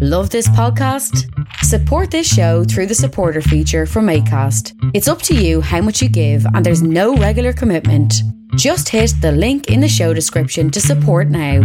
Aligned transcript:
Love 0.00 0.30
this 0.30 0.48
podcast? 0.48 1.26
Support 1.64 2.10
this 2.10 2.32
show 2.32 2.64
through 2.64 2.86
the 2.86 2.94
supporter 2.94 3.40
feature 3.42 3.84
from 3.86 4.06
ACAST. 4.06 4.72
It's 4.94 5.08
up 5.08 5.20
to 5.22 5.34
you 5.34 5.60
how 5.60 5.80
much 5.80 6.00
you 6.00 6.08
give, 6.08 6.44
and 6.54 6.64
there's 6.64 6.82
no 6.82 7.16
regular 7.16 7.52
commitment. 7.52 8.14
Just 8.56 8.88
hit 8.88 9.12
the 9.20 9.32
link 9.32 9.68
in 9.68 9.80
the 9.80 9.88
show 9.88 10.14
description 10.14 10.70
to 10.70 10.80
support 10.80 11.28
now. 11.28 11.60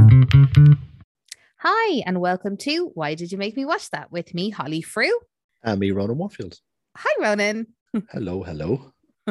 Hi, 1.59 2.03
and 2.05 2.19
welcome 2.19 2.57
to 2.57 2.91
Why 2.93 3.15
Did 3.15 3.31
You 3.31 3.37
Make 3.37 3.55
Me 3.55 3.63
Watch 3.65 3.89
That 3.91 4.11
with 4.11 4.33
me, 4.33 4.49
Holly 4.49 4.81
Frew. 4.81 5.17
And 5.63 5.79
me, 5.79 5.91
Ronan 5.91 6.17
Warfield. 6.17 6.59
Hi, 6.97 7.09
Ronan. 7.21 7.67
Hello, 8.11 8.43
hello. 8.43 8.91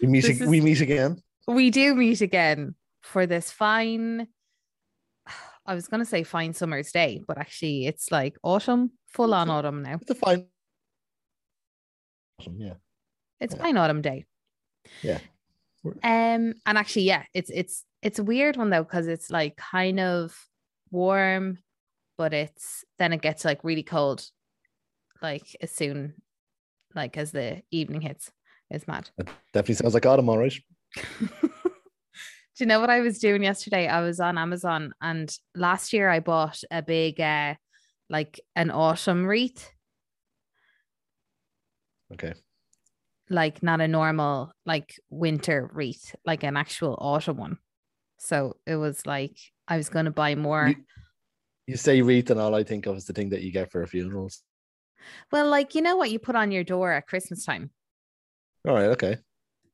we 0.00 0.08
meet. 0.08 0.22
This 0.22 0.40
is- 0.40 0.48
We 0.48 0.60
meet 0.60 0.80
again. 0.80 1.22
We 1.46 1.70
do 1.70 1.94
meet 1.94 2.20
again 2.20 2.76
for 3.02 3.26
this 3.26 3.50
fine, 3.50 4.28
I 5.66 5.74
was 5.74 5.86
going 5.88 6.00
to 6.00 6.04
say 6.06 6.22
fine 6.24 6.54
summer's 6.54 6.90
day, 6.92 7.22
but 7.26 7.38
actually 7.38 7.86
it's 7.86 8.10
like 8.10 8.36
autumn, 8.42 8.92
full 9.08 9.32
on 9.34 9.48
autumn 9.48 9.82
now. 9.82 9.98
It's 10.00 10.10
a 10.10 10.14
fine. 10.14 10.46
autumn, 12.40 12.56
Yeah. 12.58 12.74
It's 13.40 13.54
Yeah. 13.54 13.62
fine 13.62 13.76
autumn 13.76 14.02
day. 14.02 14.24
Yeah. 15.02 15.18
Um, 15.84 16.54
and 16.64 16.78
actually, 16.78 17.02
yeah, 17.02 17.24
it's 17.34 17.50
it's 17.50 17.84
it's 18.02 18.18
a 18.20 18.24
weird 18.24 18.56
one 18.56 18.70
though 18.70 18.84
because 18.84 19.08
it's 19.08 19.30
like 19.30 19.56
kind 19.56 19.98
of 20.00 20.36
warm, 20.90 21.58
but 22.16 22.32
it's 22.32 22.84
then 22.98 23.12
it 23.12 23.20
gets 23.20 23.44
like 23.44 23.64
really 23.64 23.82
cold, 23.82 24.24
like 25.20 25.56
as 25.60 25.70
soon, 25.72 26.14
like 26.94 27.16
as 27.16 27.32
the 27.32 27.62
evening 27.72 28.00
hits. 28.00 28.30
It's 28.70 28.86
mad. 28.86 29.10
That 29.18 29.28
definitely 29.52 29.74
sounds 29.76 29.94
like 29.94 30.06
autumn, 30.06 30.28
all 30.28 30.38
right. 30.38 30.54
You 32.62 32.66
know 32.66 32.78
what 32.78 32.90
I 32.90 33.00
was 33.00 33.18
doing 33.18 33.42
yesterday? 33.42 33.88
I 33.88 34.02
was 34.02 34.20
on 34.20 34.38
Amazon 34.38 34.94
and 35.02 35.36
last 35.56 35.92
year 35.92 36.08
I 36.08 36.20
bought 36.20 36.62
a 36.70 36.80
big 36.80 37.20
uh 37.20 37.56
like 38.08 38.38
an 38.54 38.70
autumn 38.70 39.26
wreath, 39.26 39.72
Okay. 42.12 42.34
like 43.28 43.64
not 43.64 43.80
a 43.80 43.88
normal 43.88 44.52
like 44.64 44.94
winter 45.10 45.68
wreath, 45.74 46.14
like 46.24 46.44
an 46.44 46.56
actual 46.56 46.96
autumn 47.00 47.38
one. 47.38 47.58
So 48.18 48.58
it 48.64 48.76
was 48.76 49.06
like 49.06 49.36
I 49.66 49.76
was 49.76 49.88
gonna 49.88 50.12
buy 50.12 50.36
more. 50.36 50.68
You, 50.68 50.84
you 51.66 51.76
say 51.76 52.00
wreath, 52.00 52.30
and 52.30 52.38
all 52.38 52.54
I 52.54 52.62
think 52.62 52.86
of 52.86 52.96
is 52.96 53.06
the 53.06 53.12
thing 53.12 53.30
that 53.30 53.42
you 53.42 53.50
get 53.50 53.72
for 53.72 53.84
funerals. 53.88 54.40
Well, 55.32 55.48
like 55.48 55.74
you 55.74 55.82
know 55.82 55.96
what 55.96 56.12
you 56.12 56.20
put 56.20 56.36
on 56.36 56.52
your 56.52 56.62
door 56.62 56.92
at 56.92 57.08
Christmas 57.08 57.44
time, 57.44 57.70
All 58.68 58.74
right. 58.74 58.90
Okay. 58.90 59.16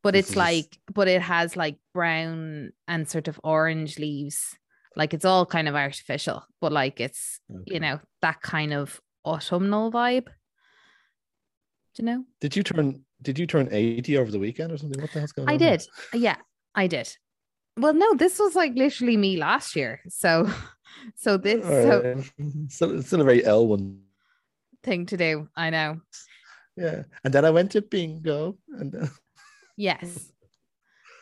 But 0.03 0.15
it's 0.15 0.37
like 0.37 0.79
but 0.93 1.09
it 1.09 1.23
has 1.23 1.57
like 1.57 1.77
brown 1.93 2.71
and 2.87 3.09
sort 3.09 3.29
of 3.29 3.41
orange 3.43 3.99
leaves. 3.99 4.57
Like 4.97 5.15
it's 5.15 5.25
all 5.25 5.47
kind 5.47 5.69
of 5.69 5.75
artificial, 5.75 6.45
but 6.61 6.73
like 6.73 7.01
it's 7.01 7.41
okay. 7.51 7.75
you 7.75 7.81
know 7.81 8.01
that 8.23 8.41
kind 8.41 8.73
of 8.73 9.01
autumnal 9.25 9.93
vibe. 9.93 10.27
Do 11.95 12.03
you 12.03 12.05
know? 12.05 12.25
Did 12.41 12.57
you 12.57 12.63
turn? 12.63 13.05
Did 13.23 13.39
you 13.39 13.47
turn 13.47 13.69
eighty 13.71 14.17
over 14.17 14.31
the 14.31 14.39
weekend 14.39 14.73
or 14.73 14.79
something? 14.79 15.01
What 15.01 15.13
the 15.13 15.21
hell's 15.21 15.33
going 15.33 15.49
I 15.49 15.53
on? 15.53 15.55
i 15.55 15.59
did. 15.59 15.87
Yeah, 16.15 16.37
I 16.75 16.87
did. 16.87 17.15
Well, 17.77 17.95
no, 17.95 18.15
this 18.15 18.39
was 18.39 18.57
like 18.57 18.75
literally 18.75 19.17
me 19.17 19.37
last 19.37 19.77
year. 19.77 20.01
So, 20.09 20.51
so 21.17 21.37
this 21.37 21.65
so 21.65 22.15
right. 22.15 22.71
Still, 22.71 22.99
it's 22.99 23.07
still 23.07 23.21
a 23.21 23.25
very 23.25 23.45
L 23.45 23.67
one. 23.67 24.01
thing 24.83 25.07
to 25.07 25.17
do. 25.17 25.49
I 25.57 25.71
know. 25.71 26.01
Yeah. 26.77 27.03
And 27.25 27.35
then 27.35 27.45
I 27.45 27.51
went 27.51 27.73
to 27.73 27.83
bingo, 27.83 28.57
and 28.69 28.95
uh, 28.95 29.07
Yes. 29.79 30.33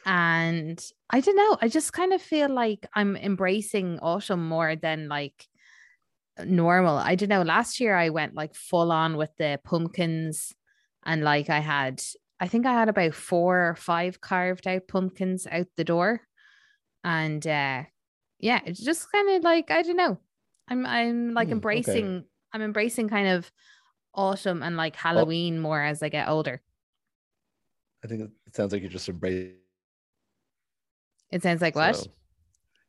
And 0.04 0.84
I 1.10 1.20
don't 1.20 1.36
know. 1.36 1.58
I 1.60 1.68
just 1.68 1.92
kind 1.92 2.12
of 2.12 2.22
feel 2.22 2.48
like 2.48 2.86
I'm 2.94 3.16
embracing 3.16 3.98
autumn 3.98 4.48
more 4.48 4.76
than 4.76 5.08
like 5.08 5.48
normal. 6.44 6.96
I 6.98 7.14
don't 7.14 7.28
know. 7.28 7.42
Last 7.42 7.80
year 7.80 7.96
I 7.96 8.10
went 8.10 8.34
like 8.34 8.54
full 8.54 8.92
on 8.92 9.16
with 9.16 9.30
the 9.38 9.60
pumpkins 9.64 10.54
and 11.04 11.22
like 11.22 11.50
I 11.50 11.60
had 11.60 12.02
I 12.40 12.48
think 12.48 12.66
I 12.66 12.72
had 12.74 12.88
about 12.88 13.14
four 13.14 13.70
or 13.70 13.74
five 13.76 14.20
carved 14.20 14.66
out 14.66 14.88
pumpkins 14.88 15.46
out 15.50 15.68
the 15.76 15.84
door. 15.84 16.22
And 17.04 17.46
uh 17.46 17.84
yeah, 18.38 18.60
it's 18.66 18.80
just 18.82 19.10
kind 19.12 19.30
of 19.30 19.44
like 19.44 19.70
I 19.70 19.82
don't 19.82 19.96
know. 19.96 20.18
I'm 20.68 20.86
I'm 20.86 21.34
like 21.34 21.48
Hmm, 21.48 21.54
okay. 21.74 22.10
embracing 22.10 22.24
I'm 22.52 22.62
embracing 22.62 23.08
kind 23.08 23.28
of 23.28 23.50
autumn 24.14 24.62
and 24.62 24.76
like 24.76 24.96
Halloween 24.96 25.60
more 25.60 25.82
as 25.82 26.02
I 26.02 26.10
get 26.10 26.28
older. 26.28 26.62
I 28.06 28.08
think 28.08 28.30
it 28.46 28.54
sounds 28.54 28.72
like 28.72 28.82
you're 28.82 28.90
just 28.90 29.08
embracing. 29.08 29.54
It 31.32 31.42
sounds 31.42 31.60
like 31.60 31.74
what? 31.74 31.96
so 31.96 32.06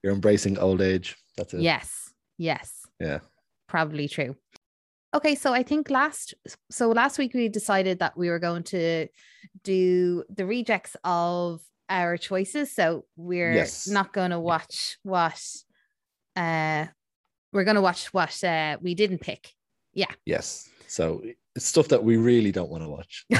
You're 0.03 0.13
embracing 0.13 0.59
old 0.59 0.79
age. 0.79 1.15
That's 1.35 1.55
it. 1.55 1.61
Yes. 1.61 2.13
Yes. 2.37 2.83
Yeah. 2.99 3.19
Probably 3.67 4.07
true. 4.07 4.35
Okay, 5.15 5.33
so 5.33 5.53
I 5.53 5.63
think 5.63 5.89
last 5.89 6.35
so 6.69 6.89
last 6.89 7.17
week 7.17 7.33
we 7.33 7.49
decided 7.49 7.97
that 7.99 8.15
we 8.15 8.29
were 8.29 8.37
going 8.37 8.61
to 8.65 9.07
do 9.63 10.23
the 10.29 10.45
rejects 10.45 10.95
of 11.03 11.61
our 11.89 12.15
choices. 12.17 12.75
So 12.75 13.05
we're 13.15 13.55
Yes. 13.55 13.87
not 13.87 14.13
going 14.13 14.29
to 14.31 14.39
watch 14.39 14.99
what 15.01 15.41
uh 16.35 16.85
we're 17.51 17.63
going 17.63 17.75
to 17.75 17.81
watch 17.81 18.13
what 18.13 18.43
uh 18.43 18.77
we 18.81 18.93
didn't 18.93 19.21
pick. 19.21 19.51
Yeah. 19.93 20.13
Yes. 20.27 20.69
So 20.85 21.23
it's 21.57 21.65
stuff 21.65 21.89
that 21.89 22.03
we 22.03 22.15
really 22.17 22.51
don't 22.51 22.69
want 22.69 22.83
to 22.83 22.89
watch. 22.89 23.25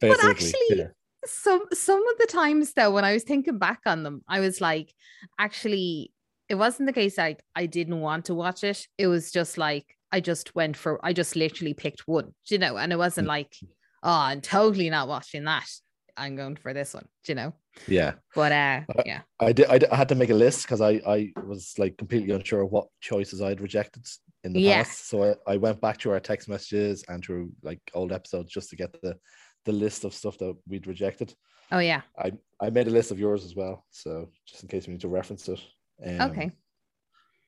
But 0.00 0.24
actually 0.24 0.52
yeah. 0.70 0.88
some 1.24 1.62
some 1.72 2.06
of 2.08 2.18
the 2.18 2.26
times 2.26 2.72
though 2.74 2.90
when 2.90 3.04
i 3.04 3.12
was 3.12 3.22
thinking 3.22 3.58
back 3.58 3.80
on 3.86 4.02
them 4.02 4.22
i 4.28 4.40
was 4.40 4.60
like 4.60 4.92
actually 5.38 6.12
it 6.48 6.56
wasn't 6.56 6.86
the 6.86 6.92
case 6.92 7.16
like 7.16 7.40
i 7.54 7.66
didn't 7.66 8.00
want 8.00 8.24
to 8.26 8.34
watch 8.34 8.64
it 8.64 8.86
it 8.98 9.06
was 9.06 9.30
just 9.30 9.56
like 9.58 9.86
i 10.10 10.18
just 10.20 10.54
went 10.54 10.76
for 10.76 10.98
i 11.04 11.12
just 11.12 11.36
literally 11.36 11.74
picked 11.74 12.06
one 12.08 12.34
you 12.50 12.58
know 12.58 12.76
and 12.76 12.92
it 12.92 12.98
wasn't 12.98 13.26
Mm. 13.26 13.36
like 13.36 13.54
oh 14.02 14.10
i'm 14.30 14.40
totally 14.40 14.90
not 14.90 15.06
watching 15.08 15.44
that 15.44 15.68
i'm 16.16 16.34
going 16.36 16.56
for 16.56 16.74
this 16.74 16.92
one 16.94 17.06
you 17.28 17.34
know 17.36 17.54
yeah. 17.86 18.12
but 18.34 18.52
uh 18.52 18.80
yeah 19.06 19.20
I 19.40 19.52
did. 19.52 19.66
I, 19.66 19.78
did- 19.78 19.90
I 19.90 19.96
had 19.96 20.08
to 20.10 20.14
make 20.14 20.28
a 20.30 20.34
list 20.34 20.64
because 20.64 20.80
I 20.82 21.00
I 21.06 21.32
was 21.42 21.74
like 21.78 21.96
completely 21.96 22.34
unsure 22.34 22.64
what 22.66 22.88
choices 23.00 23.40
I'd 23.40 23.60
rejected 23.62 24.04
in 24.44 24.52
the 24.52 24.60
Yeah. 24.60 24.82
past. 24.82 25.08
So 25.08 25.22
I, 25.46 25.52
I 25.52 25.56
went 25.56 25.80
back 25.80 25.98
to 25.98 26.10
our 26.10 26.20
text 26.20 26.48
messages 26.48 27.04
and 27.08 27.22
through 27.24 27.52
like 27.62 27.80
old 27.94 28.12
episodes 28.12 28.52
just 28.52 28.70
to 28.70 28.76
get 28.76 28.92
the 29.02 29.16
the 29.64 29.72
list 29.72 30.04
of 30.04 30.12
stuff 30.12 30.38
that 30.38 30.56
we'd 30.66 30.88
rejected. 30.88 31.32
oh 31.70 31.78
yeah 31.78 32.02
I 32.18 32.32
I 32.60 32.70
made 32.70 32.88
a 32.88 32.90
list 32.90 33.10
of 33.12 33.18
yours 33.20 33.44
as 33.44 33.54
well. 33.54 33.84
So 33.90 34.28
just 34.46 34.62
in 34.62 34.68
case 34.68 34.86
we 34.86 34.92
need 34.94 35.00
to 35.02 35.08
reference 35.08 35.48
it. 35.48 35.60
Um, 36.04 36.30
Okay. 36.30 36.50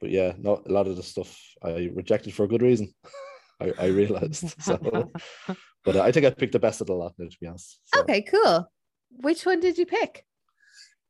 But 0.00 0.10
yeah, 0.10 0.34
no, 0.38 0.62
a 0.66 0.72
lot 0.72 0.87
of 0.87 0.97
the 0.97 1.03
stuff 1.03 1.41
I 1.62 1.91
rejected 1.94 2.34
for 2.34 2.44
a 2.44 2.49
good 2.49 2.62
reason. 2.62 2.93
I, 3.60 3.72
I 3.78 3.87
realized. 3.87 4.60
So, 4.62 4.77
but 5.84 5.97
I 5.97 6.10
think 6.12 6.27
I 6.27 6.31
picked 6.31 6.53
the 6.53 6.59
best 6.59 6.81
of 6.81 6.88
the 6.88 6.93
lot 6.94 7.15
now, 7.19 7.28
to 7.28 7.37
be 7.41 7.47
honest. 7.47 7.81
So, 7.84 8.00
okay 8.00 8.22
cool 8.22 8.69
which 9.22 9.47
one 9.47 9.60
did 9.60 9.78
you 9.78 9.87
pick 9.87 10.25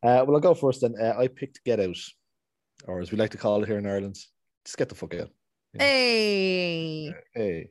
Uh, 0.03 0.23
well, 0.27 0.35
I'll 0.37 0.41
go 0.49 0.55
first 0.55 0.83
then. 0.83 0.95
Uh, 1.01 1.15
I 1.19 1.29
picked 1.29 1.65
Get 1.65 1.81
Out, 1.81 1.97
or 2.87 3.01
as 3.01 3.11
we 3.11 3.17
like 3.19 3.31
to 3.31 3.39
call 3.39 3.63
it 3.63 3.67
here 3.69 3.79
in 3.79 3.87
Ireland, 3.87 4.17
just 4.67 4.77
get 4.77 4.89
the 4.91 4.95
fuck 4.95 5.15
out. 5.15 5.31
Yeah. 5.75 5.83
hey 5.83 7.15
Hey. 7.35 7.71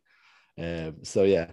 Um, 0.58 0.98
so 1.04 1.24
yeah. 1.24 1.52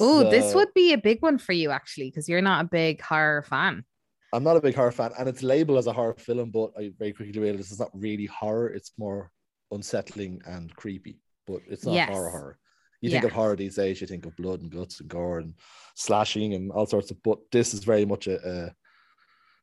oh 0.00 0.28
this 0.30 0.54
would 0.54 0.74
be 0.74 0.92
a 0.92 0.98
big 0.98 1.22
one 1.22 1.38
for 1.38 1.52
you 1.52 1.70
actually 1.70 2.10
because 2.10 2.28
you're 2.28 2.42
not 2.42 2.64
a 2.64 2.68
big 2.68 3.00
horror 3.00 3.42
fan 3.42 3.84
I'm 4.32 4.42
not 4.42 4.56
a 4.56 4.60
big 4.60 4.74
horror 4.74 4.92
fan, 4.92 5.12
and 5.18 5.28
it's 5.28 5.42
labeled 5.42 5.78
as 5.78 5.86
a 5.86 5.92
horror 5.92 6.16
film, 6.18 6.50
but 6.50 6.72
I 6.78 6.92
very 6.98 7.12
quickly 7.12 7.40
realized 7.40 7.70
it's 7.70 7.80
not 7.80 7.90
really 7.94 8.26
horror. 8.26 8.68
It's 8.68 8.92
more 8.98 9.30
unsettling 9.70 10.42
and 10.44 10.74
creepy, 10.76 11.20
but 11.46 11.60
it's 11.68 11.86
not 11.86 11.94
Yes. 11.94 12.10
horror 12.10 12.30
horror. 12.30 12.58
You 13.00 13.10
think 13.10 13.24
of 13.24 13.32
horror 13.32 13.56
these 13.56 13.76
days, 13.76 14.00
you 14.00 14.06
think 14.06 14.26
of 14.26 14.36
blood 14.36 14.60
and 14.62 14.70
guts 14.70 15.00
and 15.00 15.08
gore 15.08 15.38
and 15.38 15.54
slashing 15.94 16.54
and 16.54 16.72
all 16.72 16.86
sorts 16.86 17.10
of. 17.10 17.22
But 17.22 17.38
this 17.52 17.72
is 17.72 17.84
very 17.84 18.04
much 18.04 18.26
a 18.26 18.36
a, 18.46 18.74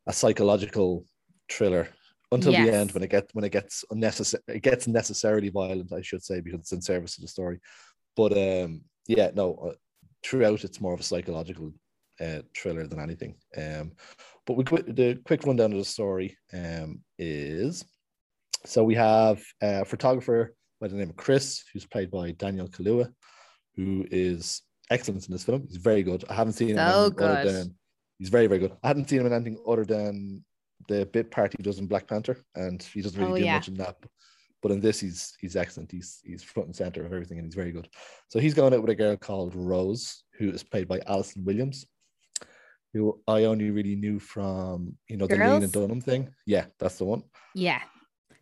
a 0.07 0.13
psychological 0.13 1.05
thriller 1.51 1.89
until 2.35 2.51
the 2.51 2.73
end 2.73 2.91
when 2.91 3.03
it 3.03 3.09
gets 3.09 3.33
when 3.33 3.45
it 3.45 3.51
gets 3.51 3.83
unnecessary. 3.91 4.43
It 4.47 4.63
gets 4.63 4.87
necessarily 4.87 5.49
violent, 5.49 5.93
I 5.93 6.01
should 6.01 6.23
say, 6.23 6.41
because 6.41 6.61
it's 6.61 6.71
in 6.71 6.81
service 6.81 7.15
to 7.15 7.21
the 7.21 7.27
story. 7.27 7.59
But 8.15 8.33
um, 8.33 8.81
yeah, 9.07 9.31
no. 9.33 9.55
Uh, 9.55 9.73
throughout, 10.23 10.63
it's 10.63 10.79
more 10.81 10.93
of 10.93 10.99
a 10.99 11.03
psychological 11.03 11.73
uh, 12.21 12.39
thriller 12.55 12.87
than 12.87 12.99
anything. 12.99 13.35
Um, 13.57 13.91
but 14.45 14.57
we 14.57 14.63
the 14.63 15.19
quick 15.25 15.43
rundown 15.45 15.71
of 15.73 15.77
the 15.79 15.85
story 15.85 16.37
um, 16.53 17.01
is 17.17 17.83
so 18.65 18.83
we 18.83 18.95
have 18.95 19.43
a 19.61 19.85
photographer 19.85 20.55
by 20.79 20.87
the 20.87 20.95
name 20.95 21.09
of 21.09 21.15
Chris, 21.17 21.63
who's 21.71 21.85
played 21.85 22.11
by 22.11 22.31
Daniel 22.31 22.67
Kaluuya, 22.67 23.11
who 23.75 24.05
is 24.11 24.61
excellent 24.89 25.25
in 25.25 25.31
this 25.31 25.43
film. 25.43 25.65
He's 25.67 25.77
very 25.77 26.03
good. 26.03 26.23
I 26.29 26.33
haven't 26.33 26.53
seen 26.53 26.69
him 26.69 26.77
So 26.77 26.83
other 26.83 27.09
good. 27.09 27.47
than 27.47 27.75
he's 28.19 28.29
very 28.29 28.47
very 28.47 28.59
good. 28.59 28.73
I 28.83 28.87
hadn't 28.87 29.09
seen 29.09 29.21
him 29.21 29.27
in 29.27 29.33
anything 29.33 29.57
other 29.67 29.85
than 29.85 30.43
the 30.87 31.05
bit 31.05 31.31
part 31.31 31.53
he 31.57 31.63
does 31.63 31.79
in 31.79 31.87
Black 31.87 32.07
Panther, 32.07 32.37
and 32.55 32.81
he 32.83 33.01
doesn't 33.01 33.19
really 33.19 33.33
Oh, 33.33 33.37
do 33.37 33.45
yeah. 33.45 33.55
much 33.55 33.67
in 33.69 33.75
that. 33.75 33.97
But 34.61 34.71
in 34.71 34.79
this, 34.79 34.99
he's 35.01 35.35
he's 35.39 35.55
excellent. 35.55 35.91
He's 35.91 36.19
he's 36.23 36.41
front 36.43 36.67
and 36.67 36.75
center 36.75 37.05
of 37.05 37.11
everything, 37.13 37.37
and 37.37 37.45
he's 37.47 37.55
very 37.55 37.71
good. 37.71 37.89
So 38.29 38.39
he's 38.39 38.53
going 38.53 38.73
out 38.73 38.81
with 38.81 38.89
a 38.91 38.95
girl 38.95 39.17
called 39.17 39.53
Rose, 39.55 40.23
who 40.37 40.49
is 40.51 40.63
played 40.63 40.87
by 40.87 41.01
Allison 41.05 41.43
Williams, 41.43 41.85
who 42.93 43.19
I 43.27 43.43
only 43.45 43.71
really 43.71 43.95
knew 43.95 44.19
from 44.19 44.97
you 45.09 45.17
know 45.17 45.27
the 45.27 45.35
Lena 45.35 45.59
Girls? 45.59 45.71
Dunham 45.71 46.01
thing. 46.01 46.29
Yeah, 46.45 46.65
that's 46.79 46.97
the 46.97 47.05
one. 47.05 47.23
Yeah. 47.55 47.81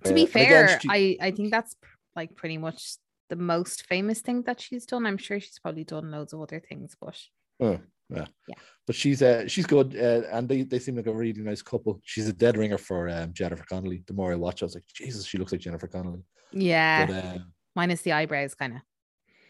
Uh, 0.06 0.10
To 0.10 0.14
be 0.14 0.22
and 0.26 0.30
again, 0.36 0.68
fair, 0.68 0.80
she- 0.80 0.90
I 1.20 1.28
I 1.28 1.32
think 1.32 1.52
that's 1.52 1.76
like 2.16 2.36
pretty 2.36 2.58
much 2.58 2.98
the 3.30 3.36
most 3.38 3.86
famous 3.88 4.20
thing 4.22 4.44
that 4.44 4.60
she's 4.60 4.86
done. 4.86 5.06
I'm 5.06 5.18
sure 5.18 5.40
she's 5.40 5.60
probably 5.60 5.86
done 5.86 6.12
loads 6.12 6.34
of 6.34 6.42
other 6.42 6.60
things, 6.60 6.96
but 7.00 7.18
Oh, 7.60 7.80
yeah. 8.12 8.26
Yeah. 8.48 8.56
But 8.88 8.96
she's 8.96 9.22
uh, 9.22 9.48
she's 9.48 9.66
good, 9.66 9.96
uh, 9.96 10.24
and 10.36 10.50
they, 10.50 10.64
they 10.64 10.80
seem 10.80 10.96
like 10.98 11.08
a 11.08 11.14
really 11.14 11.42
nice 11.42 11.62
couple. 11.62 12.00
She's 12.04 12.28
a 12.28 12.34
dead 12.34 12.58
ringer 12.58 12.78
for 12.78 13.10
um, 13.10 13.32
Jennifer 13.34 13.64
Connelly. 13.70 14.04
The 14.06 14.14
more 14.14 14.32
I 14.32 14.36
watch, 14.36 14.62
I 14.62 14.66
was 14.66 14.76
like, 14.76 14.86
Jesus, 14.94 15.26
she 15.26 15.38
looks 15.38 15.52
like 15.52 15.62
Jennifer 15.62 15.88
Connelly. 15.88 16.24
yeah, 16.52 17.06
But 17.06 17.14
uh, 17.16 17.38
minus 17.76 18.02
the 18.02 18.12
eyebrows, 18.14 18.56
kind 18.56 18.74
of. 18.76 18.82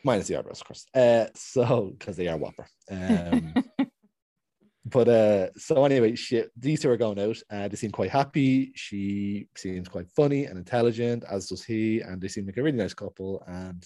minus 0.04 0.28
the 0.28 0.36
eyebrows, 0.38 0.62
of 0.62 0.68
course. 0.68 0.86
Uh, 0.94 1.26
so 1.36 1.94
because 1.98 2.18
they 2.18 2.28
are 2.28 2.38
whopper. 2.38 2.68
Um, 2.92 3.54
but 4.86 5.08
uh, 5.08 5.50
so 5.58 5.86
anyway, 5.86 6.16
she, 6.16 6.44
these 6.58 6.82
two 6.82 6.90
are 6.90 6.98
going 6.98 7.20
out. 7.20 7.38
Uh, 7.50 7.68
they 7.68 7.78
seem 7.78 7.92
quite 7.92 8.10
happy. 8.12 8.72
She 8.76 9.48
seems 9.56 9.88
quite 9.88 10.10
funny 10.10 10.46
and 10.46 10.58
intelligent, 10.58 11.24
as 11.32 11.48
does 11.48 11.64
he, 11.64 12.02
and 12.02 12.22
they 12.22 12.28
seem 12.28 12.46
like 12.46 12.58
a 12.58 12.64
really 12.64 12.78
nice 12.78 12.94
couple. 12.94 13.44
And 13.48 13.84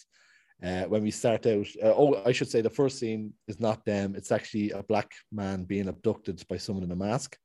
uh, 0.64 0.84
when 0.84 1.04
we 1.04 1.12
start 1.12 1.46
out, 1.46 1.68
uh, 1.84 1.94
oh, 1.96 2.22
I 2.26 2.32
should 2.32 2.50
say 2.50 2.62
the 2.62 2.70
first 2.70 2.98
scene 2.98 3.34
is 3.48 3.60
not 3.60 3.86
them. 3.86 4.16
It's 4.16 4.32
actually 4.32 4.72
a 4.72 4.84
black 4.84 5.12
man 5.32 5.64
being 5.64 5.88
abducted 5.88 6.42
by 6.48 6.58
someone 6.58 6.84
in 6.84 6.92
a 6.92 6.96
mask. 6.96 7.38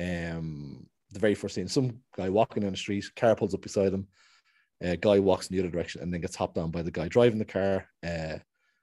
Um, 0.00 0.86
the 1.12 1.20
very 1.20 1.34
first 1.34 1.54
scene, 1.54 1.68
some 1.68 1.98
guy 2.16 2.30
walking 2.30 2.62
down 2.62 2.72
the 2.72 2.78
street, 2.78 3.04
car 3.16 3.36
pulls 3.36 3.54
up 3.54 3.62
beside 3.62 3.92
him. 3.92 4.06
A 4.82 4.96
guy 4.96 5.18
walks 5.18 5.48
in 5.48 5.56
the 5.56 5.62
other 5.62 5.70
direction 5.70 6.00
and 6.00 6.12
then 6.12 6.22
gets 6.22 6.36
hopped 6.36 6.56
on 6.56 6.70
by 6.70 6.82
the 6.82 6.90
guy 6.90 7.08
driving 7.08 7.38
the 7.38 7.44
car. 7.44 7.86
Uh, 8.06 8.38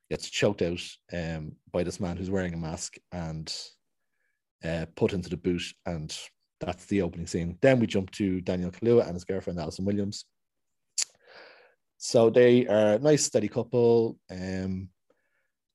gets 0.10 0.30
choked 0.30 0.62
out 0.62 0.82
um, 1.12 1.54
by 1.72 1.84
this 1.84 2.00
man 2.00 2.18
who's 2.18 2.30
wearing 2.30 2.54
a 2.54 2.58
mask 2.58 2.96
and 3.12 3.54
uh, 4.64 4.86
put 4.96 5.14
into 5.14 5.30
the 5.30 5.38
boot. 5.38 5.64
And 5.86 6.16
that's 6.60 6.86
the 6.86 7.02
opening 7.02 7.28
scene. 7.28 7.58
Then 7.62 7.80
we 7.80 7.88
jump 7.88 8.12
to 8.12 8.42
Daniel 8.42 8.72
Kaluuya 8.72 9.06
and 9.06 9.16
his 9.16 9.26
girlfriend 9.26 9.60
Allison 9.60 9.86
Williams. 9.86 10.26
So 11.98 12.30
they 12.30 12.68
are 12.68 12.94
a 12.94 13.00
nice, 13.00 13.26
steady 13.26 13.48
couple. 13.48 14.18
Um, 14.30 14.90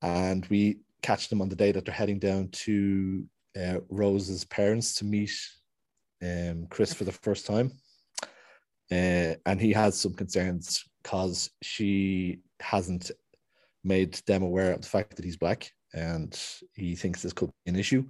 and 0.01 0.45
we 0.47 0.79
catch 1.01 1.29
them 1.29 1.41
on 1.41 1.49
the 1.49 1.55
day 1.55 1.71
that 1.71 1.85
they're 1.85 1.93
heading 1.93 2.19
down 2.19 2.49
to 2.49 3.25
uh, 3.59 3.79
Rose's 3.89 4.43
parents 4.45 4.95
to 4.95 5.05
meet 5.05 5.31
um, 6.21 6.67
Chris 6.69 6.93
for 6.93 7.03
the 7.03 7.11
first 7.11 7.45
time. 7.45 7.71
Uh, 8.91 9.35
and 9.45 9.59
he 9.59 9.71
has 9.73 9.99
some 9.99 10.13
concerns 10.13 10.83
because 11.01 11.49
she 11.61 12.39
hasn't 12.59 13.11
made 13.83 14.13
them 14.25 14.43
aware 14.43 14.73
of 14.73 14.81
the 14.81 14.87
fact 14.87 15.15
that 15.15 15.25
he's 15.25 15.37
black. 15.37 15.69
And 15.93 16.39
he 16.73 16.95
thinks 16.95 17.21
this 17.21 17.33
could 17.33 17.51
be 17.65 17.71
an 17.71 17.79
issue 17.79 18.05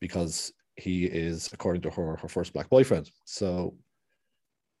because 0.00 0.52
he 0.76 1.04
is, 1.04 1.50
according 1.52 1.82
to 1.82 1.90
her, 1.90 2.16
her 2.16 2.28
first 2.28 2.52
black 2.52 2.68
boyfriend. 2.68 3.10
So 3.24 3.76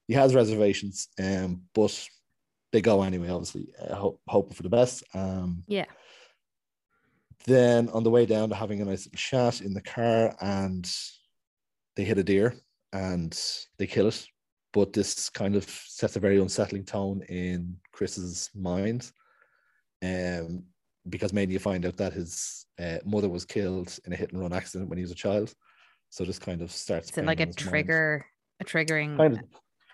he 0.08 0.14
has 0.14 0.34
reservations, 0.34 1.08
um, 1.22 1.62
but 1.74 2.06
they 2.74 2.80
go 2.82 3.02
anyway, 3.04 3.28
obviously, 3.28 3.68
uh, 3.80 3.94
hope, 3.94 4.20
hoping 4.26 4.52
for 4.52 4.64
the 4.64 4.68
best. 4.68 5.04
Um, 5.14 5.62
Yeah. 5.68 5.86
then 7.46 7.88
on 7.90 8.02
the 8.02 8.10
way 8.10 8.26
down, 8.26 8.48
they're 8.48 8.58
having 8.58 8.80
a 8.80 8.84
nice 8.84 9.06
little 9.06 9.16
chat 9.16 9.60
in 9.60 9.74
the 9.74 9.80
car 9.80 10.34
and 10.40 10.84
they 11.94 12.02
hit 12.02 12.18
a 12.18 12.24
deer 12.24 12.56
and 12.92 13.40
they 13.78 13.86
kill 13.86 14.08
it. 14.08 14.26
But 14.72 14.92
this 14.92 15.30
kind 15.30 15.54
of 15.54 15.64
sets 15.70 16.16
a 16.16 16.20
very 16.20 16.40
unsettling 16.40 16.84
tone 16.84 17.22
in 17.28 17.76
Chris's 17.92 18.50
mind. 18.56 19.12
Um, 20.02 20.64
because 21.08 21.32
mainly 21.32 21.52
you 21.52 21.60
find 21.60 21.86
out 21.86 21.96
that 21.98 22.12
his 22.12 22.66
uh, 22.80 22.98
mother 23.04 23.28
was 23.28 23.44
killed 23.44 23.96
in 24.04 24.12
a 24.12 24.16
hit 24.16 24.32
and 24.32 24.40
run 24.40 24.52
accident 24.52 24.90
when 24.90 24.98
he 24.98 25.04
was 25.04 25.12
a 25.12 25.14
child. 25.14 25.54
So 26.10 26.24
this 26.24 26.40
kind 26.40 26.60
of 26.60 26.72
starts. 26.72 27.12
Is 27.12 27.18
it 27.18 27.24
like 27.24 27.38
a 27.38 27.46
his 27.46 27.56
mind. 27.56 27.68
trigger, 27.68 28.26
a 28.58 28.64
triggering 28.64 29.16
Kind 29.16 29.34
of, 29.34 29.44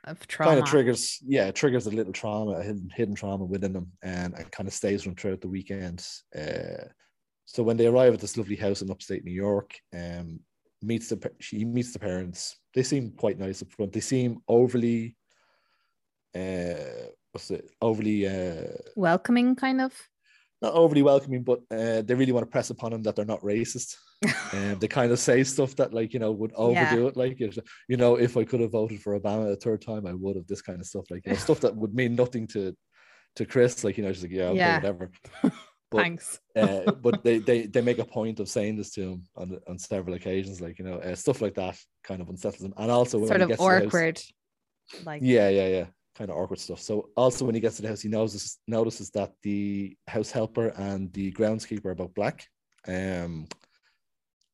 of 0.04 0.26
trauma? 0.26 0.52
kind 0.52 0.62
of 0.62 0.68
triggers, 0.68 1.18
yeah, 1.26 1.46
it 1.46 1.54
triggers 1.54 1.86
a 1.86 1.90
little 1.90 2.12
trauma, 2.12 2.52
a 2.52 2.62
hidden, 2.62 2.90
hidden 2.94 3.14
trauma 3.14 3.44
within 3.44 3.72
them, 3.72 3.92
and 4.02 4.34
it 4.38 4.50
kind 4.50 4.66
of 4.68 4.74
stays 4.74 5.04
with 5.04 5.14
them 5.14 5.14
throughout 5.16 5.40
the 5.40 5.48
weekend. 5.48 6.06
Uh, 6.36 6.84
so 7.44 7.62
when 7.62 7.76
they 7.76 7.86
arrive 7.86 8.14
at 8.14 8.20
this 8.20 8.36
lovely 8.36 8.56
house 8.56 8.82
in 8.82 8.90
upstate 8.90 9.24
New 9.24 9.32
York, 9.32 9.74
um, 9.94 10.40
meets 10.82 11.08
the 11.08 11.30
she 11.40 11.64
meets 11.64 11.92
the 11.92 11.98
parents. 11.98 12.56
They 12.74 12.82
seem 12.82 13.10
quite 13.10 13.38
nice 13.38 13.60
up 13.62 13.72
front. 13.72 13.92
They 13.92 14.00
seem 14.00 14.38
overly, 14.48 15.16
uh, 16.34 17.08
what's 17.32 17.50
it? 17.50 17.70
Overly, 17.82 18.26
uh, 18.26 18.68
Welcoming, 18.96 19.56
kind 19.56 19.80
of. 19.80 19.92
not 20.62 20.74
overly 20.74 21.02
welcoming, 21.02 21.42
but 21.42 21.60
uh, 21.70 22.02
they 22.02 22.14
really 22.14 22.32
want 22.32 22.46
to 22.46 22.50
press 22.50 22.70
upon 22.70 22.92
them 22.92 23.02
that 23.02 23.16
they're 23.16 23.24
not 23.24 23.42
racist. 23.42 23.96
And 24.52 24.78
they 24.80 24.88
kind 24.88 25.12
of 25.12 25.18
say 25.18 25.42
stuff 25.44 25.74
that, 25.76 25.94
like, 25.94 26.12
you 26.12 26.20
know, 26.20 26.30
would 26.32 26.52
overdo 26.54 27.08
it. 27.08 27.16
Like, 27.16 27.40
you 27.40 27.50
you 27.88 27.96
know, 27.96 28.16
if 28.16 28.36
I 28.36 28.44
could 28.44 28.60
have 28.60 28.72
voted 28.72 29.00
for 29.00 29.18
Obama 29.18 29.50
a 29.52 29.56
third 29.56 29.80
time, 29.82 30.06
I 30.06 30.12
would 30.12 30.36
have. 30.36 30.46
This 30.46 30.62
kind 30.62 30.80
of 30.80 30.86
stuff, 30.86 31.04
like, 31.10 31.24
you 31.24 31.32
know, 31.32 31.38
stuff 31.38 31.60
that 31.60 31.74
would 31.74 31.94
mean 31.94 32.14
nothing 32.16 32.46
to 32.48 32.76
to 33.36 33.46
Chris. 33.46 33.82
Like, 33.84 33.96
you 33.96 34.04
know, 34.04 34.12
she's 34.12 34.22
like, 34.22 34.32
yeah, 34.32 34.44
okay, 34.48 34.56
Yeah. 34.58 34.76
whatever. 34.76 35.10
But, 35.92 36.02
Thanks. 36.02 36.38
uh, 36.54 36.92
but 37.02 37.24
they, 37.24 37.38
they 37.38 37.66
they 37.66 37.80
make 37.80 37.98
a 37.98 38.04
point 38.04 38.38
of 38.38 38.48
saying 38.48 38.76
this 38.76 38.92
to 38.92 39.00
him 39.02 39.24
on 39.34 39.58
on 39.66 39.76
several 39.76 40.14
occasions, 40.14 40.60
like 40.60 40.78
you 40.78 40.84
know, 40.84 40.98
uh, 40.98 41.16
stuff 41.16 41.40
like 41.42 41.54
that 41.54 41.76
kind 42.04 42.20
of 42.22 42.28
unsettles 42.28 42.62
him. 42.62 42.72
And 42.76 42.92
also 42.92 43.18
when 43.18 43.26
Sort 43.26 43.40
he 43.40 43.42
of 43.42 43.48
gets 43.48 43.60
to 43.60 43.66
the 43.66 43.74
house- 43.74 43.86
awkward. 43.86 44.22
Like, 45.04 45.20
yeah, 45.24 45.48
yeah, 45.48 45.66
yeah. 45.66 45.86
Kind 46.16 46.30
of 46.30 46.36
awkward 46.36 46.60
stuff. 46.60 46.80
So 46.80 47.08
also 47.16 47.44
when 47.44 47.56
he 47.56 47.60
gets 47.60 47.74
to 47.76 47.82
the 47.82 47.88
house, 47.88 48.02
he 48.02 48.08
notices 48.08 48.58
notices 48.68 49.10
that 49.10 49.32
the 49.42 49.96
house 50.06 50.30
helper 50.30 50.68
and 50.68 51.12
the 51.12 51.32
groundskeeper 51.32 51.86
are 51.86 51.96
both 51.96 52.14
black. 52.14 52.46
Um 52.86 53.48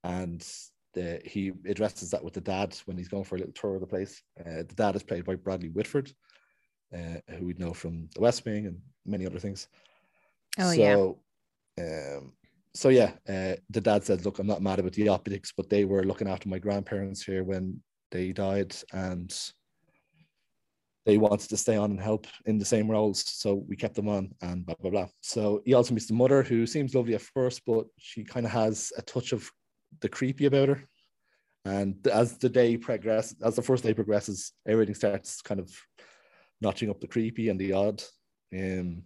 and 0.04 0.46
the, 0.94 1.20
he 1.25 1.52
addresses 1.66 2.10
that 2.10 2.25
with 2.25 2.34
the 2.34 2.40
dad 2.40 2.76
when 2.87 2.96
he's 2.96 3.08
going 3.08 3.25
for 3.25 3.37
a 3.37 3.38
little 3.38 3.52
tour 3.52 3.75
of 3.75 3.81
the 3.81 3.87
place. 3.87 4.22
Uh, 4.40 4.62
the 4.66 4.75
dad 4.76 4.96
is 4.96 5.02
played 5.02 5.25
by 5.25 5.34
Bradley 5.34 5.69
Whitford, 5.69 6.12
uh, 6.94 7.20
who 7.37 7.46
we 7.46 7.54
know 7.54 7.75
from 7.75 8.08
The 8.14 8.22
West 8.22 8.44
Wing 8.44 8.66
and 8.66 8.81
many 9.04 9.26
other 9.26 9.38
things. 9.38 9.69
Oh, 10.58 10.70
yeah. 10.70 10.94
so, 10.94 11.19
Um, 11.78 12.32
so 12.75 12.88
yeah, 12.88 13.12
uh, 13.28 13.56
the 13.70 13.81
dad 13.81 14.04
said, 14.04 14.25
"Look, 14.25 14.38
I'm 14.38 14.46
not 14.46 14.62
mad 14.62 14.78
about 14.78 14.93
the 14.93 15.08
optics, 15.08 15.52
but 15.56 15.69
they 15.69 15.84
were 15.84 16.04
looking 16.04 16.28
after 16.28 16.49
my 16.49 16.58
grandparents 16.58 17.22
here 17.22 17.44
when 17.44 17.82
they 18.10 18.32
died, 18.32 18.75
and 18.92 19.34
they 21.04 21.19
wanted 21.19 21.49
to 21.49 21.56
stay 21.56 21.76
on 21.76 21.90
and 21.90 22.00
help 22.00 22.26
in 22.46 22.58
the 22.58 22.64
same 22.64 22.90
roles, 22.90 23.25
so 23.26 23.54
we 23.54 23.76
kept 23.76 23.94
them 23.94 24.08
on." 24.08 24.34
And 24.40 24.64
blah 24.66 24.76
blah 24.81 24.90
blah. 24.90 25.08
So 25.20 25.62
he 25.64 25.75
also 25.75 25.94
meets 25.94 26.06
the 26.06 26.14
mother, 26.14 26.42
who 26.42 26.66
seems 26.66 26.94
lovely 26.94 27.14
at 27.14 27.22
first, 27.22 27.62
but 27.66 27.87
she 27.99 28.25
kind 28.25 28.46
of 28.46 28.52
has 28.52 28.92
a 28.96 29.02
touch 29.02 29.32
of 29.32 29.50
the 30.00 30.08
creepy 30.08 30.46
about 30.46 30.69
her. 30.69 30.84
And 31.64 32.06
as 32.06 32.38
the 32.38 32.48
day 32.48 32.76
progresses, 32.76 33.37
as 33.43 33.56
the 33.56 33.62
first 33.62 33.82
day 33.82 33.93
progresses, 33.93 34.52
everything 34.66 34.94
starts 34.94 35.43
kind 35.43 35.58
of 35.60 35.70
notching 36.60 36.90
up 36.90 37.00
the 37.00 37.08
creepy 37.08 37.48
and 37.48 37.58
the 37.58 37.72
odd. 37.72 38.02
Um, 38.56 39.02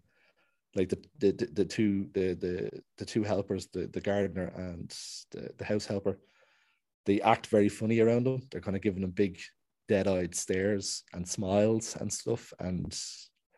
like 0.76 0.88
the 0.88 1.02
the, 1.18 1.32
the, 1.32 1.46
the 1.46 1.64
two 1.64 2.08
the, 2.12 2.34
the 2.34 2.82
the 2.98 3.04
two 3.04 3.24
helpers, 3.24 3.68
the, 3.68 3.86
the 3.86 4.00
gardener 4.00 4.52
and 4.54 4.94
the, 5.30 5.50
the 5.56 5.64
house 5.64 5.86
helper, 5.86 6.18
they 7.06 7.20
act 7.22 7.46
very 7.46 7.68
funny 7.68 8.00
around 8.00 8.24
them. 8.24 8.42
They're 8.50 8.60
kind 8.60 8.76
of 8.76 8.82
giving 8.82 9.02
them 9.02 9.10
big 9.10 9.40
dead-eyed 9.88 10.34
stares 10.34 11.02
and 11.12 11.26
smiles 11.26 11.96
and 11.96 12.12
stuff. 12.12 12.52
And 12.60 12.86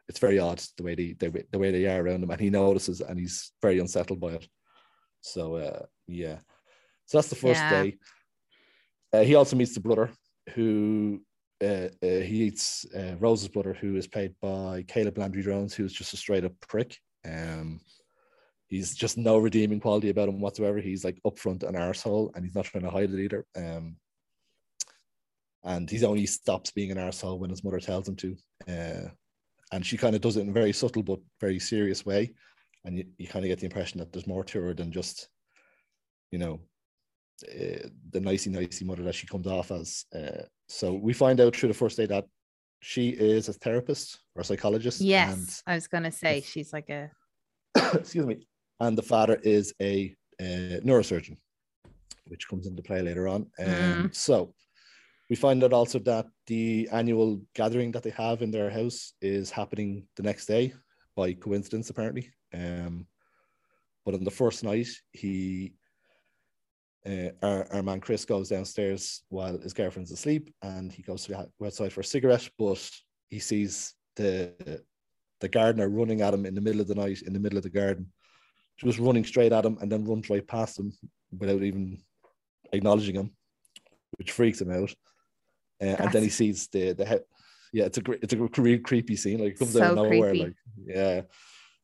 it's 0.09 0.19
very 0.19 0.39
odd 0.39 0.63
the 0.77 0.85
way 0.85 0.95
they, 0.95 1.13
they 1.19 1.45
the 1.51 1.59
way 1.59 1.71
they 1.71 1.87
are 1.87 2.03
around 2.03 2.23
him. 2.23 2.31
And 2.31 2.41
he 2.41 2.51
notices 2.51 3.01
and 3.01 3.19
he's 3.19 3.53
very 3.61 3.79
unsettled 3.79 4.21
by 4.21 4.35
it. 4.35 4.49
So 5.21 5.57
uh 5.57 5.87
yeah. 6.07 6.39
So 7.13 7.19
that's 7.19 7.29
the 7.29 7.37
first 7.37 7.69
Yeah. 7.71 7.83
day. 7.83 7.97
Uh, 9.13 9.23
he 9.23 9.35
also 9.35 9.55
meets 9.55 9.75
the 9.75 9.81
brother 9.81 10.09
who 10.55 11.21
uh, 11.63 11.89
uh, 12.03 12.21
he 12.21 12.45
eats 12.45 12.87
uh, 12.95 13.17
Rose's 13.21 13.49
brother, 13.49 13.75
who 13.75 13.97
is 13.97 14.07
played 14.07 14.35
by 14.41 14.83
Caleb 14.89 15.19
Landry 15.19 15.43
Jones, 15.43 15.75
who's 15.75 15.93
just 15.93 16.15
a 16.15 16.17
straight 16.17 16.47
up 16.47 16.59
prick. 16.67 16.97
Um, 17.27 17.83
he's 18.69 18.95
just 18.95 19.19
no 19.19 19.37
redeeming 19.37 19.79
quality 19.79 20.09
about 20.09 20.31
him 20.31 20.41
whatsoever. 20.41 20.79
He's 20.79 21.05
like 21.05 21.21
upfront 21.27 21.65
an 21.65 21.75
arsehole 21.75 22.35
and 22.35 22.47
he's 22.47 22.55
not 22.55 22.65
trying 22.65 22.85
to 22.85 22.91
hide 22.91 23.11
it 23.11 23.21
either. 23.21 23.45
Um, 23.55 23.97
and 25.65 25.91
he 25.91 26.03
only 26.07 26.25
stops 26.25 26.71
being 26.71 26.93
an 26.93 26.97
arsehole 26.97 27.39
when 27.39 27.51
his 27.51 27.63
mother 27.63 27.79
tells 27.79 28.09
him 28.09 28.17
to. 28.17 28.37
Uh, 28.67 29.09
and 29.71 29.85
she 29.85 29.99
kind 29.99 30.15
of 30.15 30.23
does 30.23 30.39
it 30.39 30.45
in 30.45 30.49
a 30.49 30.53
very 30.53 30.73
subtle 30.73 31.03
but 31.03 31.21
very 31.43 31.59
serious 31.59 32.07
way. 32.07 32.33
And 32.87 32.97
you, 32.97 33.05
you 33.19 33.29
kind 33.29 33.45
of 33.45 33.51
get 33.51 33.59
the 33.59 33.67
impression 33.67 33.99
that 33.99 34.15
there's 34.15 34.27
more 34.27 34.45
to 34.45 34.63
her 34.63 34.73
than 34.73 34.91
just, 34.91 35.29
you 36.31 36.39
know, 36.39 36.59
uh, 37.45 37.89
the 38.11 38.21
nicey 38.21 38.51
nicey 38.51 38.85
mother 38.85 39.03
that 39.05 39.15
she 39.15 39.27
comes 39.27 39.47
off 39.47 39.71
as. 39.71 40.05
Uh, 40.15 40.43
so 40.69 40.93
we 40.95 41.13
find 41.13 41.41
out 41.41 41.55
through 41.57 41.69
the 41.69 41.75
first 41.75 41.97
day 41.97 42.07
that 42.07 42.27
she 42.81 43.11
is 43.11 43.49
a 43.49 43.53
therapist 43.53 44.21
or 44.35 44.43
a 44.43 44.45
psychologist. 44.45 45.01
Yes, 45.01 45.63
I 45.67 45.75
was 45.75 45.87
gonna 45.87 46.13
say 46.13 46.37
Yes. 46.37 46.45
she's 46.47 46.73
like 46.73 46.89
a 46.91 47.11
excuse 47.95 48.27
me. 48.27 48.47
And 48.81 48.99
the 48.99 49.03
father 49.03 49.39
is 49.43 49.73
a, 49.81 50.15
uh 50.41 50.81
neurosurgeon, 50.85 51.37
which 52.27 52.49
comes 52.49 52.67
into 52.67 52.83
play 52.83 53.01
later 53.03 53.29
on. 53.29 53.43
Um, 53.59 53.67
Mm. 53.67 54.15
So 54.15 54.55
we 55.31 55.37
find 55.37 55.63
out 55.63 55.73
also 55.73 55.99
that 56.01 56.27
the 56.47 56.89
annual 56.93 57.41
gathering 57.55 57.93
that 57.93 58.03
they 58.03 58.11
have 58.11 58.43
in 58.43 58.51
their 58.51 58.71
house 58.71 59.13
is 59.23 59.51
happening 59.51 60.07
the 60.17 60.23
next 60.23 60.47
day 60.47 60.75
by 61.17 61.33
coincidence, 61.35 61.91
apparently. 61.91 62.31
Um, 62.53 63.07
but 64.05 64.15
on 64.15 64.25
the 64.25 64.31
first 64.31 64.65
night, 64.65 64.89
he 65.13 65.75
uh, 67.07 67.31
our, 67.43 67.67
our 67.73 67.83
man 67.83 68.01
Chris 68.01 68.25
goes 68.25 68.49
downstairs 68.49 69.23
while 69.29 69.59
his 69.59 69.73
girlfriend's 69.73 70.13
asleep 70.13 70.53
and 70.63 70.93
he 70.93 71.03
goes 71.03 71.25
to 71.25 71.33
the, 71.33 71.67
outside 71.67 71.93
for 71.93 72.01
a 72.01 72.05
cigarette, 72.05 72.49
but 72.59 72.89
he 73.29 73.39
sees 73.39 73.95
the 74.17 74.83
the 75.41 75.49
gardener 75.49 75.89
running 75.89 76.21
at 76.21 76.33
him 76.35 76.47
in 76.47 76.55
the 76.55 76.61
middle 76.61 76.81
of 76.81 76.87
the 76.87 76.95
night 76.95 77.23
in 77.23 77.33
the 77.33 77.41
middle 77.41 77.57
of 77.59 77.65
the 77.65 77.71
garden, 77.71 78.07
just 78.79 78.99
running 78.99 79.25
straight 79.25 79.53
at 79.53 79.65
him 79.65 79.77
and 79.81 79.91
then 79.91 80.05
runs 80.05 80.31
right 80.31 80.47
past 80.47 80.79
him 80.79 80.93
without 81.37 81.63
even 81.63 81.99
acknowledging 82.73 83.17
him, 83.17 83.31
which 84.19 84.31
freaks 84.33 84.61
him 84.61 84.71
out. 84.71 84.93
Uh, 85.83 85.97
and 85.99 86.13
then 86.13 86.23
he 86.23 86.29
sees 86.29 86.69
the 86.69 86.93
the 86.93 87.05
he- 87.05 87.79
yeah, 87.79 87.87
it's 87.87 87.99
a 87.99 88.03
great, 88.03 88.21
it's 88.23 88.35
a 88.35 88.37
really 88.37 88.79
creepy 88.79 89.17
scene. 89.17 89.41
Like 89.41 89.55
it 89.55 89.59
comes 89.59 89.73
So 89.73 89.83
out 89.83 89.91
of 89.93 89.97
nowhere. 89.97 90.31
creepy. 90.31 90.45
Like 90.45 90.55
yeah. 90.87 91.23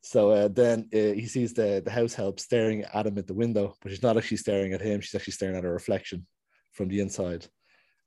So 0.08 0.30
uh, 0.30 0.48
then 0.48 0.88
uh, 0.94 1.12
he 1.12 1.26
sees 1.26 1.52
the 1.52 1.82
the 1.84 1.90
house 1.90 2.14
help 2.14 2.40
staring 2.40 2.82
at 2.82 3.06
him 3.06 3.18
at 3.18 3.26
the 3.26 3.34
window, 3.34 3.74
but 3.82 3.90
she's 3.90 4.02
not 4.02 4.16
actually 4.16 4.38
staring 4.38 4.72
at 4.72 4.80
him. 4.80 5.02
She's 5.02 5.14
actually 5.14 5.34
staring 5.34 5.54
at 5.54 5.64
her 5.64 5.72
reflection 5.74 6.26
from 6.72 6.88
the 6.88 7.00
inside, 7.00 7.46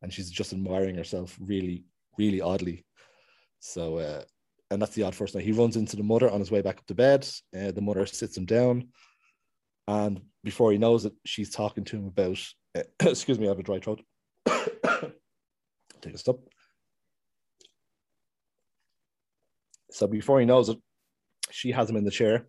and 0.01 0.11
she's 0.11 0.31
just 0.31 0.51
admiring 0.51 0.95
herself 0.95 1.37
really, 1.39 1.85
really 2.17 2.41
oddly. 2.41 2.87
So, 3.59 3.99
uh, 3.99 4.23
and 4.71 4.81
that's 4.81 4.95
the 4.95 5.03
odd 5.03 5.13
first 5.13 5.35
night. 5.35 5.43
He 5.43 5.51
runs 5.51 5.75
into 5.75 5.95
the 5.95 6.01
mother 6.01 6.27
on 6.31 6.39
his 6.39 6.49
way 6.49 6.63
back 6.63 6.79
up 6.79 6.87
to 6.87 6.95
bed. 6.95 7.29
Uh, 7.55 7.69
the 7.69 7.81
mother 7.81 8.07
sits 8.07 8.35
him 8.35 8.45
down, 8.45 8.87
and 9.87 10.21
before 10.43 10.71
he 10.71 10.79
knows 10.79 11.05
it, 11.05 11.13
she's 11.23 11.51
talking 11.51 11.83
to 11.83 11.97
him 11.97 12.07
about. 12.07 12.39
Excuse 12.99 13.37
me, 13.37 13.45
I 13.45 13.49
have 13.49 13.59
a 13.59 13.63
dry 13.63 13.79
throat. 13.79 14.01
Take 16.01 16.15
a 16.15 16.17
stop. 16.17 16.39
So 19.91 20.07
before 20.07 20.39
he 20.39 20.47
knows 20.47 20.69
it, 20.69 20.79
she 21.51 21.71
has 21.71 21.89
him 21.89 21.95
in 21.95 22.03
the 22.03 22.11
chair, 22.11 22.47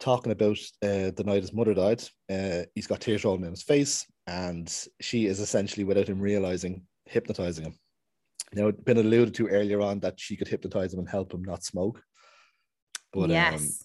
talking 0.00 0.32
about 0.32 0.58
uh, 0.82 1.10
the 1.16 1.24
night 1.24 1.42
his 1.42 1.52
mother 1.52 1.74
died. 1.74 2.02
Uh, 2.30 2.62
he's 2.74 2.86
got 2.86 3.00
tears 3.00 3.24
rolling 3.24 3.44
in 3.44 3.50
his 3.50 3.62
face, 3.62 4.06
and 4.26 4.86
she 5.00 5.26
is 5.26 5.40
essentially, 5.40 5.84
without 5.84 6.08
him 6.08 6.20
realizing, 6.20 6.82
hypnotizing 7.06 7.64
him. 7.64 7.78
Now, 8.54 8.68
it's 8.68 8.80
been 8.80 8.98
alluded 8.98 9.34
to 9.34 9.48
earlier 9.48 9.80
on 9.80 10.00
that 10.00 10.20
she 10.20 10.36
could 10.36 10.48
hypnotize 10.48 10.92
him 10.92 11.00
and 11.00 11.08
help 11.08 11.32
him 11.32 11.42
not 11.42 11.64
smoke. 11.64 12.02
But 13.12 13.24
um, 13.24 13.30
yes. 13.30 13.84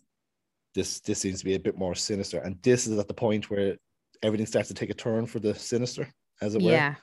this 0.73 0.99
this 1.01 1.19
seems 1.19 1.39
to 1.39 1.45
be 1.45 1.55
a 1.55 1.59
bit 1.59 1.77
more 1.77 1.95
sinister, 1.95 2.39
and 2.39 2.57
this 2.63 2.87
is 2.87 2.97
at 2.97 3.07
the 3.07 3.13
point 3.13 3.49
where 3.49 3.77
everything 4.23 4.45
starts 4.45 4.69
to 4.69 4.73
take 4.73 4.89
a 4.89 4.93
turn 4.93 5.25
for 5.25 5.39
the 5.39 5.53
sinister, 5.53 6.07
as 6.41 6.55
it 6.55 6.61
were. 6.61 6.71
yeah. 6.71 6.95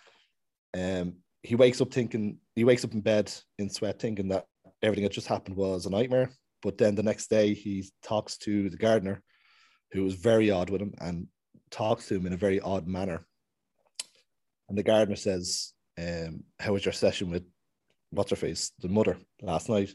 Um, 0.74 1.16
he 1.42 1.54
wakes 1.54 1.80
up 1.80 1.92
thinking 1.92 2.38
he 2.56 2.64
wakes 2.64 2.84
up 2.84 2.94
in 2.94 3.00
bed 3.00 3.32
in 3.58 3.68
sweat, 3.68 3.98
thinking 3.98 4.28
that 4.28 4.46
everything 4.82 5.04
that 5.04 5.12
just 5.12 5.28
happened 5.28 5.56
was 5.56 5.86
a 5.86 5.90
nightmare. 5.90 6.30
But 6.64 6.78
then 6.78 6.94
the 6.94 7.02
next 7.02 7.28
day, 7.28 7.52
he 7.52 7.85
talks 8.02 8.38
to 8.38 8.71
the 8.71 8.78
gardener, 8.78 9.23
who 9.92 10.02
was 10.02 10.14
very 10.14 10.50
odd 10.50 10.71
with 10.71 10.80
him, 10.80 10.94
and 10.99 11.28
talks 11.71 12.09
to 12.09 12.14
him 12.14 12.26
in 12.26 12.33
a 12.33 12.38
very 12.38 12.59
odd 12.59 12.87
manner. 12.88 13.26
And 14.68 14.78
the 14.78 14.83
gardener 14.83 15.16
says, 15.16 15.75
um, 15.99 16.42
"How 16.59 16.73
was 16.73 16.85
your 16.85 16.94
session 16.94 17.30
with 17.30 17.44
what's 18.11 18.30
her 18.30 18.37
face, 18.37 18.73
the 18.78 18.88
mother, 18.88 19.18
last 19.42 19.68
night?" 19.68 19.94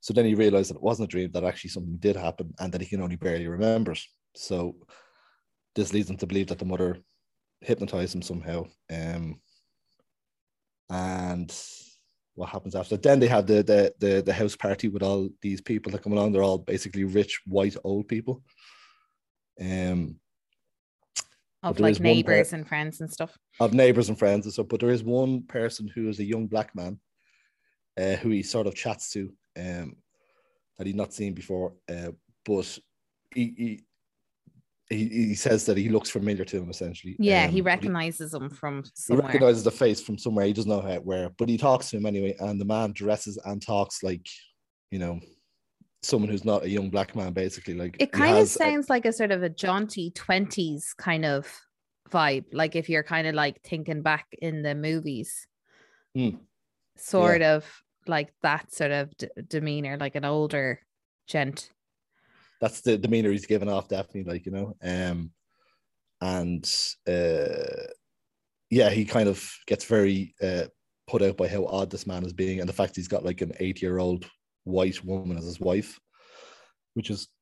So 0.00 0.14
then 0.14 0.24
he 0.24 0.34
realized 0.34 0.70
that 0.70 0.76
it 0.76 0.82
wasn't 0.82 1.10
a 1.10 1.12
dream; 1.12 1.30
that 1.32 1.44
actually 1.44 1.70
something 1.70 1.98
did 1.98 2.16
happen, 2.16 2.54
and 2.58 2.72
that 2.72 2.80
he 2.80 2.86
can 2.86 3.02
only 3.02 3.16
barely 3.16 3.46
remember. 3.46 3.94
So 4.34 4.76
this 5.74 5.92
leads 5.92 6.08
him 6.08 6.16
to 6.16 6.26
believe 6.26 6.46
that 6.48 6.58
the 6.58 6.64
mother 6.64 7.02
hypnotized 7.60 8.14
him 8.14 8.22
somehow. 8.22 8.64
Um, 8.90 9.42
and 10.88 11.52
what 12.34 12.48
happens 12.48 12.74
after? 12.74 12.96
Then 12.96 13.20
they 13.20 13.26
have 13.28 13.46
the, 13.46 13.62
the 13.62 13.94
the 13.98 14.22
the 14.22 14.32
house 14.32 14.56
party 14.56 14.88
with 14.88 15.02
all 15.02 15.28
these 15.40 15.60
people 15.60 15.92
that 15.92 16.02
come 16.02 16.12
along. 16.12 16.32
They're 16.32 16.42
all 16.42 16.58
basically 16.58 17.04
rich 17.04 17.40
white 17.46 17.76
old 17.84 18.08
people. 18.08 18.42
Um, 19.60 20.16
Of 21.62 21.78
like 21.78 21.94
one 21.94 21.96
per- 21.96 22.02
neighbors 22.02 22.52
and 22.52 22.66
friends 22.66 23.00
and 23.00 23.10
stuff. 23.10 23.36
of 23.60 23.74
neighbors 23.74 24.08
and 24.08 24.18
friends 24.18 24.46
and 24.46 24.52
stuff. 24.52 24.68
But 24.68 24.80
there 24.80 24.90
is 24.90 25.04
one 25.04 25.42
person 25.42 25.88
who 25.88 26.08
is 26.08 26.18
a 26.18 26.24
young 26.24 26.46
black 26.46 26.74
man, 26.74 26.98
uh, 28.00 28.16
who 28.16 28.30
he 28.30 28.42
sort 28.42 28.66
of 28.66 28.74
chats 28.74 29.12
to, 29.12 29.32
um, 29.56 29.96
that 30.78 30.86
he'd 30.86 30.96
not 30.96 31.12
seen 31.12 31.34
before. 31.34 31.74
Uh, 31.88 32.12
but 32.44 32.78
he, 33.34 33.54
he 33.56 33.84
he 34.92 35.08
he 35.08 35.34
says 35.34 35.64
that 35.66 35.76
he 35.76 35.88
looks 35.88 36.10
familiar 36.10 36.44
to 36.44 36.58
him 36.58 36.70
essentially. 36.70 37.16
Yeah, 37.18 37.44
Um, 37.46 37.50
he 37.50 37.60
recognizes 37.60 38.32
him 38.34 38.50
from 38.50 38.84
he 39.08 39.14
recognizes 39.14 39.64
the 39.64 39.70
face 39.70 40.00
from 40.02 40.18
somewhere. 40.18 40.46
He 40.46 40.52
doesn't 40.52 40.70
know 40.70 40.80
how 40.80 40.96
where, 41.00 41.30
but 41.38 41.48
he 41.48 41.56
talks 41.58 41.90
to 41.90 41.96
him 41.96 42.06
anyway. 42.06 42.34
And 42.38 42.60
the 42.60 42.64
man 42.64 42.92
dresses 42.92 43.38
and 43.44 43.60
talks 43.60 44.02
like, 44.02 44.26
you 44.90 44.98
know, 44.98 45.20
someone 46.02 46.30
who's 46.30 46.44
not 46.44 46.64
a 46.64 46.68
young 46.68 46.90
black 46.90 47.14
man, 47.16 47.32
basically. 47.32 47.74
Like 47.74 47.96
It 47.98 48.12
kind 48.12 48.32
of 48.32 48.38
has 48.38 48.54
a- 48.56 48.58
sounds 48.58 48.90
like 48.90 49.04
a 49.06 49.12
sort 49.12 49.30
of 49.30 49.42
a 49.42 49.48
jaunty 49.48 50.10
20s 50.12 50.96
kind 50.96 51.24
of 51.24 51.46
vibe. 52.10 52.44
Like 52.52 52.76
if 52.76 52.88
you're 52.88 53.02
kind 53.04 53.26
of 53.26 53.34
like 53.34 53.62
thinking 53.62 54.02
back 54.02 54.26
in 54.40 54.62
the 54.62 54.74
movies, 54.74 55.46
Hmm. 56.14 56.36
sort 56.96 57.40
of 57.42 57.64
like 58.06 58.32
that 58.42 58.74
sort 58.74 58.90
of 58.90 59.16
d- 59.16 59.28
demeanor, 59.48 59.96
like 59.96 60.14
an 60.16 60.24
older 60.24 60.80
gent. 61.26 61.70
That's 62.62 62.80
the 62.80 62.96
demeanor 62.96 63.32
he's 63.32 63.44
given 63.44 63.68
off, 63.68 63.88
definitely. 63.88 64.32
Like 64.32 64.46
you 64.46 64.52
know, 64.52 64.76
um, 64.82 65.32
and 66.20 66.64
uh, 67.08 67.90
yeah, 68.70 68.88
he 68.88 69.04
kind 69.04 69.28
of 69.28 69.44
gets 69.66 69.84
very 69.84 70.34
uh 70.40 70.66
put 71.08 71.22
out 71.22 71.36
by 71.36 71.48
how 71.48 71.66
odd 71.66 71.90
this 71.90 72.06
man 72.06 72.24
is 72.24 72.32
being, 72.32 72.60
and 72.60 72.68
the 72.68 72.72
fact 72.72 72.94
he's 72.94 73.08
got 73.08 73.24
like 73.24 73.40
an 73.40 73.52
eight-year-old 73.58 74.26
white 74.62 75.04
woman 75.04 75.36
as 75.36 75.44
his 75.44 75.60
wife, 75.60 75.98
which 76.94 77.10
is. 77.10 77.28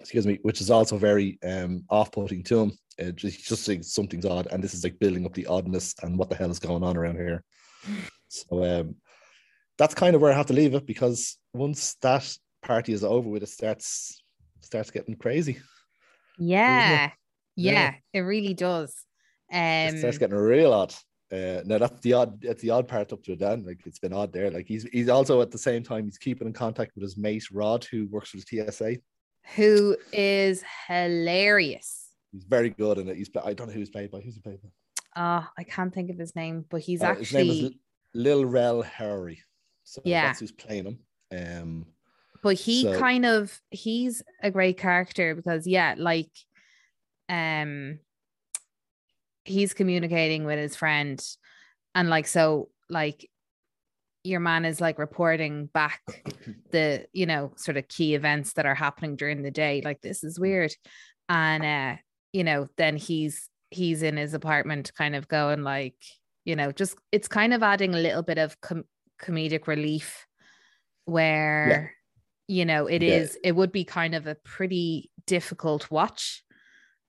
excuse 0.00 0.26
me, 0.26 0.38
which 0.40 0.62
is 0.62 0.70
also 0.70 0.96
very 0.96 1.38
um 1.46 1.84
off-putting 1.90 2.42
to 2.42 2.58
him. 2.58 2.72
Uh, 2.98 3.10
just, 3.10 3.46
just 3.46 3.66
think 3.66 3.84
something's 3.84 4.24
odd, 4.24 4.48
and 4.50 4.64
this 4.64 4.72
is 4.72 4.82
like 4.82 4.98
building 4.98 5.26
up 5.26 5.34
the 5.34 5.46
oddness 5.46 5.94
and 6.02 6.16
what 6.16 6.30
the 6.30 6.36
hell 6.36 6.50
is 6.50 6.58
going 6.58 6.82
on 6.82 6.96
around 6.96 7.16
here. 7.16 7.44
So 8.32 8.62
um, 8.62 8.94
that's 9.76 9.96
kind 9.96 10.14
of 10.14 10.22
where 10.22 10.30
I 10.32 10.36
have 10.36 10.46
to 10.46 10.52
leave 10.52 10.74
it 10.74 10.86
because 10.86 11.36
once 11.52 11.96
that 12.00 12.32
party 12.62 12.92
is 12.92 13.04
over 13.04 13.28
with, 13.28 13.42
it 13.42 13.48
starts 13.48 14.22
starts 14.60 14.90
getting 14.90 15.16
crazy. 15.16 15.58
Yeah. 16.38 16.70
Yeah. 16.88 17.10
Yeah, 17.56 17.94
it 18.14 18.20
really 18.20 18.54
does. 18.54 18.94
it 19.50 19.98
starts 19.98 20.16
Um 20.16 20.20
getting 20.20 20.36
real 20.36 20.72
odd. 20.72 20.94
Uh, 21.32 21.62
now 21.64 21.78
that's 21.78 22.00
the 22.00 22.12
odd. 22.14 22.40
That's 22.40 22.62
the 22.62 22.70
odd 22.70 22.88
part 22.88 23.12
up 23.12 23.22
to. 23.24 23.36
Then, 23.36 23.64
like 23.64 23.80
it's 23.86 23.98
been 23.98 24.12
odd 24.12 24.32
there. 24.32 24.50
Like 24.50 24.66
he's 24.66 24.84
he's 24.84 25.08
also 25.08 25.42
at 25.42 25.50
the 25.50 25.58
same 25.58 25.82
time 25.82 26.04
he's 26.04 26.18
keeping 26.18 26.46
in 26.46 26.52
contact 26.52 26.92
with 26.94 27.02
his 27.02 27.16
mate 27.16 27.50
Rod, 27.52 27.84
who 27.84 28.06
works 28.08 28.30
for 28.30 28.38
the 28.38 28.70
TSA. 28.70 28.96
who 29.56 29.96
is 30.12 30.64
hilarious. 30.88 32.08
He's 32.32 32.44
very 32.44 32.70
good 32.70 32.98
in 32.98 33.08
it. 33.08 33.16
He's 33.16 33.30
I 33.44 33.52
don't 33.52 33.66
know 33.66 33.72
who 33.72 33.80
he's 33.80 33.90
played 33.90 34.10
by. 34.10 34.20
Who's 34.20 34.34
he 34.36 34.40
played 34.40 34.62
by? 34.62 34.68
Ah, 35.16 35.50
I 35.58 35.64
can't 35.64 35.92
think 35.92 36.10
of 36.10 36.18
his 36.18 36.34
name, 36.36 36.64
but 36.70 36.80
he's 36.80 37.02
Uh, 37.02 37.14
his 37.14 37.32
name 37.32 37.50
is 37.50 37.56
actually 37.64 37.80
Lil 38.14 38.44
Rel 38.44 38.82
Howery. 38.82 39.38
So 39.84 40.00
Yeah. 40.04 40.26
that's 40.26 40.40
who's 40.40 40.52
playing 40.52 40.86
him. 40.86 40.98
Um, 41.32 41.86
but 42.42 42.56
he 42.56 42.82
So- 42.82 42.98
kind 42.98 43.24
of 43.26 43.60
he's 43.70 44.22
a 44.42 44.50
great 44.50 44.78
character 44.78 45.34
because 45.34 45.66
yeah 45.66 45.94
like 45.98 46.30
um 47.28 47.98
he's 49.44 49.72
communicating 49.72 50.44
with 50.44 50.58
his 50.58 50.76
friend 50.76 51.24
and 51.94 52.08
like 52.08 52.26
so 52.26 52.68
like 52.88 53.28
your 54.22 54.40
man 54.40 54.64
is 54.64 54.80
like 54.80 54.98
reporting 54.98 55.66
back 55.66 56.00
the 56.72 57.06
you 57.12 57.26
know 57.26 57.52
sort 57.56 57.76
of 57.76 57.88
key 57.88 58.14
events 58.14 58.52
that 58.54 58.66
are 58.66 58.74
happening 58.74 59.16
during 59.16 59.42
the 59.42 59.50
day 59.50 59.80
like 59.84 60.00
this 60.02 60.22
is 60.24 60.38
weird. 60.38 60.72
And 61.28 61.64
uh 61.64 62.00
you 62.32 62.44
know 62.44 62.68
then 62.76 62.96
he's 62.96 63.48
he's 63.70 64.02
in 64.02 64.16
his 64.16 64.34
apartment 64.34 64.92
kind 64.94 65.14
of 65.16 65.28
going 65.28 65.62
like 65.62 65.96
you 66.44 66.56
know 66.56 66.72
just 66.72 66.96
it's 67.12 67.28
kind 67.28 67.54
of 67.54 67.62
adding 67.62 67.94
a 67.94 67.98
little 67.98 68.22
bit 68.22 68.38
of 68.38 68.60
com- 68.60 68.84
comedic 69.22 69.66
relief 69.66 70.26
where 71.04 71.94
you 72.50 72.64
know 72.64 72.86
it 72.86 73.02
Yeah. 73.02 73.18
is 73.18 73.38
it 73.44 73.54
would 73.54 73.70
be 73.70 73.84
kind 73.84 74.14
of 74.14 74.26
a 74.26 74.34
pretty 74.34 75.10
difficult 75.26 75.90
watch 75.90 76.42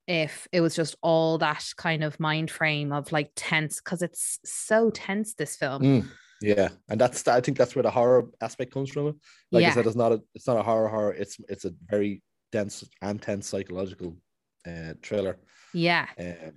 if 0.07 0.48
it 0.51 0.62
was 0.62 0.75
just 0.75 0.95
all 1.01 1.39
that 1.39 1.65
kind 1.77 2.03
of 2.03 2.19
mind 2.19 2.51
frame 2.51 2.91
of 2.91 3.12
like 3.12 3.31
tense 3.36 3.81
because 3.81 4.01
it's 4.01 4.39
so 4.45 4.91
tense 4.91 5.33
this 5.33 5.55
film 5.55 5.81
Mm, 5.83 6.07
yeah, 6.41 6.69
and 6.89 7.00
that's 7.01 7.27
I 7.27 7.41
think 7.41 7.57
that's 7.57 7.75
where 7.75 7.83
the 7.83 7.91
horror 7.91 8.29
aspect 8.39 8.74
comes 8.74 8.89
from. 8.91 9.19
Like 9.51 9.62
Yeah. 9.63 9.69
I 9.69 9.74
said, 9.74 9.88
it's 9.88 9.95
not 9.95 10.12
a 10.12 10.21
it's 10.36 10.48
not 10.48 10.57
a 10.57 10.63
horror 10.63 10.89
horror. 10.89 11.13
It's 11.13 11.38
it's 11.50 11.65
a 11.65 11.74
very 11.89 12.21
dense 12.51 12.83
and 13.01 13.21
tense 13.21 13.48
psychological 13.48 14.17
uh, 14.65 14.93
thriller. 15.03 15.38
yeah 15.74 16.07
Um, 16.19 16.53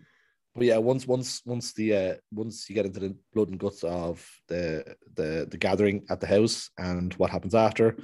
but 0.55 0.65
yeah, 0.65 0.79
once 0.79 1.07
once 1.07 1.43
once 1.45 1.73
the 1.75 1.95
uh, 1.97 2.15
once 2.33 2.69
you 2.69 2.75
get 2.75 2.87
into 2.87 3.01
the 3.01 3.17
blood 3.33 3.49
and 3.49 3.59
guts 3.59 3.83
of 3.85 4.27
the 4.49 4.97
the 5.15 5.47
the 5.51 5.59
gathering 5.59 6.05
at 6.09 6.21
the 6.21 6.27
house 6.27 6.71
and 6.79 7.13
what 7.15 7.31
happens 7.31 7.55
after, 7.55 7.97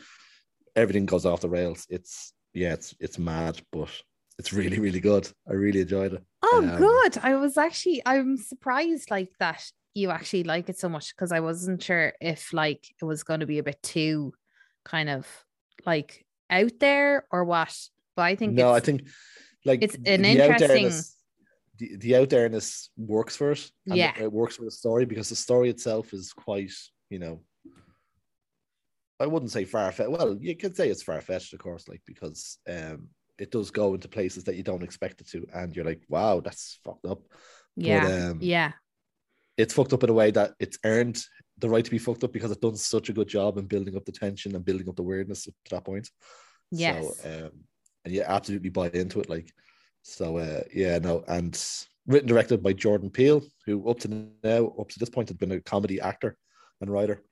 everything 0.80 1.06
goes 1.06 1.26
off 1.26 1.40
the 1.40 1.48
rails. 1.48 1.86
It's 1.88 2.32
yeah, 2.54 2.72
it's 2.72 2.94
it's 3.00 3.18
mad, 3.18 3.60
but 3.70 3.90
it's 4.38 4.52
really 4.52 4.78
really 4.78 5.00
good. 5.00 5.28
I 5.48 5.52
really 5.52 5.80
enjoyed 5.82 6.14
it. 6.14 6.22
oh 6.42 6.58
Um, 6.58 6.76
good 6.78 7.18
i 7.22 7.34
was 7.36 7.58
actually 7.58 8.00
i'm 8.06 8.36
surprised 8.38 9.10
like 9.10 9.30
that 9.38 9.62
you 9.94 10.10
actually 10.10 10.44
like 10.44 10.68
it 10.68 10.78
so 10.78 10.88
much 10.88 11.14
because 11.14 11.32
i 11.32 11.40
wasn't 11.40 11.82
sure 11.82 12.14
if 12.20 12.52
like 12.52 12.86
it 13.00 13.04
was 13.04 13.22
going 13.22 13.40
to 13.40 13.46
be 13.46 13.58
a 13.58 13.62
bit 13.62 13.82
too 13.82 14.32
kind 14.84 15.10
of 15.10 15.26
like 15.84 16.24
out 16.48 16.72
there 16.80 17.26
or 17.30 17.44
what 17.44 17.76
but 18.16 18.22
i 18.22 18.34
think 18.34 18.54
no, 18.54 18.72
I 18.72 18.80
think 18.80 19.06
like 19.64 19.82
it's 19.82 19.96
an 20.06 20.24
interesting. 20.24 20.90
the 21.78 21.96
The, 21.98 22.16
out 22.16 22.30
thereness 22.30 22.90
works 22.96 23.36
for 23.36 23.52
it. 23.52 23.70
Yeah. 23.86 24.12
it 24.18 24.32
works 24.32 24.56
for 24.56 24.64
the 24.64 24.70
story 24.70 25.04
because 25.06 25.28
the 25.28 25.36
story 25.36 25.70
itself 25.70 26.12
is 26.12 26.32
quite, 26.32 26.72
you 27.08 27.18
know, 27.18 27.40
I 29.20 29.26
wouldn't 29.26 29.52
say 29.52 29.64
far 29.64 29.92
fetched. 29.92 30.10
Well, 30.10 30.36
you 30.40 30.56
could 30.56 30.74
say 30.74 30.88
it's 30.88 31.02
far 31.02 31.20
fetched, 31.20 31.52
of 31.52 31.60
course, 31.60 31.86
like 31.88 32.00
because 32.06 32.58
um, 32.68 33.08
it 33.38 33.50
does 33.50 33.70
go 33.70 33.94
into 33.94 34.08
places 34.08 34.44
that 34.44 34.56
you 34.56 34.62
don't 34.62 34.82
expect 34.82 35.20
it 35.20 35.28
to, 35.28 35.46
and 35.54 35.76
you're 35.76 35.84
like, 35.84 36.02
wow, 36.08 36.40
that's 36.40 36.78
fucked 36.84 37.06
up. 37.06 37.20
Yeah. 37.76 38.04
But, 38.04 38.30
um, 38.30 38.38
yeah. 38.40 38.72
it's 39.56 39.74
fucked 39.74 39.92
up 39.92 40.02
in 40.04 40.10
a 40.10 40.14
way 40.14 40.30
that 40.30 40.54
it's 40.58 40.78
earned 40.84 41.22
the 41.58 41.68
right 41.68 41.84
to 41.84 41.90
be 41.90 41.98
fucked 41.98 42.24
up 42.24 42.32
because 42.32 42.50
it's 42.50 42.60
done 42.60 42.76
such 42.76 43.10
a 43.10 43.12
good 43.12 43.28
job 43.28 43.58
in 43.58 43.66
building 43.66 43.94
up 43.96 44.04
the 44.06 44.12
tension 44.12 44.54
and 44.56 44.64
building 44.64 44.88
up 44.88 44.96
the 44.96 45.02
weirdness 45.02 45.44
to 45.44 45.52
that 45.70 45.84
point. 45.84 46.08
Yes. 46.70 47.22
So, 47.22 47.28
um, 47.28 47.50
and 48.04 48.14
you 48.14 48.22
absolutely 48.22 48.70
buy 48.70 48.88
into 48.88 49.20
it. 49.20 49.28
Like, 49.28 49.52
so, 50.02 50.38
uh, 50.38 50.62
yeah, 50.72 50.98
no. 50.98 51.22
And 51.28 51.62
written 52.06 52.28
directed 52.28 52.62
by 52.62 52.72
Jordan 52.72 53.10
Peele, 53.10 53.42
who 53.66 53.88
up 53.88 53.98
to 54.00 54.28
now, 54.42 54.72
up 54.78 54.88
to 54.88 54.98
this 54.98 55.10
point, 55.10 55.28
had 55.28 55.38
been 55.38 55.52
a 55.52 55.60
comedy 55.60 56.00
actor 56.00 56.36
and 56.80 56.90
writer. 56.90 57.22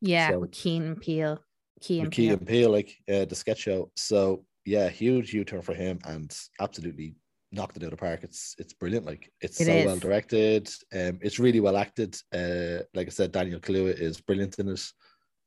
Yeah. 0.00 0.30
so- 0.30 0.46
Keen 0.50 0.96
Peel. 0.96 1.38
Key 1.80 2.00
and 2.00 2.12
Key 2.12 2.26
Peele. 2.26 2.32
and 2.36 2.46
Peele, 2.46 2.70
like 2.70 2.94
uh, 3.10 3.24
the 3.24 3.34
sketch 3.34 3.60
show. 3.60 3.90
So, 3.96 4.44
yeah, 4.66 4.88
huge 4.90 5.32
U 5.32 5.44
turn 5.44 5.62
for 5.62 5.72
him 5.74 5.98
and 6.04 6.30
absolutely 6.60 7.14
knocked 7.52 7.76
it 7.78 7.82
out 7.82 7.86
of 7.86 7.90
the 7.92 7.96
park. 7.96 8.20
It's 8.22 8.54
it's 8.58 8.74
brilliant. 8.74 9.06
Like 9.06 9.32
it's 9.40 9.58
It 9.60 9.64
so 9.64 9.72
is. 9.72 9.86
well 9.86 9.96
directed. 9.96 10.68
Um, 10.92 11.18
it's 11.22 11.38
really 11.38 11.60
well 11.60 11.78
acted. 11.78 12.16
Uh, 12.34 12.84
like 12.94 13.06
I 13.06 13.10
said, 13.10 13.32
Daniel 13.32 13.60
Kaluuya 13.60 13.98
is 13.98 14.20
brilliant 14.20 14.58
in 14.58 14.68
it. 14.68 14.82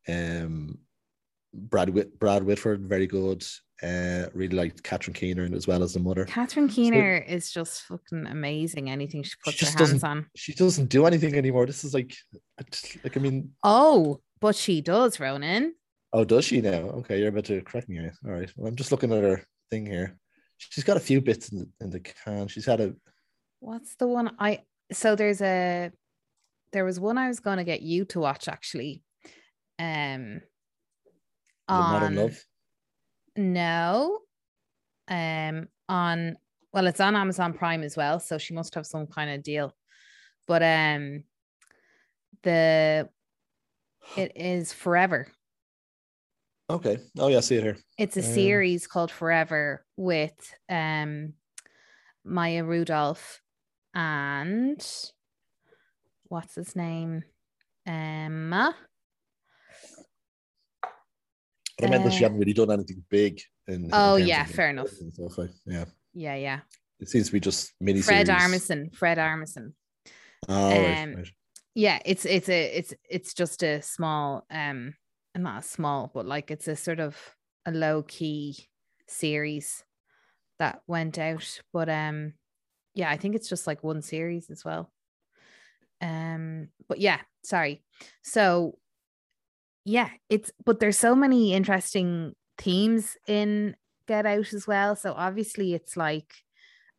Um, 0.07 0.79
Brad 1.53 1.89
Whit- 1.89 2.17
Brad 2.19 2.43
Whitford, 2.43 2.88
very 2.89 3.05
good. 3.05 3.45
Uh, 3.81 4.27
really 4.33 4.55
liked 4.55 4.81
Catherine 4.81 5.13
Keener 5.13 5.48
as 5.53 5.67
well 5.67 5.83
as 5.83 5.93
the 5.93 6.00
mother. 6.00 6.25
Catherine 6.25 6.69
Keener 6.69 7.17
is 7.17 7.51
just 7.51 7.83
fucking 7.83 8.25
amazing. 8.27 8.89
Anything 8.89 9.24
she 9.24 9.33
puts 9.43 9.60
her 9.60 9.86
hands 9.86 10.03
on. 10.03 10.25
She 10.36 10.53
doesn't 10.53 10.88
do 10.88 11.05
anything 11.05 11.36
anymore. 11.36 11.65
This 11.65 11.83
is 11.83 11.93
like, 11.93 12.15
like 13.03 13.15
I 13.17 13.19
mean, 13.19 13.51
Oh, 13.63 14.22
but 14.43 14.57
she 14.57 14.81
does, 14.81 15.21
Ronan. 15.21 15.73
oh, 16.12 16.25
does 16.25 16.43
she 16.43 16.59
now? 16.59 16.81
Okay, 17.00 17.17
you're 17.17 17.29
about 17.29 17.45
to 17.45 17.62
correct 17.62 17.88
me. 17.88 17.97
All 18.25 18.31
right. 18.31 18.51
Well, 18.57 18.67
I'm 18.67 18.75
just 18.75 18.91
looking 18.91 19.13
at 19.13 19.23
her 19.23 19.41
thing 19.71 19.85
here. 19.85 20.17
She's 20.57 20.83
got 20.83 20.97
a 20.97 21.00
few 21.00 21.21
bits 21.21 21.50
in 21.53 21.59
the, 21.59 21.69
in 21.79 21.89
the 21.89 22.01
can. 22.01 22.50
She's 22.50 22.65
had 22.65 22.81
a 22.81 22.93
What's 23.62 23.95
the 23.95 24.05
one 24.07 24.35
I 24.39 24.59
so 24.91 25.15
there's 25.15 25.41
a 25.41 25.91
there 26.73 26.83
was 26.83 27.00
one 27.00 27.17
I 27.17 27.29
was 27.29 27.39
gonna 27.39 27.63
get 27.63 27.81
you 27.81 28.03
to 28.05 28.19
watch 28.19 28.50
actually. 28.50 29.01
Um 29.79 30.41
The 31.69 31.73
Modern 31.73 32.17
on 32.17 32.23
Love. 32.23 32.43
no. 33.38 34.19
Um 35.07 35.69
on 35.88 36.38
well 36.73 36.88
it's 36.88 37.00
on 37.00 37.15
Amazon 37.15 37.53
Prime 37.53 37.81
as 37.83 37.95
well, 37.95 38.19
so 38.19 38.38
she 38.38 38.53
must 38.53 38.75
have 38.75 38.85
some 38.85 39.07
kind 39.07 39.31
of 39.31 39.41
deal. 39.41 39.73
But 40.47 40.63
um 40.63 41.23
the 42.43 43.07
it 44.17 44.31
is 44.36 44.74
forever. 44.74 45.27
Okay. 46.69 46.98
Oh 47.17 47.27
yeah, 47.27 47.38
I 47.38 47.41
see 47.41 47.55
it 47.57 47.63
here. 47.63 47.77
It's 47.98 48.17
a 48.17 48.22
Um, 48.22 48.25
series 48.33 48.88
called 48.88 49.12
Forever 49.12 49.86
with 49.98 50.33
um 50.69 51.33
Maya 52.24 52.63
Rudolph 52.63 53.41
and 53.93 54.86
what's 56.29 56.55
his 56.55 56.75
name? 56.75 57.24
Emma. 57.86 58.75
But 61.77 61.88
I 61.88 61.89
meant 61.89 62.03
that 62.05 62.13
she 62.13 62.24
Uh, 62.24 62.27
hadn't 62.29 62.39
really 62.39 62.53
done 62.53 62.72
anything 62.72 63.03
big. 63.10 63.41
In, 63.67 63.86
in 63.86 63.89
Oh, 63.93 64.17
terms 64.17 64.27
yeah, 64.29 64.45
fair 64.45 64.69
enough. 64.69 64.91
and 65.00 65.13
stuff, 65.13 65.38
like, 65.38 65.51
yeah, 65.65 65.86
Yeah, 66.13 66.36
yeah. 66.36 66.60
it 67.00 67.10
seems 67.10 67.27
to 67.27 67.31
be 67.33 67.39
just 67.39 67.74
mini. 67.79 68.01
Fred 68.01 68.27
Armisen. 68.27 68.93
Fred 68.95 69.17
Armisen. 69.17 69.74
Oh, 70.50 70.69
right, 70.69 71.03
Um, 71.03 71.15
right. 71.15 71.27
Yeah, 71.75 71.99
it's 72.05 72.25
it's 72.25 72.49
a 72.49 72.65
it's 72.77 72.93
it's 73.09 73.33
just 73.33 73.63
a 73.63 73.81
small 73.81 74.45
um 74.51 74.93
not 75.35 75.63
a 75.63 75.67
small, 75.67 76.11
but 76.13 76.25
like 76.25 76.51
it's 76.51 76.67
a 76.67 76.75
sort 76.75 76.99
of 76.99 77.17
a 77.65 77.71
low 77.71 78.03
key 78.03 78.67
series 79.07 79.83
that 80.59 80.81
went 80.88 81.19
out. 81.19 81.62
But 81.73 81.89
um 81.89 82.33
yeah, 82.95 83.12
I 83.12 83.17
think 83.17 83.36
it's 83.36 83.49
just 83.49 83.67
like 83.67 83.83
one 83.83 84.01
series 84.03 84.49
as 84.51 84.65
well. 84.65 84.91
Um, 86.01 86.69
but 86.88 86.99
yeah, 86.99 87.19
sorry. 87.43 87.83
So 88.23 88.77
yeah, 89.86 90.09
it's 90.29 90.51
but 90.65 90.79
there's 90.79 90.97
so 90.97 91.15
many 91.15 91.53
interesting 91.53 92.33
themes 92.57 93.17
in 93.27 93.75
Get 94.07 94.25
Out 94.25 94.53
as 94.53 94.67
well. 94.67 94.95
So 94.95 95.13
obviously 95.13 95.73
it's 95.73 95.97
like 95.97 96.33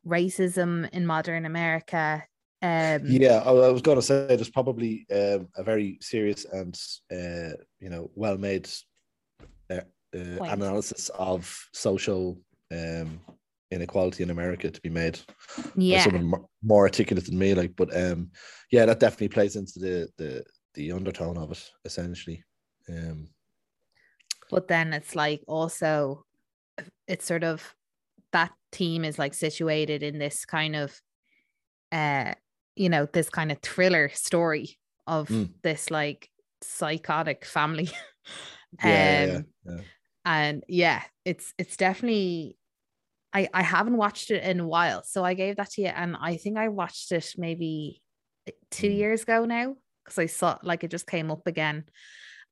racism 0.06 0.90
in 0.92 1.06
modern 1.06 1.46
America. 1.46 2.24
Um 2.64 3.02
Yeah, 3.06 3.42
I, 3.44 3.50
I 3.50 3.70
was 3.70 3.82
going 3.82 3.98
to 3.98 4.02
say 4.02 4.26
there's 4.26 4.58
probably 4.58 5.06
um, 5.12 5.48
a 5.56 5.62
very 5.62 5.98
serious 6.00 6.46
and 6.46 6.74
uh, 7.12 7.54
you 7.80 7.90
know 7.90 8.10
well 8.14 8.38
made 8.38 8.68
uh, 9.70 9.80
uh, 10.16 10.42
analysis 10.44 11.10
of 11.10 11.42
social 11.72 12.38
um, 12.72 13.20
inequality 13.70 14.22
in 14.22 14.30
America 14.30 14.70
to 14.70 14.80
be 14.80 14.88
made 14.88 15.18
yeah. 15.76 16.04
someone 16.04 16.26
more, 16.26 16.48
more 16.62 16.82
articulate 16.84 17.26
than 17.26 17.38
me. 17.38 17.54
Like, 17.54 17.76
but 17.76 17.94
um, 17.94 18.30
yeah, 18.70 18.86
that 18.86 19.00
definitely 19.00 19.28
plays 19.28 19.56
into 19.56 19.78
the 19.78 20.08
the 20.16 20.44
the 20.74 20.92
undertone 20.92 21.36
of 21.36 21.52
it 21.52 21.70
essentially. 21.84 22.44
Um, 22.88 23.28
but 24.50 24.68
then 24.68 24.92
it's 24.92 25.14
like 25.14 25.42
also 25.46 26.24
it's 27.06 27.26
sort 27.26 27.44
of 27.44 27.74
that 28.32 28.52
team 28.72 29.04
is 29.04 29.18
like 29.18 29.34
situated 29.34 30.02
in 30.02 30.18
this 30.18 30.44
kind 30.44 30.76
of 30.76 31.00
uh 31.92 32.34
you 32.76 32.88
know 32.88 33.06
this 33.12 33.30
kind 33.30 33.50
of 33.52 33.58
thriller 33.60 34.08
story 34.12 34.78
of 35.06 35.28
Mm. 35.28 35.50
this 35.62 35.90
like 35.90 36.28
psychotic 36.62 37.44
family 37.44 37.90
yeah, 38.84 39.24
yeah, 39.26 39.34
um 39.36 39.44
yeah. 39.66 39.80
and 40.24 40.64
yeah 40.68 41.02
it's 41.24 41.52
it's 41.58 41.76
definitely 41.76 42.56
i 43.32 43.48
i 43.52 43.62
haven't 43.62 43.96
watched 43.98 44.30
it 44.30 44.42
in 44.42 44.60
a 44.60 44.66
while 44.66 45.02
so 45.04 45.22
i 45.24 45.34
gave 45.34 45.56
that 45.56 45.70
to 45.72 45.82
you 45.82 45.88
and 45.88 46.16
i 46.20 46.36
think 46.36 46.56
i 46.56 46.68
watched 46.68 47.12
it 47.12 47.32
maybe 47.36 48.00
two 48.70 48.88
Mm. 48.90 48.96
years 48.96 49.22
ago 49.22 49.44
now 49.44 49.74
because 50.04 50.18
i 50.18 50.26
saw 50.26 50.58
like 50.62 50.84
it 50.84 50.90
just 50.90 51.06
came 51.06 51.30
up 51.30 51.46
again 51.46 51.84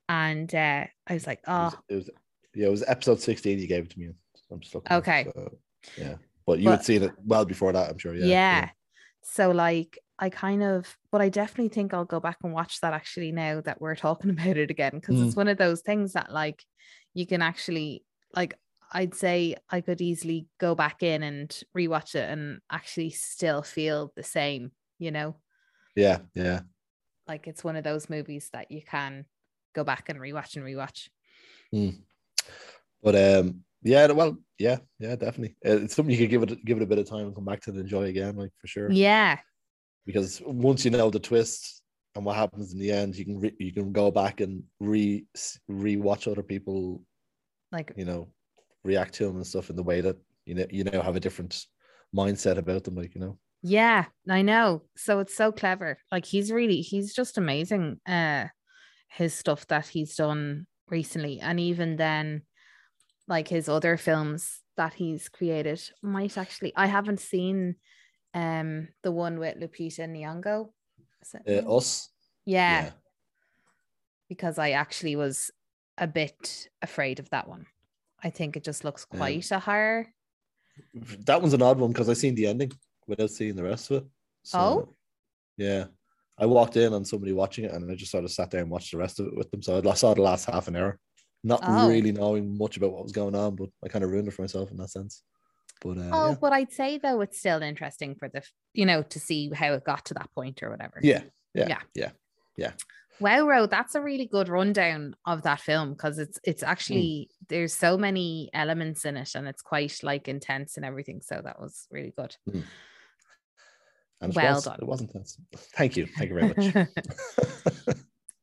and 0.08 0.54
uh 0.54 0.85
i 1.06 1.14
was 1.14 1.26
like 1.26 1.40
It 1.46 1.50
was, 1.50 1.74
oh 1.74 1.78
it 1.88 1.94
was 1.96 2.11
yeah, 2.54 2.66
it 2.66 2.70
was 2.70 2.85
episode 2.87 3.18
sixteen. 3.18 3.58
You 3.58 3.66
gave 3.66 3.85
it 3.87 3.90
to 3.92 3.98
me. 3.98 4.11
I'm 4.50 4.61
looking. 4.74 4.92
Okay. 4.98 5.24
so, 5.35 5.56
yeah, 5.96 6.16
but 6.46 6.58
you 6.58 6.66
But- 6.66 6.70
had 6.72 6.85
seen 6.85 7.02
it 7.04 7.12
well 7.24 7.46
before 7.46 7.72
that. 7.72 7.88
I'm 7.90 7.96
sure. 7.96 8.14
Yeah. 8.14 8.26
yeah, 8.26 8.68
so 9.22 9.52
like 9.52 9.98
i 10.22 10.30
kind 10.30 10.62
of 10.62 10.96
but 11.11 11.20
i 11.20 11.28
definitely 11.28 11.68
think 11.68 11.92
i'll 11.92 12.04
go 12.04 12.20
back 12.20 12.38
and 12.44 12.52
watch 12.52 12.80
that 12.80 12.92
actually 12.94 13.32
now 13.32 13.61
that 13.61 13.80
we're 13.80 13.96
talking 13.96 14.30
about 14.37 14.56
it 14.56 14.70
again 14.70 14.92
because 14.94 15.16
Mm. 15.16 15.26
it's 15.26 15.37
one 15.37 15.48
of 15.48 15.58
those 15.58 15.82
things 15.82 16.12
that 16.12 16.32
like 16.32 16.64
you 17.12 17.26
can 17.26 17.42
actually 17.42 18.04
like 18.35 18.54
i'd 18.92 19.14
say 19.14 19.56
i 19.68 19.80
could 19.80 20.00
easily 20.00 20.46
go 20.58 20.74
back 20.74 21.02
in 21.02 21.22
and 21.22 21.61
rewatch 21.76 22.14
it 22.14 22.30
and 22.30 22.61
actually 22.70 23.11
still 23.11 23.62
feel 23.62 24.12
the 24.14 24.22
same 24.22 24.70
you 24.98 25.11
know 25.11 25.35
Yeah. 25.96 26.18
Yeah. 26.35 26.61
like 27.26 27.48
it's 27.48 27.64
one 27.64 27.76
of 27.76 27.85
those 27.85 28.08
movies 28.08 28.48
that 28.52 28.70
you 28.70 28.82
can 28.82 29.24
go 29.74 29.82
back 29.85 30.08
and 30.08 30.18
rewatch 30.20 30.56
and 30.56 30.64
rewatch 30.64 31.08
But 33.02 33.16
um, 33.16 33.64
yeah. 33.82 34.06
Well, 34.12 34.38
yeah, 34.58 34.78
yeah, 34.98 35.16
definitely. 35.16 35.56
Uh, 35.66 35.82
It's 35.85 35.94
something 35.96 36.12
you 36.14 36.18
could 36.22 36.30
give 36.30 36.42
it 36.44 36.64
give 36.64 36.76
it 36.78 36.82
a 36.85 36.87
bit 36.87 36.98
of 36.98 37.08
time 37.08 37.26
and 37.26 37.35
come 37.35 37.44
back 37.44 37.61
to 37.62 37.70
and 37.70 37.80
enjoy 37.80 38.04
again, 38.04 38.37
like 38.37 38.52
for 38.61 38.68
sure. 38.68 38.92
yeah 38.92 39.38
Because 40.06 40.42
once 40.44 40.84
you 40.84 40.90
know 40.90 41.10
the 41.10 41.20
twist 41.20 41.82
and 42.14 42.24
what 42.24 42.36
happens 42.36 42.72
in 42.72 42.78
the 42.78 42.90
end, 42.90 43.16
you 43.16 43.24
can 43.24 43.40
re- 43.40 43.56
you 43.58 43.72
can 43.72 43.92
go 43.92 44.10
back 44.10 44.40
and 44.40 44.62
re 44.80 45.24
rewatch 45.70 46.30
other 46.30 46.42
people, 46.42 47.02
like 47.70 47.92
you 47.96 48.04
know, 48.04 48.28
react 48.84 49.14
to 49.14 49.26
them 49.26 49.36
and 49.36 49.46
stuff 49.46 49.70
in 49.70 49.76
the 49.76 49.82
way 49.82 50.00
that 50.00 50.16
you 50.44 50.54
know 50.54 50.66
you 50.70 50.84
now 50.84 51.02
have 51.02 51.16
a 51.16 51.20
different 51.20 51.66
mindset 52.14 52.58
about 52.58 52.84
them, 52.84 52.96
like 52.96 53.14
you 53.14 53.20
know. 53.20 53.38
Yeah, 53.62 54.06
I 54.28 54.42
know. 54.42 54.82
So 54.96 55.20
it's 55.20 55.36
so 55.36 55.52
clever. 55.52 55.98
Like 56.10 56.26
he's 56.26 56.50
really 56.50 56.80
he's 56.80 57.14
just 57.14 57.38
amazing 57.38 58.00
uh 58.06 58.46
his 59.08 59.34
stuff 59.34 59.66
that 59.68 59.86
he's 59.86 60.16
done 60.16 60.66
recently 60.88 61.40
and 61.40 61.60
even 61.60 61.96
then 61.96 62.42
like 63.28 63.48
his 63.48 63.68
other 63.68 63.96
films 63.96 64.60
that 64.76 64.94
he's 64.94 65.28
created 65.28 65.80
might 66.02 66.36
actually 66.36 66.72
I 66.76 66.86
haven't 66.86 67.20
seen 67.20 67.76
um 68.35 68.88
the 69.03 69.12
one 69.12 69.38
with 69.38 69.57
Lupita 69.59 70.07
Nyong'o. 70.09 70.71
Uh, 71.49 71.77
us, 71.77 72.09
yeah, 72.47 72.90
because 74.29 74.59
I 74.59 74.71
actually 74.73 75.14
was 75.16 75.51
a 75.99 76.07
bit 76.07 76.68
afraid 76.81 77.21
of 77.21 77.31
that 77.31 77.49
one. 77.49 77.66
I 78.23 78.31
think 78.31 78.57
it 78.57 78.64
just 78.64 78.85
looks 78.85 79.07
Yeah. 79.12 79.18
quite 79.18 79.51
a 79.51 79.59
horror. 79.59 80.12
that 81.27 81.40
one's 81.40 81.53
an 81.55 81.62
odd 81.62 81.79
one 81.79 81.92
because 81.92 82.09
I 82.09 82.14
seen 82.14 82.35
the 82.35 82.47
ending 82.47 82.73
without 83.07 83.31
seeing 83.31 83.55
the 83.55 83.62
rest 83.62 83.90
of 83.90 84.03
it. 84.05 84.09
So, 84.42 84.59
Oh? 84.59 84.97
yeah. 85.59 85.87
I 86.38 86.47
walked 86.47 86.77
in 86.79 86.95
on 86.95 87.05
somebody 87.05 87.33
watching 87.33 87.66
it 87.66 87.73
and 87.73 87.90
I 87.90 87.95
just 87.95 88.11
sort 88.11 88.25
of 88.25 88.31
sat 88.33 88.51
there 88.51 88.62
and 88.62 88.71
watched 88.71 88.90
the 88.90 88.97
rest 88.99 89.21
of 89.21 89.27
it 89.27 89.37
with 89.37 89.51
them. 89.51 89.61
So 89.62 89.83
I 89.87 89.95
saw 89.95 90.14
the 90.14 90.23
last 90.23 90.47
half 90.47 90.66
an 90.68 90.77
hour, 90.77 90.99
not 91.45 91.61
Oh. 91.62 91.88
really 91.88 92.11
knowing 92.11 92.57
much 92.57 92.79
about 92.79 92.92
what 92.92 93.03
was 93.03 93.12
going 93.12 93.35
on, 93.35 93.55
but 93.55 93.68
I 93.85 93.88
kind 93.88 94.03
of 94.03 94.11
ruined 94.11 94.29
it 94.29 94.31
for 94.33 94.42
myself 94.42 94.71
in 94.71 94.79
that 94.79 94.88
sense. 94.90 95.23
But 95.83 95.99
uh, 95.99 96.11
Oh, 96.12 96.29
yeah. 96.31 96.35
but 96.40 96.53
I'd 96.53 96.73
say 96.73 96.99
though 96.99 97.21
it's 97.23 97.38
still 97.38 97.62
interesting 97.62 98.14
for 98.14 98.29
the 98.29 98.42
you 98.73 98.87
know 98.87 99.03
to 99.03 99.18
see 99.21 99.51
how 99.53 99.73
it 99.75 99.85
got 99.85 100.05
to 100.07 100.14
that 100.14 100.31
point 100.35 100.62
or 100.62 100.71
whatever. 100.71 101.01
yeah, 101.03 101.23
yeah, 101.55 101.68
Yeah. 101.68 101.79
yeah, 101.95 102.11
yeah. 102.57 102.73
Wow, 103.21 103.47
Ro, 103.47 103.66
that's 103.66 103.95
a 103.95 104.01
really 104.01 104.27
good 104.27 104.49
rundown 104.49 105.14
of 105.27 105.42
that 105.42 105.61
film 105.61 105.90
because 105.92 106.18
it's 106.18 106.38
it's 106.45 106.62
actually 106.62 107.29
there's 107.49 107.73
so 107.75 107.97
many 107.97 108.51
elements 108.53 109.05
in 109.05 109.16
it 109.16 109.35
and 109.35 109.47
it's 109.47 109.62
quite 109.62 109.97
like 110.03 110.27
intense 110.29 110.77
and 110.77 110.85
everything. 110.87 111.21
So 111.23 111.40
that 111.45 111.61
was 111.61 111.87
really 111.90 112.12
good. 112.16 112.35
And 114.21 114.35
Well 114.35 114.55
was- 114.55 114.64
done. 114.64 114.79
It 114.81 114.87
wasn't 114.87 115.12
that. 115.12 115.29
Thank 115.77 115.97
you. 115.97 116.07
Thank 116.07 116.31
you 116.31 116.40
very 116.40 116.55
much. 116.73 117.97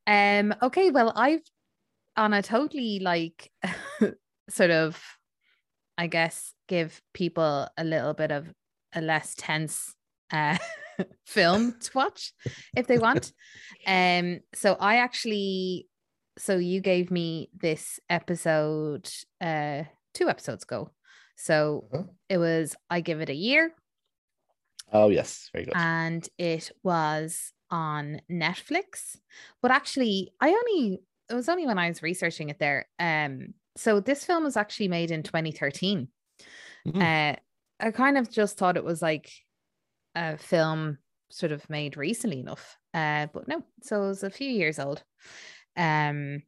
um 0.08 0.54
okay, 0.62 0.91
well 0.91 1.12
I've 1.15 1.41
on 2.15 2.34
a 2.34 2.41
totally 2.41 2.99
like 2.99 3.52
sort 4.49 4.71
of 4.71 5.02
I 5.99 6.07
guess 6.07 6.53
give 6.67 7.01
people 7.13 7.67
a 7.77 7.83
little 7.83 8.13
bit 8.15 8.31
of 8.31 8.47
a 8.95 9.01
less 9.01 9.35
tense 9.35 9.93
uh 10.31 10.57
film 11.27 11.75
to 11.79 11.91
watch 11.93 12.33
if 12.75 12.88
they 12.88 12.97
want. 12.97 13.33
Um 13.88 14.39
so 14.53 14.77
I 14.79 14.97
actually 14.97 15.88
so 16.38 16.57
you 16.57 16.79
gave 16.81 17.12
me 17.12 17.49
this 17.62 17.99
episode 18.09 19.09
uh 19.41 19.83
two 20.13 20.29
episodes 20.29 20.63
ago. 20.63 20.91
So 21.35 21.85
Uh-huh. 21.93 22.03
it 22.29 22.38
was 22.38 22.75
I 22.89 23.01
give 23.01 23.21
it 23.21 23.29
a 23.29 23.35
year 23.47 23.71
oh 24.91 25.09
yes, 25.09 25.49
very 25.53 25.65
good. 25.65 25.73
and 25.75 26.27
it 26.38 26.71
was 26.83 27.53
on 27.71 28.21
Netflix. 28.31 29.17
But 29.62 29.71
actually, 29.71 30.31
I 30.41 30.49
only 30.49 31.01
it 31.29 31.35
was 31.35 31.49
only 31.49 31.67
when 31.67 31.77
I 31.77 31.88
was 31.89 32.01
researching 32.01 32.49
it 32.49 32.57
there. 32.59 32.88
Um, 32.99 33.53
so 33.75 33.99
this 33.99 34.25
film 34.25 34.43
was 34.43 34.58
actually 34.58 34.88
made 34.88 35.12
in 35.12 35.23
2013. 35.23 36.08
Mm. 36.88 37.34
Uh, 37.34 37.36
I 37.79 37.91
kind 37.91 38.17
of 38.17 38.29
just 38.29 38.58
thought 38.58 38.77
it 38.77 38.84
was 38.84 39.01
like 39.01 39.32
a 40.15 40.38
film 40.38 40.97
sort 41.29 41.51
of 41.51 41.69
made 41.69 41.97
recently 41.97 42.39
enough. 42.39 42.77
Uh, 42.93 43.27
but 43.34 43.47
no, 43.47 43.63
so 43.82 44.03
it 44.03 44.08
was 44.08 44.23
a 44.23 44.29
few 44.29 44.49
years 44.49 44.79
old. 44.79 45.03
Um, 45.77 46.43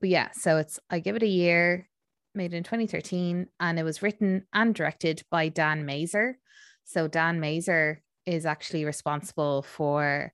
but 0.00 0.10
yeah, 0.10 0.28
so 0.32 0.58
it's 0.58 0.78
I 0.90 1.00
give 1.00 1.16
it 1.16 1.22
a 1.22 1.28
year, 1.28 1.88
made 2.34 2.54
in 2.54 2.62
2013, 2.62 3.46
and 3.58 3.78
it 3.78 3.82
was 3.82 4.02
written 4.02 4.46
and 4.52 4.74
directed 4.74 5.22
by 5.30 5.48
Dan 5.48 5.86
Mazer. 5.86 6.38
So 6.84 7.08
Dan 7.08 7.40
Mazer 7.40 8.02
is 8.26 8.46
actually 8.46 8.84
responsible 8.84 9.62
for 9.62 10.32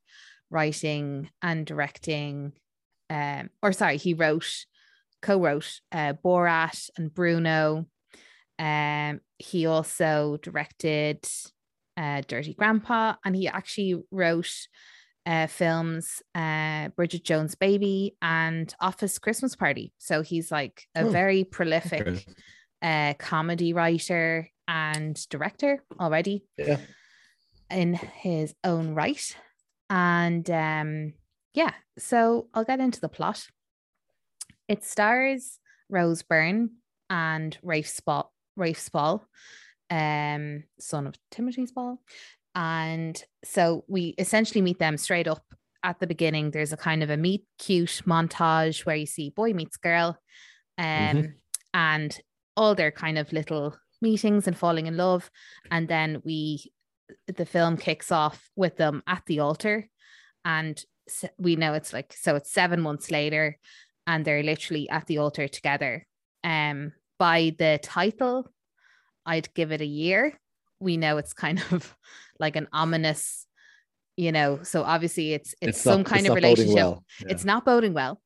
writing 0.50 1.30
and 1.40 1.64
directing, 1.64 2.52
um, 3.08 3.50
or 3.62 3.72
sorry, 3.72 3.96
he 3.96 4.14
wrote, 4.14 4.66
co-wrote 5.22 5.80
uh, 5.92 6.14
Borat 6.24 6.90
and 6.96 7.12
Bruno. 7.14 7.86
Um, 8.58 9.20
he 9.38 9.66
also 9.66 10.38
directed 10.42 11.26
uh, 11.96 12.22
Dirty 12.26 12.54
Grandpa, 12.54 13.16
and 13.24 13.34
he 13.34 13.48
actually 13.48 14.02
wrote 14.10 14.52
uh, 15.24 15.46
films 15.46 16.22
uh, 16.34 16.88
Bridget 16.88 17.24
Jones' 17.24 17.54
Baby 17.54 18.16
and 18.20 18.74
Office 18.80 19.18
Christmas 19.18 19.56
Party. 19.56 19.92
So 19.98 20.22
he's 20.22 20.50
like 20.50 20.86
a 20.94 21.04
Oh, 21.04 21.10
very 21.10 21.44
prolific 21.44 22.02
Okay. 22.02 22.24
uh, 22.82 23.14
comedy 23.14 23.72
writer 23.72 24.48
and 24.66 25.16
director 25.28 25.84
already 26.00 26.44
Yeah. 26.58 26.78
in 27.70 27.94
his 27.94 28.54
own 28.64 28.94
right. 28.94 29.36
And 29.88 30.48
um, 30.50 31.14
yeah, 31.54 31.72
so 31.98 32.48
I'll 32.54 32.64
get 32.64 32.80
into 32.80 33.00
the 33.00 33.08
plot. 33.08 33.46
It 34.72 34.84
stars 34.84 35.58
Rose 35.90 36.22
Byrne 36.22 36.70
and 37.10 37.58
Rafe 37.62 37.88
Spall, 37.88 38.32
Rafe 38.56 38.80
Spall, 38.80 39.28
um, 39.90 40.64
son 40.80 41.06
of 41.06 41.14
Timothy 41.30 41.66
Spall. 41.66 42.00
And 42.54 43.22
so 43.44 43.84
we 43.86 44.14
essentially 44.16 44.62
meet 44.62 44.78
them 44.78 44.96
straight 44.96 45.28
up 45.28 45.44
at 45.82 46.00
the 46.00 46.06
beginning. 46.06 46.52
There's 46.52 46.72
a 46.72 46.78
kind 46.78 47.02
of 47.02 47.10
a 47.10 47.18
meet 47.18 47.44
cute 47.58 48.00
montage 48.06 48.86
where 48.86 48.96
you 48.96 49.04
see 49.04 49.28
boy 49.28 49.52
meets 49.52 49.76
girl, 49.76 50.16
um, 50.78 50.86
Mhm. 50.86 51.34
and 51.74 52.20
all 52.56 52.74
their 52.74 52.90
kind 52.92 53.18
of 53.18 53.30
little 53.30 53.76
meetings 54.00 54.46
and 54.46 54.56
falling 54.56 54.86
in 54.86 54.96
love. 54.96 55.30
And 55.70 55.86
then 55.86 56.22
we, 56.24 56.72
the 57.26 57.44
film 57.44 57.76
kicks 57.76 58.10
off 58.10 58.48
with 58.56 58.76
them 58.78 59.02
at 59.06 59.22
the 59.26 59.40
altar, 59.40 59.90
and 60.46 60.82
we 61.36 61.56
know 61.56 61.74
it's 61.74 61.92
like 61.92 62.14
so 62.14 62.36
it's 62.36 62.50
seven 62.50 62.80
months 62.80 63.10
later, 63.10 63.58
and 64.06 64.24
they're 64.24 64.42
literally 64.42 64.88
at 64.88 65.06
the 65.06 65.18
altar 65.18 65.48
together. 65.48 66.06
Um, 66.44 66.92
by 67.18 67.54
the 67.58 67.78
title, 67.82 68.50
I'd 69.24 69.52
give 69.54 69.72
it 69.72 69.80
a 69.80 69.86
year. 69.86 70.38
We 70.80 70.96
know 70.96 71.18
it's 71.18 71.32
kind 71.32 71.62
of 71.70 71.94
like 72.38 72.56
an 72.56 72.68
ominous, 72.72 73.46
you 74.16 74.32
know. 74.32 74.62
So 74.62 74.82
obviously, 74.82 75.32
it's 75.34 75.54
it's, 75.60 75.80
some 75.80 76.00
not- 76.02 76.06
kind 76.06 76.20
it's 76.22 76.30
of 76.30 76.34
relationship. 76.36 76.74
well. 76.74 77.04
Yeah. 77.20 77.28
It's 77.30 77.44
not 77.44 77.64
boding 77.64 77.94
well. 77.94 78.20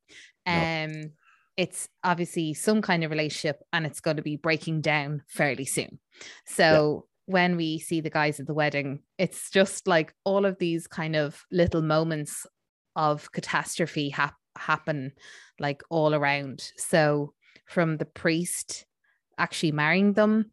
No. 0.46 0.84
Um, 0.88 1.12
it's 1.56 1.88
obviously 2.04 2.52
some 2.54 2.82
kind 2.82 3.02
of 3.04 3.10
relationship, 3.10 3.62
and 3.72 3.86
it's 3.86 4.00
going 4.00 4.16
to 4.18 4.22
be 4.22 4.36
breaking 4.36 4.82
down 4.82 5.22
fairly 5.28 5.64
soon. 5.64 5.98
So 6.46 7.06
when 7.24 7.56
we 7.56 7.78
see 7.78 8.00
the 8.00 8.10
guys 8.10 8.38
at 8.40 8.46
the 8.46 8.54
wedding, 8.54 9.00
it's 9.18 9.50
just 9.50 9.86
like 9.88 10.12
all 10.24 10.44
of 10.44 10.58
these 10.58 10.86
kind 10.86 11.16
of 11.16 11.42
little 11.50 11.82
moments 11.82 12.46
of 12.94 13.32
catastrophe 13.32 14.10
hap- 14.10 14.36
happen 14.58 15.12
like 15.58 15.82
all 15.90 16.14
around. 16.14 16.72
So 16.76 17.32
from 17.66 17.96
the 17.96 18.04
priest 18.04 18.86
actually 19.38 19.72
marrying 19.72 20.14
them, 20.14 20.50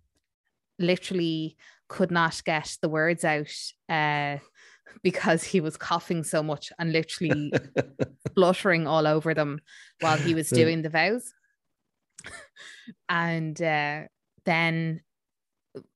literally 0.79 1.57
could 1.87 2.11
not 2.11 2.41
get 2.43 2.77
the 2.81 2.89
words 2.89 3.23
out 3.23 3.53
uh, 3.89 4.37
because 5.03 5.43
he 5.43 5.61
was 5.61 5.77
coughing 5.77 6.23
so 6.23 6.43
much 6.43 6.71
and 6.79 6.91
literally 6.91 7.51
spluttering 8.27 8.87
all 8.87 9.07
over 9.07 9.33
them 9.33 9.59
while 9.99 10.17
he 10.17 10.33
was 10.33 10.49
doing 10.61 10.81
the 10.81 10.89
vows. 10.89 11.33
and 13.09 13.61
uh, 13.61 14.01
then, 14.45 15.01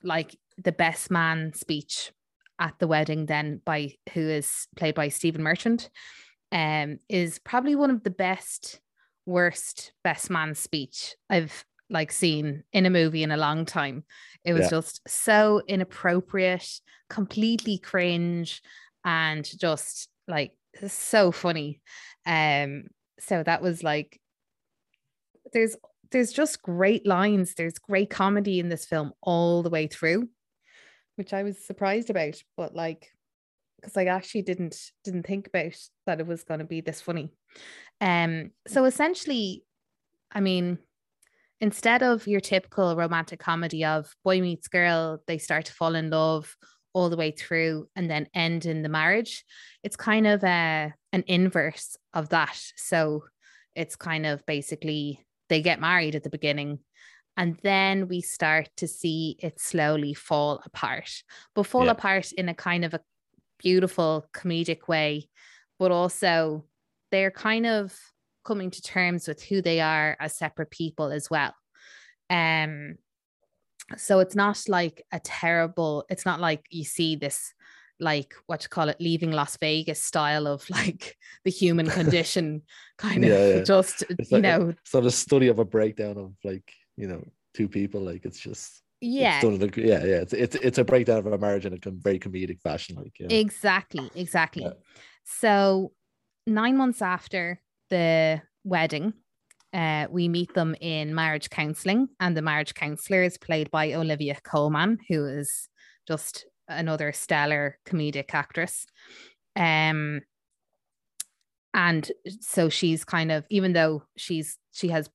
like 0.03 0.35
the 0.57 0.71
best 0.71 1.11
man 1.11 1.53
speech 1.53 2.11
at 2.59 2.73
the 2.79 2.87
wedding, 2.87 3.27
then 3.27 3.61
by 3.63 3.93
who 4.13 4.21
is 4.21 4.67
played 4.75 4.95
by 4.95 5.09
Stephen 5.09 5.43
Merchant, 5.43 5.89
um, 6.51 6.99
is 7.09 7.39
probably 7.39 7.75
one 7.75 7.91
of 7.91 8.03
the 8.03 8.09
best, 8.09 8.79
worst 9.25 9.91
best 10.03 10.29
man 10.29 10.55
speech 10.55 11.15
I've 11.29 11.65
like 11.89 12.11
seen 12.11 12.63
in 12.73 12.85
a 12.85 12.89
movie 12.89 13.23
in 13.23 13.31
a 13.31 13.37
long 13.37 13.65
time. 13.65 14.03
It 14.43 14.53
was 14.53 14.65
Yeah. 14.65 14.69
just 14.69 15.01
so 15.07 15.61
inappropriate, 15.67 16.81
completely 17.09 17.77
cringe, 17.77 18.61
and 19.05 19.45
just 19.59 20.09
like 20.27 20.53
so 20.87 21.31
funny. 21.31 21.81
Um, 22.25 22.87
so 23.19 23.41
that 23.43 23.61
was 23.61 23.83
like 23.83 24.19
there's 25.53 25.75
there's 26.11 26.31
just 26.31 26.61
great 26.61 27.05
lines, 27.05 27.53
there's 27.55 27.79
great 27.79 28.09
comedy 28.09 28.59
in 28.59 28.69
this 28.69 28.85
film 28.85 29.13
all 29.21 29.61
the 29.63 29.69
way 29.69 29.87
through, 29.87 30.29
which 31.15 31.33
I 31.33 31.43
was 31.43 31.65
surprised 31.65 32.09
about, 32.09 32.41
but 32.55 32.73
like 32.73 33.11
because 33.79 33.97
I 33.97 34.05
actually 34.05 34.41
didn't 34.43 34.77
didn't 35.03 35.25
think 35.25 35.47
about 35.47 35.73
that 36.05 36.19
it 36.19 36.27
was 36.27 36.43
going 36.43 36.59
to 36.59 36.65
be 36.65 36.81
this 36.81 37.01
funny. 37.01 37.31
Um, 38.01 38.51
so 38.67 38.85
essentially, 38.85 39.63
I 40.31 40.39
mean, 40.39 40.79
instead 41.61 42.03
of 42.03 42.27
your 42.27 42.39
typical 42.39 42.95
romantic 42.95 43.39
comedy 43.39 43.85
of 43.85 44.13
boy 44.23 44.41
meets 44.41 44.67
girl, 44.67 45.21
they 45.27 45.37
start 45.37 45.65
to 45.65 45.73
fall 45.73 45.95
in 45.95 46.09
love 46.09 46.55
all 46.93 47.09
the 47.09 47.17
way 47.17 47.31
through 47.31 47.87
and 47.95 48.09
then 48.09 48.27
end 48.33 48.65
in 48.65 48.81
the 48.81 48.89
marriage, 48.89 49.45
it's 49.83 49.95
kind 49.95 50.25
of 50.25 50.43
a 50.43 50.93
an 51.13 51.23
inverse 51.27 51.95
of 52.13 52.29
that. 52.29 52.59
So 52.75 53.23
it's 53.75 53.95
kind 53.95 54.25
of 54.25 54.43
basically 54.45 55.25
they 55.49 55.61
get 55.61 55.79
married 55.79 56.15
at 56.15 56.23
the 56.23 56.29
beginning 56.29 56.79
and 57.37 57.57
then 57.61 58.07
we 58.07 58.21
start 58.21 58.69
to 58.77 58.87
see 58.87 59.37
it 59.39 59.59
slowly 59.59 60.15
fall 60.15 60.59
apart, 60.65 61.11
but 61.53 61.67
fall 61.67 61.85
Yeah. 61.85 61.91
apart 61.91 62.31
in 62.31 62.49
a 62.49 62.55
kind 62.55 62.83
of 62.83 62.95
a 62.95 63.01
beautiful 63.59 64.25
comedic 64.33 64.87
way, 64.87 65.29
but 65.79 65.91
also 65.91 66.65
they're 67.11 67.31
kind 67.31 67.65
of 67.65 67.97
coming 68.45 68.71
to 68.71 68.81
terms 68.81 69.27
with 69.27 69.43
who 69.43 69.61
they 69.61 69.81
are 69.81 70.15
as 70.19 70.37
separate 70.37 70.71
people 70.71 71.11
as 71.11 71.29
well. 71.29 71.53
Um, 72.29 72.95
so 73.97 74.19
it's 74.19 74.35
not 74.35 74.61
like 74.67 75.03
a 75.11 75.19
terrible, 75.19 76.05
it's 76.09 76.25
not 76.25 76.39
like 76.39 76.65
you 76.69 76.83
see 76.83 77.15
this 77.15 77.53
like 77.99 78.35
what 78.45 78.61
you 78.63 78.69
call 78.69 78.89
it, 78.89 78.97
leaving 79.01 79.31
Las 79.31 79.57
Vegas 79.57 80.03
style 80.03 80.45
of 80.47 80.69
like 80.69 81.15
the 81.45 81.51
human 81.51 81.87
condition 81.89 82.61
kind 82.97 83.23
of 83.23 83.29
Yeah, 83.31 83.47
yeah. 83.55 83.63
just 83.63 84.03
you 84.09 84.15
like 84.31 84.39
a- 84.39 84.41
know, 84.41 84.69
It's 84.69 84.93
not 84.93 85.05
a 85.05 85.11
study 85.11 85.47
of 85.47 85.59
a 85.59 85.65
breakdown 85.65 86.17
of 86.17 86.33
like 86.43 86.71
you 86.95 87.07
know 87.07 87.23
two 87.53 87.67
people. 87.67 88.01
Like 88.01 88.25
it's 88.25 88.39
just 88.39 88.81
yeah. 89.01 89.41
in 89.41 89.61
a, 89.61 89.69
yeah 89.75 90.03
yeah. 90.03 90.21
It's, 90.21 90.33
it's 90.33 90.55
it's 90.55 90.77
a 90.77 90.83
breakdown 90.83 91.19
of 91.19 91.27
a 91.27 91.37
marriage 91.37 91.65
in 91.65 91.73
a 91.73 91.91
very 91.91 92.19
comedic 92.19 92.61
fashion. 92.61 92.95
Like 92.95 93.13
yeah. 93.19 93.27
Exactly, 93.29 94.09
exactly. 94.15 94.63
Yeah. 94.63 94.73
So, 95.23 95.91
nine 96.45 96.77
months 96.77 97.01
after 97.01 97.61
the 97.89 98.41
wedding, 98.63 99.13
uh, 99.73 100.07
we 100.09 100.27
meet 100.27 100.53
them 100.53 100.75
in 100.81 101.13
marriage 101.13 101.49
counseling, 101.49 102.09
and 102.19 102.35
the 102.35 102.41
marriage 102.41 102.73
counselor 102.73 103.23
is 103.23 103.37
played 103.37 103.69
by 103.71 103.93
Olivia 103.93 104.37
Colman, 104.43 104.99
who 105.09 105.25
is 105.25 105.69
just 106.07 106.45
another 106.67 107.11
stellar 107.11 107.77
comedic 107.87 108.33
actress. 108.33 108.85
Um, 109.55 110.21
and 111.73 112.09
so 112.39 112.69
she's 112.69 113.03
kind 113.03 113.31
of 113.31 113.45
even 113.49 113.73
though 113.73 114.03
she's 114.15 114.57
she 114.71 114.87
has 114.89 115.09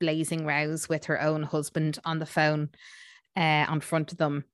blazing 0.00 0.44
rows 0.44 0.88
with 0.88 1.06
her 1.06 1.20
own 1.20 1.42
husband 1.42 1.98
on 2.04 2.18
the 2.18 2.26
phone 2.26 2.68
uh, 3.36 3.66
on 3.68 3.80
front 3.80 4.12
of 4.12 4.18
them 4.18 4.44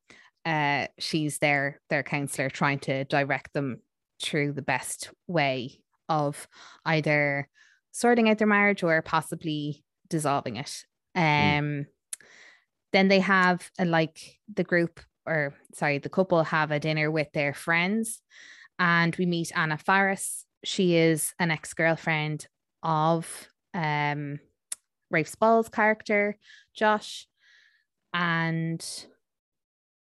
uh, 0.45 0.87
she's 0.99 1.39
their 1.39 1.81
their 1.91 2.03
counselor 2.03 2.49
trying 2.49 2.79
to 2.79 3.05
direct 3.05 3.53
them 3.53 3.81
through 4.23 4.53
the 4.53 4.63
best 4.63 5.11
way 5.27 5.81
of 6.09 6.49
either 6.85 7.49
sorting 7.93 8.29
out 8.29 8.39
their 8.39 8.47
marriage 8.47 8.83
or 8.83 9.01
possibly 9.03 9.85
dissolving 10.09 10.57
it 10.57 10.85
um 11.15 11.23
mm. 11.23 11.87
then 12.93 13.09
they 13.09 13.21
have 13.21 13.71
a, 13.79 13.85
like 13.85 14.39
the 14.53 14.65
group 14.65 15.01
or 15.27 15.55
sorry 15.75 15.99
the 15.99 16.09
couple 16.09 16.43
have 16.43 16.71
a 16.71 16.81
dinner 16.81 17.11
with 17.11 17.31
their 17.33 17.55
friends 17.55 18.21
and 18.79 19.15
we 19.17 19.27
meet 19.27 19.53
anna 19.55 19.77
faris 19.77 20.45
she 20.65 20.97
is 20.97 21.33
an 21.39 21.51
ex-girlfriend 21.51 22.47
of 22.83 23.49
um 23.75 24.41
Rafe 25.11 25.29
Spall's 25.29 25.69
character, 25.69 26.37
Josh. 26.75 27.27
And 28.13 28.85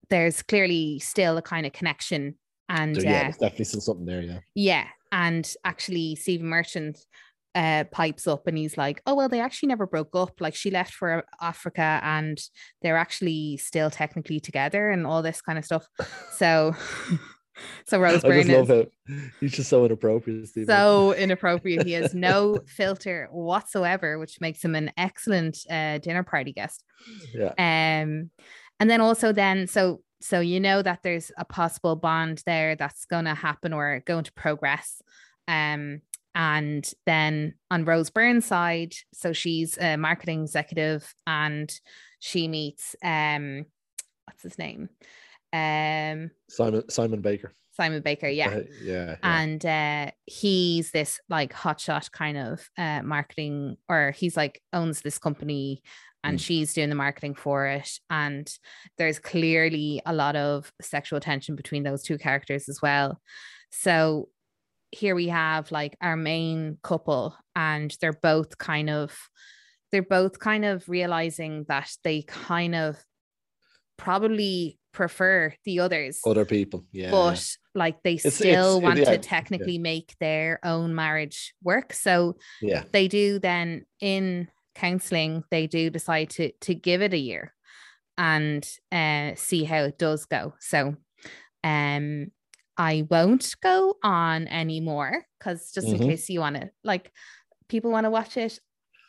there's 0.10 0.42
clearly 0.42 1.00
still 1.00 1.38
a 1.38 1.42
kind 1.42 1.66
of 1.66 1.74
connection. 1.74 2.36
And 2.68 2.96
so, 2.96 3.02
yeah, 3.02 3.10
uh, 3.10 3.24
there's 3.24 3.38
definitely 3.38 3.66
still 3.66 3.82
something 3.82 4.06
there, 4.06 4.22
yeah. 4.22 4.40
Yeah. 4.56 4.88
And 5.12 5.52
actually, 5.64 6.16
Stephen 6.16 6.48
Merchant 6.48 7.00
uh, 7.56 7.84
pipes 7.92 8.28
up 8.28 8.48
and 8.48 8.58
he's 8.58 8.78
like, 8.78 9.02
Oh, 9.06 9.16
well, 9.16 9.30
they 9.30 9.40
actually 9.40 9.68
never 9.68 9.88
broke 9.88 10.16
up. 10.16 10.40
Like 10.40 10.56
she 10.56 10.70
left 10.70 10.94
for 10.94 11.26
Africa 11.42 12.00
and 12.04 12.40
they're 12.82 12.98
actually 12.98 13.58
still 13.58 13.90
technically 13.90 14.40
together 14.40 14.90
and 14.90 15.06
all 15.08 15.22
this 15.22 15.42
kind 15.42 15.58
of 15.58 15.66
stuff. 15.66 15.88
So 16.38 16.76
So 17.86 18.00
Rose 18.00 18.22
Byrne 18.22 18.40
I 18.40 18.44
just 18.44 18.50
love 18.50 18.70
it. 18.70 18.92
He's 19.40 19.52
just 19.52 19.70
so 19.70 19.86
inappropriate. 19.86 20.48
Stephen. 20.48 20.68
So 20.68 21.14
inappropriate. 21.14 21.86
He 21.86 21.94
has 21.94 22.14
no 22.14 22.60
filter 22.68 23.28
whatsoever, 23.32 24.20
which 24.20 24.40
makes 24.42 24.64
him 24.64 24.76
an 24.76 24.92
excellent 24.98 25.60
uh, 25.70 25.98
dinner 26.00 26.24
party 26.24 26.54
guest. 26.54 26.84
Yeah. 27.34 27.54
Um, 27.58 28.30
and 28.80 28.90
then 28.90 29.02
also 29.02 29.32
then 29.32 29.68
so 29.68 30.02
so 30.22 30.40
you 30.40 30.60
know 30.60 30.82
that 30.82 31.00
there's 31.04 31.32
a 31.38 31.46
possible 31.46 31.96
bond 31.96 32.44
there 32.46 32.76
that's 32.76 33.06
going 33.06 33.26
to 33.26 33.34
happen 33.34 33.74
or 33.74 34.04
going 34.06 34.26
to 34.26 34.34
progress. 34.34 35.02
Um, 35.48 36.02
and 36.36 36.90
then 37.06 37.56
on 37.72 37.86
Rose 37.86 38.10
Byrne's 38.10 38.46
side, 38.46 38.94
so 39.14 39.34
she's 39.34 39.78
a 39.78 39.98
marketing 39.98 40.44
executive 40.44 41.14
and 41.26 41.74
she 42.20 42.48
meets 42.48 42.96
um, 43.04 43.66
what's 44.26 44.44
his 44.44 44.58
name? 44.58 44.90
Um, 45.54 46.32
Simon 46.50 46.90
Simon 46.90 47.22
Baker. 47.22 47.54
Simon 47.72 48.02
Baker, 48.02 48.28
yeah. 48.28 48.50
Uh, 48.50 48.64
yeah, 48.84 49.06
yeah, 49.06 49.16
And 49.24 49.66
uh, 49.66 50.12
he's 50.26 50.92
this 50.92 51.20
like 51.30 51.54
hotshot 51.54 52.12
kind 52.12 52.38
of 52.38 52.70
uh, 52.78 53.02
marketing, 53.04 53.78
or 53.88 54.12
he's 54.12 54.36
like 54.36 54.62
owns 54.74 55.02
this 55.02 55.18
company 55.18 55.82
and 56.24 56.38
mm. 56.38 56.42
she's 56.42 56.74
doing 56.74 56.90
the 56.90 56.96
marketing 56.96 57.36
for 57.36 57.68
it. 57.68 57.90
And 58.10 58.52
there's 58.98 59.20
clearly 59.20 60.02
a 60.06 60.14
lot 60.14 60.36
of 60.36 60.72
sexual 60.82 61.22
tension 61.22 61.56
between 61.56 61.84
those 61.84 62.04
two 62.04 62.18
characters 62.18 62.68
as 62.68 62.82
well. 62.82 63.22
So 63.72 64.28
here 64.92 65.16
we 65.16 65.28
have 65.30 65.72
like 65.72 65.96
our 66.02 66.18
main 66.18 66.80
couple, 66.84 67.36
and 67.56 67.96
they're 68.02 68.12
both 68.12 68.58
kind 68.58 68.90
of 68.90 69.18
they're 69.92 70.02
both 70.04 70.40
kind 70.40 70.66
of 70.66 70.88
realizing 70.90 71.66
that 71.68 71.92
they 72.04 72.24
kind 72.24 72.76
of 72.76 72.98
probably 73.98 74.79
prefer 74.92 75.54
the 75.66 75.80
others 75.80 76.20
other 76.26 76.46
people 76.46 76.84
yeah 76.92 77.12
but 77.12 77.56
like 77.76 78.02
they 78.04 78.14
it's, 78.14 78.36
still 78.36 78.78
it's, 78.78 78.84
want 78.84 79.00
yeah, 79.00 79.06
to 79.06 79.18
technically 79.18 79.74
yeah. 79.74 79.82
make 79.82 80.16
their 80.20 80.60
own 80.64 80.96
marriage 80.96 81.54
work 81.64 81.94
so 81.94 82.36
yeah 82.62 82.84
they 82.92 83.08
do 83.08 83.40
then 83.40 83.86
in 84.02 84.48
counseling 84.76 85.44
they 85.52 85.68
do 85.68 85.90
decide 85.90 86.30
to 86.30 86.52
to 86.62 86.74
give 86.74 87.02
it 87.02 87.14
a 87.14 87.18
year 87.18 87.54
and 88.18 88.68
uh 88.92 89.32
see 89.36 89.64
how 89.64 89.84
it 89.84 89.98
does 89.98 90.26
go 90.26 90.54
so 90.60 90.96
um 91.64 92.28
i 92.78 93.06
won't 93.10 93.56
go 93.62 93.96
on 94.04 94.48
anymore 94.48 95.24
because 95.38 95.72
just 95.72 95.88
mm-hmm. 95.88 96.02
in 96.02 96.10
case 96.10 96.30
you 96.30 96.40
want 96.40 96.56
to 96.56 96.70
like 96.84 97.12
people 97.68 97.92
want 97.92 98.06
to 98.06 98.10
watch 98.10 98.38
it 98.38 98.60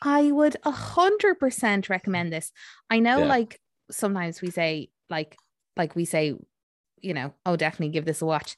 i 0.03 0.31
would 0.31 0.55
a 0.63 0.71
hundred 0.71 1.39
percent 1.39 1.89
recommend 1.89 2.31
this 2.31 2.51
i 2.89 2.99
know 2.99 3.19
yeah. 3.19 3.25
like 3.25 3.59
sometimes 3.89 4.41
we 4.41 4.51
say 4.51 4.89
like 5.09 5.35
like 5.81 5.95
we 5.95 6.05
say, 6.05 6.35
you 7.01 7.13
know, 7.15 7.33
oh, 7.43 7.55
definitely 7.55 7.89
give 7.89 8.05
this 8.05 8.21
a 8.21 8.25
watch. 8.25 8.55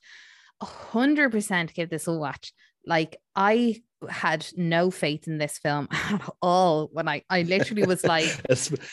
A 0.60 0.66
hundred 0.66 1.32
percent 1.32 1.74
give 1.74 1.90
this 1.90 2.06
a 2.06 2.12
watch. 2.14 2.52
Like 2.86 3.16
I 3.34 3.82
had 4.10 4.46
no 4.58 4.92
faith 4.92 5.26
in 5.26 5.38
this 5.38 5.58
film 5.58 5.88
at 5.92 6.30
all 6.42 6.90
when 6.92 7.08
I 7.08 7.24
I 7.30 7.44
literally 7.44 7.86
was 7.86 8.04
like 8.16 8.30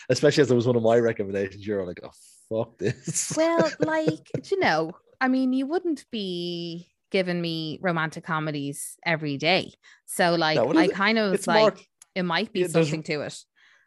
especially 0.09 0.43
as 0.43 0.51
it 0.51 0.55
was 0.55 0.69
one 0.69 0.77
of 0.77 0.83
my 0.85 0.99
recommendations 0.99 1.67
you're 1.67 1.85
like 1.85 1.99
oh 2.05 2.11
fuck 2.49 2.79
this 2.79 3.35
well 3.37 3.69
like 3.81 4.31
you 4.49 4.61
know 4.61 4.93
I 5.21 5.27
mean 5.27 5.53
you 5.53 5.67
wouldn't 5.67 6.05
be 6.13 6.87
giving 7.11 7.41
me 7.41 7.81
romantic 7.83 8.23
comedies 8.23 8.97
every 9.05 9.37
day 9.37 9.73
so 10.07 10.37
like 10.37 10.55
no, 10.55 10.79
I 10.79 10.87
kind 10.87 11.19
of 11.19 11.35
it's 11.35 11.49
like 11.49 11.75
more, 11.75 11.85
it 12.15 12.23
might 12.23 12.53
be 12.53 12.69
something 12.69 13.03
to 13.03 13.23
it 13.23 13.37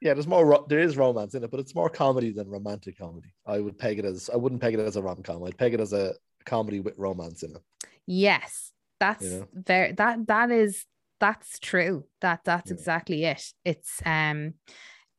yeah, 0.03 0.13
there's 0.13 0.27
more. 0.27 0.65
There 0.67 0.79
is 0.79 0.97
romance 0.97 1.33
in 1.33 1.45
it, 1.45 1.49
but 1.49 1.61
it's 1.61 1.73
more 1.73 1.89
comedy 1.89 2.31
than 2.31 2.49
romantic 2.49 2.97
comedy. 2.97 3.33
I 3.47 3.61
would 3.61 3.77
peg 3.77 3.99
it 3.99 4.05
as. 4.05 4.29
I 4.31 4.35
wouldn't 4.35 4.61
peg 4.61 4.73
it 4.73 4.81
as 4.81 4.97
a 4.97 5.01
rom 5.01 5.23
com. 5.23 5.45
I'd 5.45 5.57
peg 5.57 5.73
it 5.73 5.79
as 5.79 5.93
a 5.93 6.13
comedy 6.45 6.81
with 6.81 6.95
romance 6.97 7.41
in 7.41 7.51
it. 7.51 7.61
Yes, 8.05 8.73
that's 8.99 9.23
you 9.23 9.39
know? 9.39 9.47
very 9.53 9.93
that 9.93 10.27
that 10.27 10.51
is 10.51 10.85
that's 11.21 11.57
true. 11.59 12.03
That 12.19 12.41
that's 12.43 12.69
yeah. 12.69 12.75
exactly 12.75 13.23
it. 13.23 13.43
It's 13.63 14.01
um, 14.05 14.55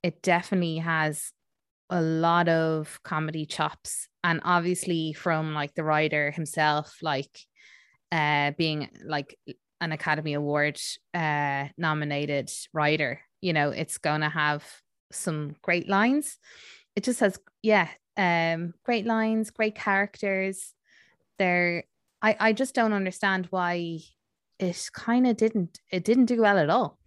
it 0.02 0.20
definitely 0.20 0.76
has 0.78 1.32
a 1.88 2.02
lot 2.02 2.50
of 2.50 3.00
comedy 3.02 3.46
chops, 3.46 4.08
and 4.22 4.42
obviously 4.44 5.14
from 5.14 5.54
like 5.54 5.74
the 5.74 5.84
writer 5.84 6.30
himself, 6.30 6.98
like 7.00 7.40
uh, 8.12 8.50
being 8.58 8.90
like 9.02 9.34
an 9.80 9.92
Academy 9.92 10.34
Award 10.34 10.78
uh 11.14 11.68
nominated 11.78 12.50
writer 12.74 13.22
you 13.44 13.52
know 13.52 13.70
it's 13.70 13.98
going 13.98 14.22
to 14.22 14.28
have 14.28 14.64
some 15.12 15.54
great 15.62 15.88
lines. 15.88 16.38
It 16.96 17.04
just 17.04 17.20
has 17.20 17.38
yeah 17.62 17.88
um 18.16 18.74
great 18.84 19.06
lines 19.06 19.50
great 19.50 19.74
characters. 19.74 20.72
There 21.38 21.84
i 22.22 22.36
i 22.40 22.52
just 22.52 22.74
don't 22.74 22.92
understand 22.92 23.46
why 23.50 23.98
it 24.58 24.88
kind 24.92 25.26
of 25.26 25.36
didn't 25.36 25.78
it 25.90 26.04
didn't 26.04 26.26
do 26.26 26.40
well 26.40 26.58
at 26.58 26.70
all. 26.70 26.98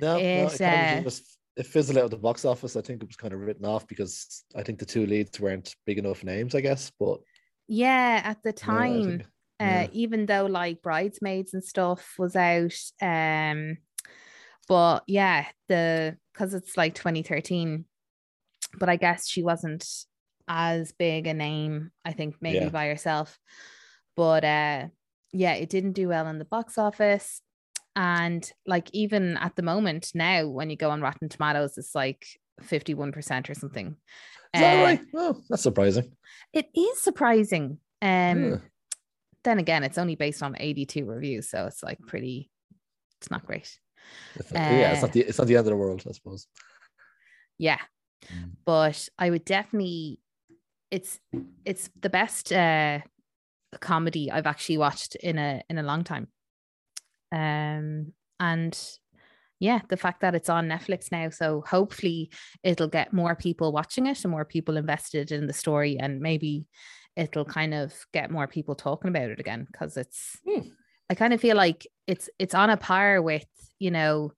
No, 0.00 0.16
it, 0.16 0.60
no, 0.60 0.66
it, 0.66 1.06
uh, 1.06 1.10
it 1.56 1.66
fizzled 1.66 1.98
out 1.98 2.04
of 2.04 2.10
the 2.10 2.16
box 2.16 2.44
office. 2.44 2.74
I 2.74 2.80
think 2.80 3.02
it 3.02 3.08
was 3.08 3.16
kind 3.16 3.34
of 3.34 3.40
written 3.40 3.66
off 3.66 3.86
because 3.86 4.44
i 4.56 4.62
think 4.62 4.78
the 4.78 4.86
two 4.86 5.06
leads 5.06 5.38
weren't 5.38 5.76
big 5.86 5.98
enough 5.98 6.24
names 6.24 6.54
i 6.54 6.60
guess 6.60 6.90
but 6.98 7.20
yeah 7.68 8.20
at 8.24 8.42
the 8.42 8.52
time 8.52 9.04
think, 9.04 9.26
yeah. 9.60 9.82
uh, 9.84 9.88
even 9.92 10.26
though 10.26 10.46
like 10.46 10.82
bridesmaids 10.82 11.54
and 11.54 11.62
stuff 11.62 12.14
was 12.18 12.34
out 12.34 12.74
um 13.02 13.76
but 14.68 15.04
yeah, 15.06 15.46
the 15.68 16.16
because 16.32 16.54
it's 16.54 16.76
like 16.76 16.94
2013, 16.94 17.84
but 18.78 18.88
I 18.88 18.96
guess 18.96 19.28
she 19.28 19.42
wasn't 19.42 19.86
as 20.48 20.92
big 20.92 21.26
a 21.26 21.34
name, 21.34 21.92
I 22.04 22.12
think 22.12 22.36
maybe 22.40 22.64
yeah. 22.64 22.68
by 22.70 22.86
herself. 22.86 23.38
But 24.16 24.44
uh 24.44 24.86
yeah, 25.32 25.54
it 25.54 25.70
didn't 25.70 25.92
do 25.92 26.08
well 26.08 26.26
in 26.26 26.38
the 26.38 26.44
box 26.44 26.76
office. 26.76 27.40
And 27.94 28.50
like 28.66 28.90
even 28.92 29.36
at 29.36 29.54
the 29.56 29.62
moment 29.62 30.10
now, 30.14 30.48
when 30.48 30.70
you 30.70 30.76
go 30.76 30.90
on 30.90 31.00
Rotten 31.00 31.28
Tomatoes, 31.28 31.78
it's 31.78 31.94
like 31.94 32.26
51% 32.62 33.48
or 33.48 33.54
something. 33.54 33.96
Is 34.52 34.60
that 34.60 34.80
uh, 34.80 34.84
right? 34.84 35.00
Oh, 35.14 35.40
that's 35.48 35.62
surprising. 35.62 36.16
It 36.52 36.66
is 36.74 37.00
surprising. 37.00 37.78
Um 38.02 38.44
yeah. 38.44 38.56
then 39.44 39.58
again, 39.58 39.84
it's 39.84 39.98
only 39.98 40.16
based 40.16 40.42
on 40.42 40.56
82 40.58 41.04
reviews, 41.04 41.48
so 41.48 41.66
it's 41.66 41.82
like 41.82 42.00
pretty 42.06 42.50
it's 43.20 43.30
not 43.30 43.46
great. 43.46 43.78
Uh, 44.38 44.44
yeah, 44.54 44.92
it's 44.92 45.02
not 45.02 45.12
the 45.12 45.20
it's 45.20 45.38
not 45.38 45.46
the 45.46 45.56
end 45.56 45.66
of 45.66 45.70
the 45.70 45.76
world, 45.76 46.02
I 46.08 46.12
suppose. 46.12 46.46
Yeah, 47.58 47.78
mm. 48.26 48.52
but 48.64 49.08
I 49.18 49.30
would 49.30 49.44
definitely. 49.44 50.20
It's 50.90 51.20
it's 51.64 51.88
the 52.00 52.10
best 52.10 52.52
uh, 52.52 53.00
comedy 53.80 54.30
I've 54.30 54.46
actually 54.46 54.78
watched 54.78 55.14
in 55.16 55.38
a 55.38 55.62
in 55.68 55.78
a 55.78 55.82
long 55.82 56.04
time. 56.04 56.28
Um, 57.32 58.12
and 58.40 58.78
yeah, 59.60 59.80
the 59.88 59.96
fact 59.96 60.22
that 60.22 60.34
it's 60.34 60.48
on 60.48 60.68
Netflix 60.68 61.12
now, 61.12 61.28
so 61.30 61.62
hopefully 61.66 62.30
it'll 62.64 62.88
get 62.88 63.12
more 63.12 63.36
people 63.36 63.72
watching 63.72 64.06
it 64.06 64.24
and 64.24 64.30
more 64.32 64.44
people 64.44 64.76
invested 64.76 65.30
in 65.30 65.46
the 65.46 65.52
story, 65.52 65.98
and 65.98 66.20
maybe 66.20 66.66
it'll 67.16 67.44
kind 67.44 67.74
of 67.74 67.94
get 68.12 68.30
more 68.30 68.46
people 68.46 68.74
talking 68.74 69.08
about 69.10 69.30
it 69.30 69.40
again 69.40 69.66
because 69.70 69.96
it's. 69.96 70.38
Hmm. 70.48 70.68
I 71.10 71.14
kind 71.14 71.34
of 71.34 71.40
feel 71.40 71.56
like 71.56 71.86
it's 72.06 72.30
it's 72.38 72.54
on 72.54 72.70
a 72.70 72.76
par 72.76 73.20
with 73.20 73.44
you 73.80 73.90
know 73.90 74.32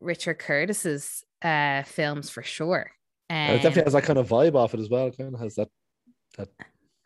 Richard 0.00 0.38
Curtis's 0.38 1.24
uh 1.42 1.82
films 1.84 2.28
for 2.28 2.42
sure. 2.42 2.90
Um, 3.30 3.50
it 3.50 3.62
definitely 3.62 3.84
has 3.84 3.94
that 3.94 4.04
kind 4.04 4.18
of 4.18 4.28
vibe 4.28 4.54
off 4.54 4.74
it 4.74 4.80
as 4.80 4.90
well. 4.90 5.06
It 5.06 5.16
kind 5.16 5.34
of 5.34 5.40
has 5.40 5.54
that 5.54 5.68
that 6.36 6.48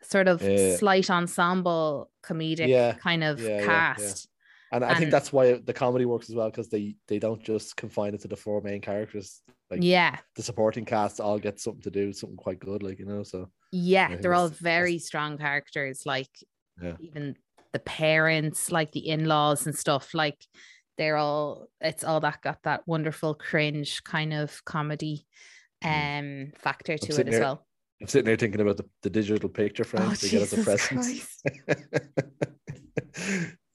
sort 0.02 0.26
of 0.26 0.42
uh, 0.42 0.76
slight 0.76 1.08
ensemble 1.10 2.10
comedic 2.24 2.68
yeah, 2.68 2.92
kind 2.94 3.22
of 3.22 3.40
yeah, 3.40 3.64
cast. 3.64 4.28
And 4.72 4.84
I 4.84 4.98
think 4.98 5.12
that's 5.12 5.32
why 5.32 5.52
the 5.52 5.72
comedy 5.72 6.04
works 6.04 6.28
as 6.28 6.34
well 6.34 6.50
because 6.50 6.68
they 6.68 6.96
they 7.06 7.20
don't 7.20 7.42
just 7.42 7.76
confine 7.76 8.14
it 8.14 8.20
to 8.22 8.28
the 8.28 8.36
four 8.36 8.60
main 8.60 8.80
characters. 8.80 9.40
Like 9.70 9.80
yeah, 9.84 10.18
the 10.34 10.42
supporting 10.42 10.84
cast 10.84 11.20
all 11.20 11.38
get 11.38 11.60
something 11.60 11.82
to 11.82 11.90
do, 11.90 12.12
something 12.12 12.36
quite 12.36 12.58
good, 12.58 12.82
like 12.82 12.98
you 12.98 13.06
know. 13.06 13.22
So 13.22 13.48
yeah, 13.70 14.16
they're 14.16 14.34
all 14.34 14.48
very 14.48 14.98
strong 14.98 15.38
characters. 15.38 16.02
Like 16.04 16.30
Yeah. 16.82 16.96
even 16.98 17.36
the 17.74 17.80
parents, 17.80 18.72
like 18.72 18.92
the 18.92 19.06
in-laws 19.06 19.66
and 19.66 19.76
stuff. 19.76 20.14
Like 20.14 20.38
they're 20.96 21.18
all. 21.18 21.66
It's 21.82 22.04
all 22.04 22.20
that 22.20 22.40
got 22.40 22.62
that 22.62 22.84
wonderful 22.86 23.34
cringe 23.34 24.02
kind 24.04 24.32
of 24.32 24.64
comedy 24.64 25.26
um 25.84 26.52
factor 26.56 26.96
to 26.96 27.20
it 27.20 27.28
as 27.28 27.38
well. 27.38 27.66
I'm 28.00 28.08
sitting 28.08 28.24
there 28.24 28.36
thinking 28.36 28.62
about 28.62 28.78
the, 28.78 28.86
the 29.02 29.10
digital 29.10 29.50
picture 29.50 29.84
frame 29.84 30.08
Oh, 30.08 30.14
they 30.14 30.30
get 30.30 30.42
as 30.42 30.52
a 30.54 30.62
present. 30.62 31.06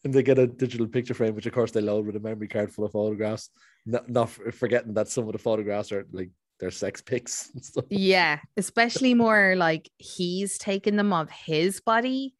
And 0.05 0.13
they 0.13 0.23
get 0.23 0.39
a 0.39 0.47
digital 0.47 0.87
picture 0.87 1.13
frame, 1.13 1.35
which 1.35 1.45
of 1.45 1.53
course 1.53 1.71
they 1.71 1.81
load 1.81 2.05
with 2.05 2.15
a 2.15 2.21
memory 2.21 2.47
card 2.47 2.71
full 2.71 2.85
of 2.85 2.93
photographs. 2.93 3.49
Not, 3.85 4.09
not 4.09 4.29
forgetting 4.29 4.93
that 4.93 5.09
some 5.09 5.27
of 5.27 5.33
the 5.33 5.39
photographs 5.39 5.91
are 5.91 6.07
like 6.13 6.29
their 6.59 6.71
sex 6.71 7.01
pics 7.01 7.49
and 7.53 7.63
stuff. 7.63 7.85
Yeah, 7.89 8.39
especially 8.57 9.13
more 9.13 9.55
like 9.55 9.89
he's 9.97 10.57
taken 10.57 10.97
them 10.97 11.13
of 11.13 11.29
his 11.29 11.79
body, 11.79 12.35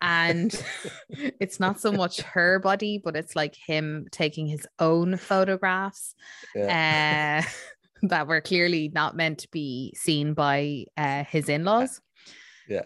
and 0.00 0.54
it's 1.10 1.58
not 1.58 1.80
so 1.80 1.90
much 1.92 2.20
her 2.22 2.58
body, 2.60 3.00
but 3.02 3.16
it's 3.16 3.34
like 3.34 3.54
him 3.56 4.06
taking 4.12 4.46
his 4.46 4.66
own 4.78 5.16
photographs 5.16 6.14
Yeah. 6.54 7.42
uh, 7.44 7.50
that 8.08 8.26
were 8.26 8.40
clearly 8.40 8.90
not 8.94 9.16
meant 9.16 9.38
to 9.40 9.48
be 9.50 9.94
seen 9.96 10.34
by 10.34 10.84
uh, 10.96 11.24
his 11.24 11.48
in 11.48 11.64
laws. 11.64 12.00
Yeah. 12.68 12.82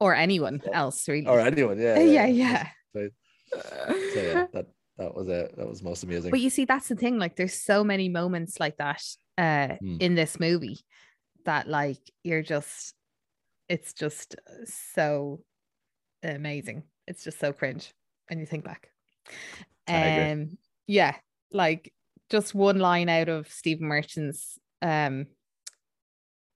Or 0.00 0.14
anyone 0.14 0.62
else, 0.72 1.06
really. 1.08 1.26
or 1.26 1.40
anyone, 1.40 1.78
yeah. 1.78 1.94
Uh, 1.98 2.00
yeah, 2.00 2.26
yeah. 2.26 2.68
So, 2.94 3.08
so 3.52 4.20
yeah, 4.20 4.46
that 4.52 4.66
that 5.00 5.14
was 5.14 5.28
uh, 5.28 5.48
that 5.56 5.68
was 5.68 5.82
most 5.82 6.04
amazing. 6.04 6.30
But 6.30 6.40
you 6.40 6.50
see, 6.50 6.64
that's 6.64 6.88
the 6.88 6.94
thing. 6.94 7.18
Like, 7.18 7.36
there's 7.36 7.54
so 7.54 7.82
many 7.82 8.08
moments 8.08 8.60
like 8.60 8.76
that 8.76 9.02
uh, 9.36 9.76
Hmm. 9.80 9.96
in 9.98 10.14
this 10.14 10.38
movie 10.38 10.78
that, 11.44 11.66
like, 11.68 11.98
you're 12.22 12.42
just, 12.42 12.94
it's 13.68 13.92
just 13.94 14.36
so 14.94 15.40
amazing. 16.22 16.84
It's 17.06 17.24
just 17.24 17.40
so 17.40 17.52
cringe 17.52 17.92
when 18.28 18.38
you 18.38 18.46
think 18.46 18.64
back. 18.64 18.88
Um, 19.88 20.58
yeah, 20.86 21.16
like 21.50 21.92
just 22.30 22.54
one 22.54 22.78
line 22.78 23.08
out 23.08 23.28
of 23.28 23.48
Stephen 23.50 23.88
Merchant's 23.88 24.58
um 24.82 25.26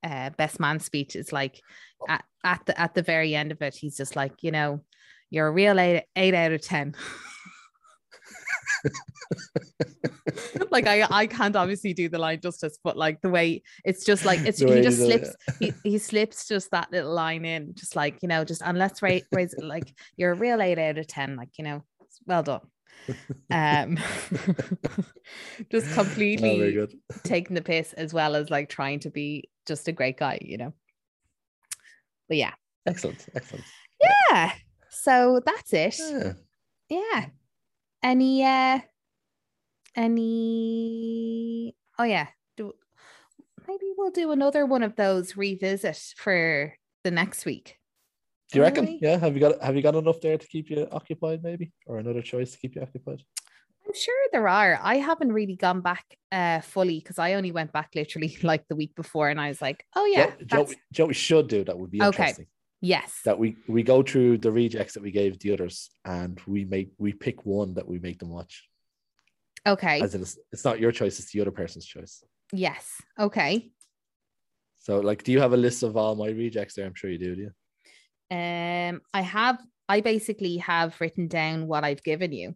uh 0.03 0.31
best 0.31 0.61
man 0.61 0.79
speech 0.81 1.17
is 1.17 1.33
like 1.33 1.61
at, 2.09 2.25
at 2.45 2.65
the 2.67 2.81
at 2.81 2.95
the 2.95 3.03
very 3.03 3.35
end 3.35 3.51
of 3.53 3.61
it, 3.63 3.75
he's 3.75 3.97
just 3.97 4.15
like, 4.17 4.35
you 4.43 4.51
know, 4.53 4.85
you're 5.31 5.49
a 5.49 5.53
real 5.53 5.81
eight, 5.81 6.05
eight 6.15 6.35
out 6.35 6.53
of 6.53 6.61
ten. 6.61 6.95
like 10.71 10.87
I 10.87 11.07
I 11.11 11.27
can't 11.27 11.57
obviously 11.57 11.93
do 11.95 12.09
the 12.09 12.19
line 12.19 12.41
justice, 12.41 12.79
but 12.83 12.97
like 12.97 13.21
the 13.21 13.31
way 13.31 13.63
it's 13.85 14.05
just 14.05 14.25
like 14.25 14.41
it's 14.41 14.59
he 14.61 14.67
just 14.83 14.99
do 14.99 15.05
it, 15.11 15.25
slips 15.27 15.37
he, 15.61 15.73
he 15.83 15.99
slips 15.99 16.49
just 16.49 16.71
that 16.73 16.91
little 16.93 17.13
line 17.13 17.45
in, 17.45 17.75
just 17.75 17.97
like 17.97 18.19
you 18.23 18.29
know, 18.29 18.45
just 18.45 18.63
and 18.63 18.79
let's 18.79 19.03
rate 19.03 19.25
raise 19.33 19.55
like 19.59 19.95
you're 20.17 20.33
a 20.33 20.37
real 20.37 20.61
eight 20.63 20.79
out 20.79 20.99
of 20.99 21.07
ten, 21.07 21.37
like 21.37 21.51
you 21.59 21.65
know, 21.65 21.85
well 22.27 22.43
done. 22.43 22.61
Um 23.51 23.97
just 25.71 25.91
Oh, 25.91 25.95
completely 25.95 26.73
good. 26.73 26.95
taking 27.25 27.55
the 27.55 27.63
piss 27.63 27.93
as 27.95 28.15
well 28.15 28.35
as 28.35 28.51
like 28.51 28.69
trying 28.69 29.01
to 29.01 29.11
be 29.11 29.49
just 29.67 29.89
a 29.89 29.93
great 29.93 30.17
guy, 30.19 30.39
you 30.41 30.59
know. 30.59 30.73
But 32.29 32.39
yeah, 32.39 32.53
Excellent, 32.87 33.27
excellent. 33.35 33.65
yeah. 34.31 34.53
So 34.91 35.41
that's 35.45 35.73
it. 35.73 35.99
Yeah. 35.99 36.33
Yeah. 36.89 37.27
Any 38.05 38.45
uh 38.45 38.81
any 39.97 41.75
oh 41.99 42.05
yeah. 42.05 42.27
Do 42.59 42.75
maybe 43.67 43.87
we'll 43.97 44.11
do 44.11 44.31
another 44.31 44.67
one 44.67 44.83
of 44.83 44.95
those 44.95 45.39
revisit 45.39 46.13
for 46.19 46.75
the 47.03 47.11
next 47.11 47.47
week. 47.47 47.79
Do 48.53 48.59
you 48.59 48.63
reckon? 48.63 48.99
Yeah. 49.01 49.17
Have 49.17 49.33
you 49.33 49.41
got 49.41 49.63
have 49.63 49.75
you 49.75 49.81
got 49.81 49.95
enough 49.95 50.21
there 50.21 50.37
to 50.37 50.47
keep 50.47 50.69
you 50.69 50.87
occupied, 50.93 51.43
maybe, 51.43 51.73
or 51.87 51.97
another 51.99 52.21
choice 52.21 52.53
to 52.53 52.59
keep 52.59 52.75
you 52.77 52.83
occupied? 52.83 53.23
I'm 53.87 53.95
sure 53.95 54.15
there 54.33 54.49
are. 54.49 54.79
I 54.83 54.97
haven't 54.97 55.33
really 55.33 55.57
gone 55.57 55.81
back 55.81 56.05
uh 56.31 56.61
fully 56.61 56.99
because 56.99 57.19
I 57.19 57.33
only 57.35 57.53
went 57.53 57.73
back 57.73 57.93
literally 57.95 58.37
like 58.43 58.69
the 58.69 58.77
week 58.77 58.95
before 58.95 59.31
and 59.31 59.41
I 59.41 59.49
was 59.49 59.63
like, 59.63 59.87
oh 59.97 60.05
yeah, 60.05 60.33
Joe, 60.45 60.67
Joe, 60.67 60.75
Joe, 60.93 61.07
we 61.07 61.15
should 61.15 61.49
do 61.49 61.65
that. 61.65 61.79
Would 61.79 61.91
be 61.91 62.03
Okay. 62.03 62.23
interesting. 62.23 62.47
Yes. 62.85 63.21
That 63.25 63.39
we 63.39 63.57
we 63.69 63.83
go 63.83 64.03
through 64.03 64.39
the 64.39 64.53
rejects 64.53 64.95
that 64.95 65.03
we 65.03 65.11
gave 65.11 65.39
the 65.39 65.53
others, 65.53 65.91
and 66.05 66.41
we 66.47 66.65
make 66.65 66.91
we 66.99 67.13
pick 67.13 67.45
one 67.45 67.75
that 67.75 67.89
we 67.89 67.99
make 67.99 68.19
them 68.19 68.31
watch. 68.31 68.69
Okay. 69.67 70.01
As 70.01 70.15
in, 70.15 70.21
it's, 70.23 70.39
it's 70.53 70.65
not 70.65 70.79
your 70.81 70.93
choice; 70.93 71.19
it's 71.19 71.33
the 71.33 71.41
other 71.41 71.51
person's 71.51 71.87
choice. 71.87 72.23
Yes. 72.53 72.87
Okay. 73.19 73.71
So, 74.79 75.01
like, 75.01 75.23
do 75.25 75.33
you 75.33 75.41
have 75.41 75.55
a 75.55 75.57
list 75.57 75.83
of 75.83 75.97
all 75.97 76.15
my 76.15 76.29
rejects 76.29 76.75
there? 76.75 76.87
I'm 76.87 76.95
sure 76.95 77.11
you 77.11 77.19
do. 77.19 77.35
Do 77.35 77.41
you? 77.43 77.51
Um, 78.37 79.01
I 79.15 79.23
have. 79.23 79.59
I 79.89 80.01
basically 80.01 80.59
have 80.59 80.99
written 81.01 81.29
down 81.29 81.67
what 81.67 81.85
I've 81.85 82.03
given 82.03 82.33
you. 82.33 82.55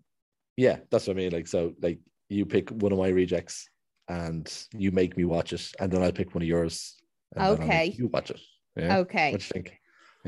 Yeah, 0.56 0.78
that's 0.90 1.06
what 1.06 1.16
I 1.16 1.20
mean. 1.20 1.32
Like, 1.32 1.46
so, 1.46 1.72
like, 1.80 2.00
you 2.28 2.44
pick 2.46 2.70
one 2.70 2.92
of 2.92 2.98
my 2.98 3.08
rejects, 3.08 3.68
and 4.08 4.46
you 4.72 4.90
make 4.92 5.16
me 5.16 5.24
watch 5.24 5.52
it, 5.54 5.72
and 5.80 5.90
then 5.90 6.02
I 6.02 6.10
pick 6.10 6.34
one 6.34 6.42
of 6.42 6.48
yours. 6.48 6.96
and 7.32 7.42
then 7.42 7.50
I'll 7.50 7.58
make 7.58 7.68
Okay. 7.68 7.94
you 7.96 8.08
watch 8.08 8.30
it. 8.30 8.40
Yeah. 8.76 8.98
Okay. 8.98 9.32
What 9.32 9.40
do 9.40 9.44
you 9.46 9.52
think? 9.62 9.77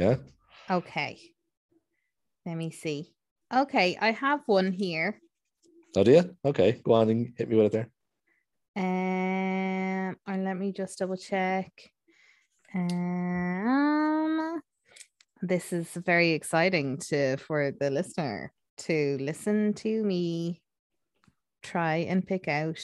Yeah. 0.00 0.16
Okay. 0.70 1.20
Let 2.46 2.56
me 2.56 2.70
see. 2.70 3.12
Okay, 3.54 3.98
I 4.00 4.12
have 4.12 4.40
one 4.46 4.72
here. 4.72 5.20
Oh, 5.94 6.02
do 6.02 6.12
you? 6.12 6.36
Okay, 6.42 6.80
go 6.82 6.94
on 6.94 7.10
and 7.10 7.34
hit 7.36 7.50
me 7.50 7.56
with 7.56 7.66
it 7.66 7.72
there. 7.72 7.90
Um, 8.76 10.16
and 10.26 10.44
let 10.44 10.56
me 10.56 10.72
just 10.72 10.98
double 10.98 11.18
check. 11.18 11.70
Um, 12.74 14.62
this 15.42 15.70
is 15.70 15.88
very 15.92 16.30
exciting 16.30 16.96
to 17.08 17.36
for 17.36 17.70
the 17.78 17.90
listener 17.90 18.54
to 18.78 19.18
listen 19.20 19.74
to 19.74 20.02
me 20.02 20.62
try 21.62 21.96
and 22.08 22.26
pick 22.26 22.48
out 22.48 22.80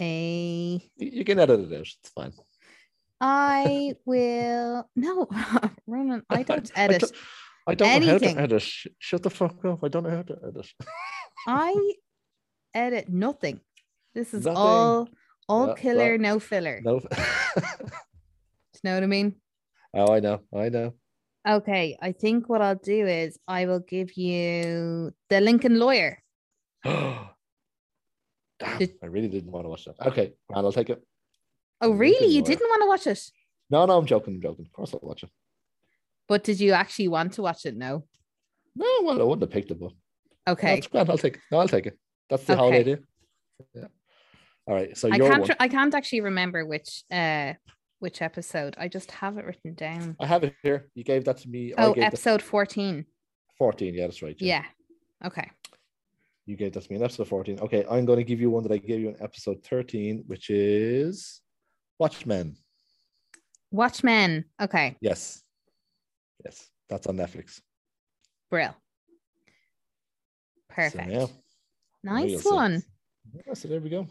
a 0.00 0.80
You 0.96 1.10
you 1.12 1.24
can 1.26 1.38
edit 1.40 1.60
it 1.60 1.74
out. 1.74 1.80
It's 1.80 2.10
fine. 2.14 2.32
I 3.20 3.94
will 4.04 4.88
no 4.96 5.26
Ronan, 5.86 6.22
I 6.30 6.42
don't 6.42 6.70
I 6.76 6.80
edit. 6.82 7.00
don't- 7.02 7.12
I 7.68 7.74
don't 7.74 8.00
know 8.06 8.12
how 8.12 8.18
to 8.18 8.40
edit. 8.40 8.62
Shut 9.00 9.22
the 9.24 9.30
fuck 9.30 9.64
up. 9.64 9.82
I 9.82 9.88
don't 9.88 10.04
know 10.04 10.10
how 10.10 10.22
to 10.22 10.38
edit. 10.46 10.68
I 11.48 11.92
edit 12.74 13.08
nothing. 13.08 13.58
This 14.14 14.32
is 14.32 14.44
Nothing. 14.44 14.56
all 14.56 15.08
all 15.48 15.68
Yeah, 15.68 15.74
killer, 15.74 16.10
well, 16.10 16.18
no 16.18 16.38
filler. 16.38 16.80
no. 16.84 17.00
You 17.00 18.80
know 18.84 18.94
what 18.94 19.02
I 19.02 19.06
mean? 19.06 19.34
oh, 19.94 20.12
I 20.14 20.20
know. 20.20 20.40
I 20.54 20.68
know. 20.68 20.94
Okay, 21.48 21.96
I 22.00 22.12
think 22.12 22.48
what 22.48 22.62
I'll 22.62 22.76
do 22.76 23.04
is 23.06 23.36
I 23.48 23.66
will 23.66 23.80
give 23.80 24.16
you 24.16 25.12
the 25.28 25.40
Lincoln 25.40 25.78
Lawyer. 25.80 26.22
Damn, 26.84 28.78
Did- 28.78 28.94
I 29.02 29.06
really 29.06 29.28
didn't 29.28 29.50
want 29.50 29.64
to 29.64 29.70
watch 29.70 29.86
that. 29.86 29.96
Okay, 30.08 30.34
man, 30.50 30.64
I'll 30.64 30.72
take 30.72 30.90
it. 30.90 31.02
Oh, 31.80 31.92
really? 31.92 32.28
You 32.28 32.42
didn't 32.42 32.68
want 32.68 32.82
to 32.82 32.86
watch 32.88 33.06
it, 33.06 33.22
No, 33.70 33.84
no, 33.86 33.98
I'm 33.98 34.06
joking. 34.06 34.34
I'm 34.34 34.40
joking. 34.42 34.64
Of 34.66 34.72
course, 34.72 34.94
I'll 34.94 35.00
watch 35.02 35.22
it. 35.22 35.30
but 36.28 36.42
did 36.44 36.58
you 36.60 36.72
actually 36.72 37.08
want 37.08 37.32
to 37.34 37.42
watch 37.42 37.66
it? 37.66 37.76
No. 37.76 38.04
No, 38.74 38.86
well, 39.02 39.20
I 39.20 39.24
wouldn't 39.24 39.42
have 39.42 39.50
picked 39.50 39.70
it, 39.70 39.78
but 39.80 39.92
Okay. 40.48 40.74
that's 40.76 40.86
grand. 40.88 41.08
I'll 41.10 41.18
take 41.18 41.34
it. 41.36 41.40
No, 41.50 41.58
I'll 41.58 41.68
take 41.68 41.86
it. 41.86 41.98
That's 42.28 42.44
the 42.44 42.52
Okay. 42.54 42.60
whole 42.60 42.72
idea. 42.72 42.98
Yeah. 43.74 43.86
All 44.66 44.74
right. 44.74 44.96
So 44.96 45.08
I 45.10 45.18
can't. 45.18 45.40
one. 45.42 45.50
I 45.60 45.68
can't 45.68 45.94
actually 45.94 46.22
remember 46.22 46.66
which 46.66 47.04
uh 47.10 47.54
which 48.00 48.20
episode. 48.20 48.74
I 48.78 48.88
just 48.88 49.10
have 49.12 49.38
it 49.38 49.44
written 49.46 49.74
down. 49.74 50.16
I 50.20 50.26
have 50.26 50.44
it 50.44 50.54
here. 50.62 50.90
You 50.94 51.04
gave 51.04 51.24
that 51.24 51.38
to 51.38 51.48
me. 51.48 51.72
Oh, 51.78 51.92
episode 51.92 52.42
fourteen. 52.42 53.06
14. 53.58 53.94
Yeah, 53.94 54.06
that's 54.06 54.20
right. 54.20 54.36
Yeah. 54.38 54.64
Okay. 55.24 55.50
You 56.44 56.56
gave 56.56 56.72
that 56.74 56.82
to 56.82 56.90
me 56.90 56.96
in 56.96 57.02
episode 57.02 57.26
14. 57.28 57.60
Okay, 57.60 57.86
I'm 57.90 58.04
going 58.04 58.18
to 58.18 58.24
give 58.24 58.38
you 58.40 58.50
one 58.50 58.62
that 58.64 58.72
I 58.72 58.76
gave 58.76 59.00
you 59.00 59.08
in 59.08 59.16
episode 59.22 59.64
13, 59.64 60.24
which 60.26 60.50
is 60.50 61.40
Watchmen. 61.98 62.56
Watchmen. 63.70 64.44
Okay. 64.60 64.96
Yes. 65.00 65.42
Yes, 66.44 66.68
that's 66.88 67.06
on 67.06 67.16
Netflix. 67.16 67.60
Brill. 68.50 68.68
So, 68.68 68.74
Perfect. 70.74 71.10
yeah. 71.10 71.26
nice 72.04 72.42
see. 72.42 72.50
one. 72.50 72.82
Yeah, 73.32 73.54
so 73.54 73.68
there 73.68 73.80
we 73.80 73.90
go. 73.90 74.06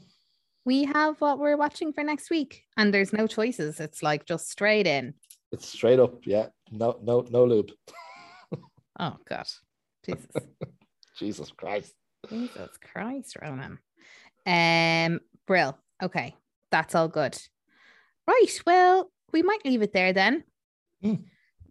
We 0.65 0.85
have 0.85 1.21
what 1.21 1.37
we're 1.37 1.57
watching 1.57 1.93
for 1.93 2.03
next 2.03 2.31
week, 2.31 2.63
and 2.75 2.91
there's 2.91 3.13
no 3.13 3.27
choices. 3.27 3.79
It's 3.79 4.01
like 4.01 4.25
just 4.25 4.49
straight 4.49 4.87
in. 4.87 5.13
It's 5.51 5.67
straight 5.67 5.99
up. 5.99 6.25
Yeah. 6.25 6.47
No, 6.71 6.97
no, 7.01 7.25
no 7.29 7.45
loop. 7.45 7.71
Oh 8.97 9.17
God, 9.27 9.45
Jesus, 10.05 10.31
Jesus 11.19 11.51
Christ. 11.51 11.93
Jesus 12.29 12.69
Christ, 12.81 13.35
Ronan. 13.41 13.77
Um, 14.45 15.19
Brill. 15.45 15.77
Okay, 16.01 16.33
that's 16.71 16.95
all 16.95 17.09
good. 17.09 17.37
Right. 18.27 18.61
Well, 18.65 19.11
we 19.31 19.43
might 19.43 19.63
leave 19.65 19.81
it 19.81 19.93
there 19.93 20.13
then, 20.13 20.43
Hmm. 21.01 21.15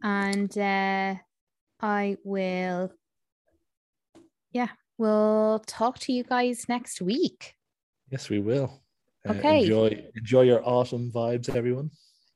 and 0.03 0.57
uh, 0.57 1.17
I 1.81 2.17
will. 2.25 2.93
Yeah, 4.53 4.69
we'll 4.99 5.63
talk 5.67 5.99
to 6.01 6.13
you 6.13 6.23
guys 6.23 6.69
next 6.69 7.01
week. 7.03 7.55
Yes, 8.11 8.29
we 8.31 8.39
will. 8.39 8.83
Uh, 9.27 9.33
Okay. 9.33 9.63
enjoy 9.63 10.11
enjoy 10.15 10.43
your 10.43 10.63
autumn 10.69 11.11
vibes, 11.11 11.49
everyone. 11.55 11.91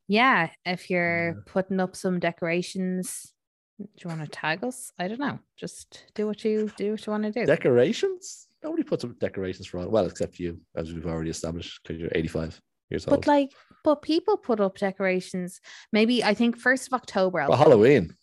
Yeah, 0.08 0.50
if 0.64 0.90
you're 0.90 1.28
Yeah. 1.36 1.40
putting 1.46 1.78
up 1.80 1.94
some 1.94 2.18
decorations, 2.18 3.32
do 3.78 3.86
you 4.02 4.08
want 4.08 4.22
to 4.22 4.26
tag 4.28 4.64
us? 4.64 4.90
I 4.98 5.06
don't 5.06 5.20
know. 5.20 5.38
Just 5.56 6.06
do 6.14 6.26
what 6.26 6.44
you 6.44 6.70
do 6.76 6.92
what 6.92 7.06
you 7.06 7.10
want 7.12 7.24
to 7.24 7.30
do. 7.32 7.46
Decorations? 7.46 8.48
Nobody 8.64 8.82
puts 8.82 9.04
up 9.04 9.16
decorations 9.20 9.68
for 9.68 9.78
all. 9.78 9.88
Well, 9.88 10.06
except 10.06 10.40
you, 10.40 10.60
as 10.74 10.92
we've 10.92 11.06
already 11.06 11.30
established, 11.30 11.80
because 11.82 12.00
you're 12.00 12.10
85 12.12 12.60
years 12.90 13.06
old. 13.06 13.20
but 13.20 13.26
like, 13.28 13.52
but 13.84 14.02
people 14.02 14.36
put 14.36 14.60
up 14.60 14.78
decorations. 14.78 15.60
Maybe 15.92 16.22
I 16.24 16.34
think 16.34 16.56
first 16.58 16.86
of 16.86 16.92
October. 16.92 17.40
I'll 17.40 17.56
Halloween. 17.56 18.14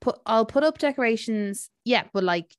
put 0.00 0.18
I'll 0.26 0.46
put 0.46 0.64
up 0.64 0.78
decorations. 0.78 1.70
Yeah, 1.84 2.04
but 2.12 2.24
like, 2.24 2.54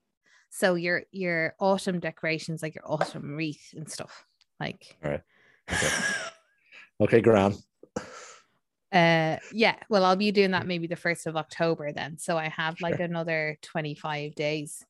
so 0.49 0.76
your 0.76 1.04
your 1.12 1.56
autumn 1.60 1.99
decorations, 1.99 2.62
like 2.62 2.76
your 2.76 2.86
autumn 2.86 3.36
wreath 3.36 3.74
and 3.76 3.89
stuff. 3.89 4.26
Like, 4.60 4.97
All 5.04 5.12
right. 5.12 5.22
Okay. 5.72 5.88
Okay, 7.01 7.22
Gran. 7.22 7.56
uh, 8.91 9.38
yeah. 9.51 9.76
Well, 9.89 10.06
I'll 10.06 10.16
be 10.16 10.32
doing 10.32 10.51
that 10.51 10.68
maybe 10.68 10.86
the 10.88 10.95
first 10.95 11.26
of 11.26 11.36
October 11.36 11.91
then. 11.91 12.18
So 12.20 12.38
I 12.38 12.49
have 12.49 12.80
like 12.82 12.99
another 12.99 13.58
twenty 13.62 13.95
five 13.95 14.36
days. 14.36 14.86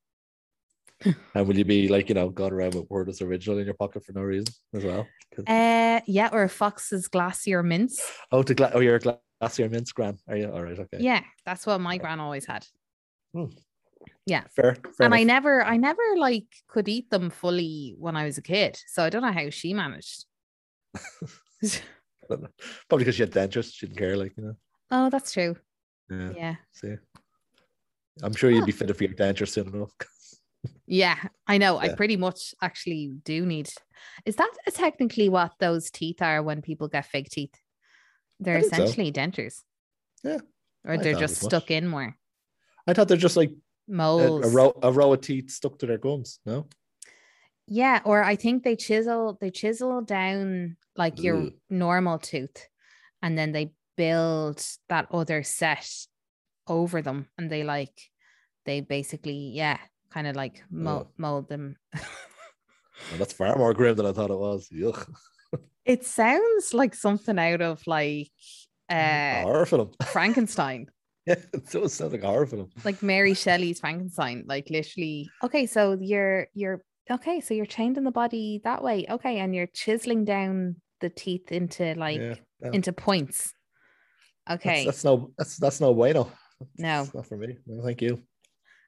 And 1.35 1.47
will 1.47 1.57
you 1.57 1.65
be 1.65 1.87
like, 1.87 2.09
you 2.09 2.15
know, 2.15 2.29
going 2.29 2.53
around 2.53 2.75
with 2.75 2.89
Werther's 2.89 3.21
Original 3.21 3.57
in 3.59 3.65
your 3.65 3.73
pocket 3.75 4.05
for 4.05 4.13
no 4.13 4.21
reason 4.21 4.53
as 4.73 4.83
well? 4.83 5.07
Uh, 5.47 5.99
yeah, 6.05 6.29
or 6.31 6.47
Fox's 6.47 7.07
glacier 7.07 7.63
mints. 7.63 8.01
oh, 8.31 8.43
to 8.43 8.53
gla- 8.53 8.71
oh, 8.73 8.79
you're 8.79 8.95
a 8.95 8.99
glacier 8.99 9.69
mince, 9.69 9.91
Gran. 9.91 10.17
Are 10.27 10.37
you? 10.37 10.51
All 10.51 10.61
right. 10.63 10.77
Okay. 10.77 10.97
Yeah, 10.99 11.21
that's 11.45 11.65
what 11.65 11.81
my 11.81 11.97
gran 11.97 12.19
always 12.19 12.45
had. 12.45 12.65
Hmm. 13.33 13.45
Yeah, 14.25 14.43
Fair. 14.55 14.75
fair 14.75 15.05
and 15.05 15.15
I 15.15 15.23
never, 15.23 15.63
I 15.63 15.77
never 15.77 16.01
like 16.17 16.45
could 16.67 16.87
eat 16.87 17.09
them 17.09 17.29
fully 17.29 17.95
when 17.97 18.15
I 18.15 18.25
was 18.25 18.37
a 18.37 18.41
kid. 18.41 18.77
So 18.87 19.03
I 19.03 19.09
don't 19.09 19.21
know 19.21 19.31
how 19.31 19.49
she 19.49 19.73
managed. 19.73 20.25
I 20.95 20.99
don't 22.29 22.43
know. 22.43 22.49
Probably 22.87 23.05
because 23.05 23.15
she 23.15 23.23
had 23.23 23.31
dentures. 23.31 23.73
She 23.73 23.85
didn't 23.87 23.97
care, 23.97 24.15
like, 24.15 24.33
you 24.37 24.43
know. 24.43 24.55
oh, 24.91 25.09
that's 25.09 25.31
true. 25.33 25.55
Yeah. 26.09 26.31
Yeah. 26.35 26.55
See. 26.71 26.95
I'm 28.21 28.33
sure 28.33 28.51
you'd 28.51 28.65
be 28.65 28.71
fitted 28.71 28.95
for 28.95 29.03
your 29.05 29.13
dentures 29.13 29.49
soon 29.49 29.67
enough. 29.69 29.91
Yeah, 30.85 31.17
I 31.47 31.57
know. 31.57 31.77
I 31.77 31.89
pretty 31.95 32.17
much 32.17 32.53
actually 32.61 33.11
do 33.23 33.45
need. 33.45 33.69
Is 34.25 34.35
that 34.35 34.51
technically 34.73 35.29
what 35.29 35.53
those 35.59 35.89
teeth 35.89 36.21
are 36.21 36.43
when 36.43 36.61
people 36.61 36.87
get 36.89 37.05
fake 37.05 37.29
teeth? 37.29 37.53
They're 38.39 38.59
think 38.61 38.75
so. 38.75 38.83
essentially 38.83 39.11
dentures. 39.11 39.61
Yeah, 40.23 40.39
Or 40.85 40.93
I 40.93 40.97
they're 40.97 41.19
just 41.19 41.41
stuck 41.41 41.69
in 41.69 41.87
more 41.87 42.15
I 42.87 42.93
thought 42.93 43.07
they're 43.07 43.17
just 43.17 43.37
like 43.37 43.49
a, 43.49 43.91
moles. 43.91 44.45
a 44.45 44.49
row 44.49 44.73
a 44.81 44.91
row 44.91 45.13
of 45.13 45.21
teeth 45.21 45.51
stuck 45.51 45.77
to 45.79 45.85
their 45.85 45.97
gums. 45.97 46.39
No. 46.45 46.67
Yeah, 47.67 48.01
or 48.03 48.23
I 48.23 48.35
think 48.35 48.63
they 48.63 48.75
chisel 48.75 49.37
they 49.39 49.49
chisel 49.49 50.01
down 50.01 50.77
like 50.95 51.21
your 51.21 51.49
normal 51.69 52.19
tooth 52.19 52.67
and 53.21 53.37
then 53.37 53.51
they 53.51 53.73
build 53.95 54.65
that 54.89 55.07
other 55.11 55.43
set 55.43 55.89
over 56.67 57.01
them 57.01 57.27
and 57.37 57.49
they 57.49 57.63
like 57.63 57.97
they 58.65 58.81
basically 58.81 59.51
yeah, 59.53 59.77
kind 60.13 60.27
of 60.27 60.35
like 60.35 60.63
mo- 60.69 60.99
Ugh. 61.01 61.07
mold 61.17 61.49
them. 61.49 61.75
Well, 61.93 63.17
that's 63.17 63.33
far 63.33 63.55
more 63.57 63.73
grim 63.73 63.95
than 63.95 64.05
I 64.05 64.11
thought 64.11 64.29
it 64.31 64.37
was. 64.37 64.69
Yuck. 64.73 65.07
it 65.85 66.05
sounds 66.05 66.73
like 66.73 66.93
something 66.95 67.37
out 67.39 67.61
of 67.61 67.81
like 67.87 68.29
a 68.91 68.95
uh 68.95 69.41
horror 69.43 69.65
film. 69.65 69.91
Frankenstein. 70.11 70.87
yeah, 71.25 71.35
it 71.53 71.69
does 71.71 71.93
sound 71.93 72.11
like 72.13 72.23
a 72.23 72.27
horror 72.27 72.45
film. 72.45 72.69
Like 72.85 73.01
Mary 73.01 73.33
Shelley's 73.33 73.79
Frankenstein. 73.79 74.43
Like 74.47 74.69
literally 74.69 75.29
okay, 75.43 75.65
so 75.65 75.97
you're 75.99 76.47
you're 76.53 76.83
okay, 77.11 77.41
so 77.41 77.53
you're 77.53 77.65
chained 77.65 77.97
in 77.97 78.03
the 78.03 78.11
body 78.11 78.61
that 78.63 78.83
way. 78.83 79.05
Okay, 79.09 79.39
and 79.39 79.53
you're 79.55 79.67
chiseling 79.73 80.23
down 80.23 80.75
the 81.01 81.09
teeth 81.09 81.51
into 81.51 81.95
like 81.95 82.19
yeah, 82.19 82.35
no, 82.61 82.71
into 82.71 82.93
points. 82.93 83.53
that's, 84.47 84.61
Okay. 84.65 84.85
that's 84.85 85.03
no 85.03 85.31
that's 85.37 85.57
that's 85.57 85.81
no 85.81 85.93
bueno. 85.93 86.31
No. 86.77 87.03
That's 87.03 87.13
not 87.13 87.25
for 87.25 87.37
me. 87.37 87.57
No, 87.67 87.83
thank 87.83 88.01
you. 88.01 88.21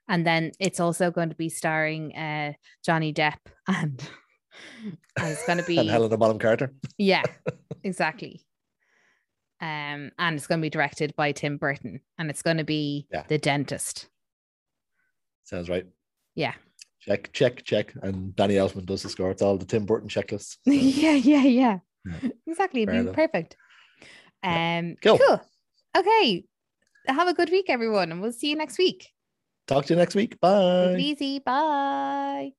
And 0.08 0.26
then 0.26 0.52
it's 0.60 0.80
also 0.80 1.10
going 1.10 1.30
to 1.30 1.34
be 1.34 1.48
starring 1.48 2.14
uh 2.16 2.52
Johnny 2.84 3.12
Depp 3.12 3.38
and, 3.68 4.02
it's 5.18 5.46
going 5.46 5.58
to 5.58 5.64
be 5.64 5.76
And 5.78 5.90
Helena 5.90 6.16
Bonham 6.16 6.38
Carter. 6.38 6.72
yeah, 6.98 7.22
exactly. 7.84 8.44
Um 9.60 10.10
and 10.18 10.36
it's 10.36 10.46
going 10.46 10.60
to 10.60 10.64
be 10.64 10.70
directed 10.70 11.14
by 11.16 11.32
Tim 11.32 11.56
Burton 11.58 12.00
and 12.18 12.30
it's 12.30 12.42
going 12.42 12.58
to 12.58 12.64
be 12.64 13.06
Yeah. 13.12 13.24
The 13.28 13.38
Dentist. 13.38 14.08
Sounds 15.44 15.68
right. 15.68 15.86
Yeah. 16.34 16.54
Check, 17.00 17.32
check, 17.32 17.62
check. 17.64 17.94
And 18.02 18.34
Danny 18.34 18.54
Elfman 18.54 18.84
does 18.86 19.02
the 19.02 19.08
score. 19.08 19.30
It's 19.30 19.42
all 19.42 19.56
the 19.56 19.64
Tim 19.64 19.84
Burton 19.86 20.08
checklist. 20.08 20.56
So, 20.64 20.70
yeah, 20.72 21.12
yeah, 21.12 21.42
yeah. 21.44 21.78
Yeah. 22.04 22.30
Exactly. 22.46 22.86
Perfect. 22.86 23.56
Yeah. 24.42 24.78
Um 24.78 24.96
Cool. 25.02 25.18
cool. 25.18 25.40
Okay. 25.96 26.44
Have 27.08 27.28
a 27.28 27.34
good 27.34 27.50
week, 27.50 27.66
everyone, 27.68 28.10
and 28.12 28.20
we'll 28.20 28.32
see 28.32 28.50
you 28.50 28.56
next 28.56 28.78
week. 28.78 29.08
Talk 29.66 29.86
to 29.86 29.94
you 29.94 29.98
next 29.98 30.14
week. 30.14 30.40
Bye. 30.40 30.86
Take 30.86 30.98
it 30.98 31.00
easy. 31.00 31.38
Bye. 31.40 32.56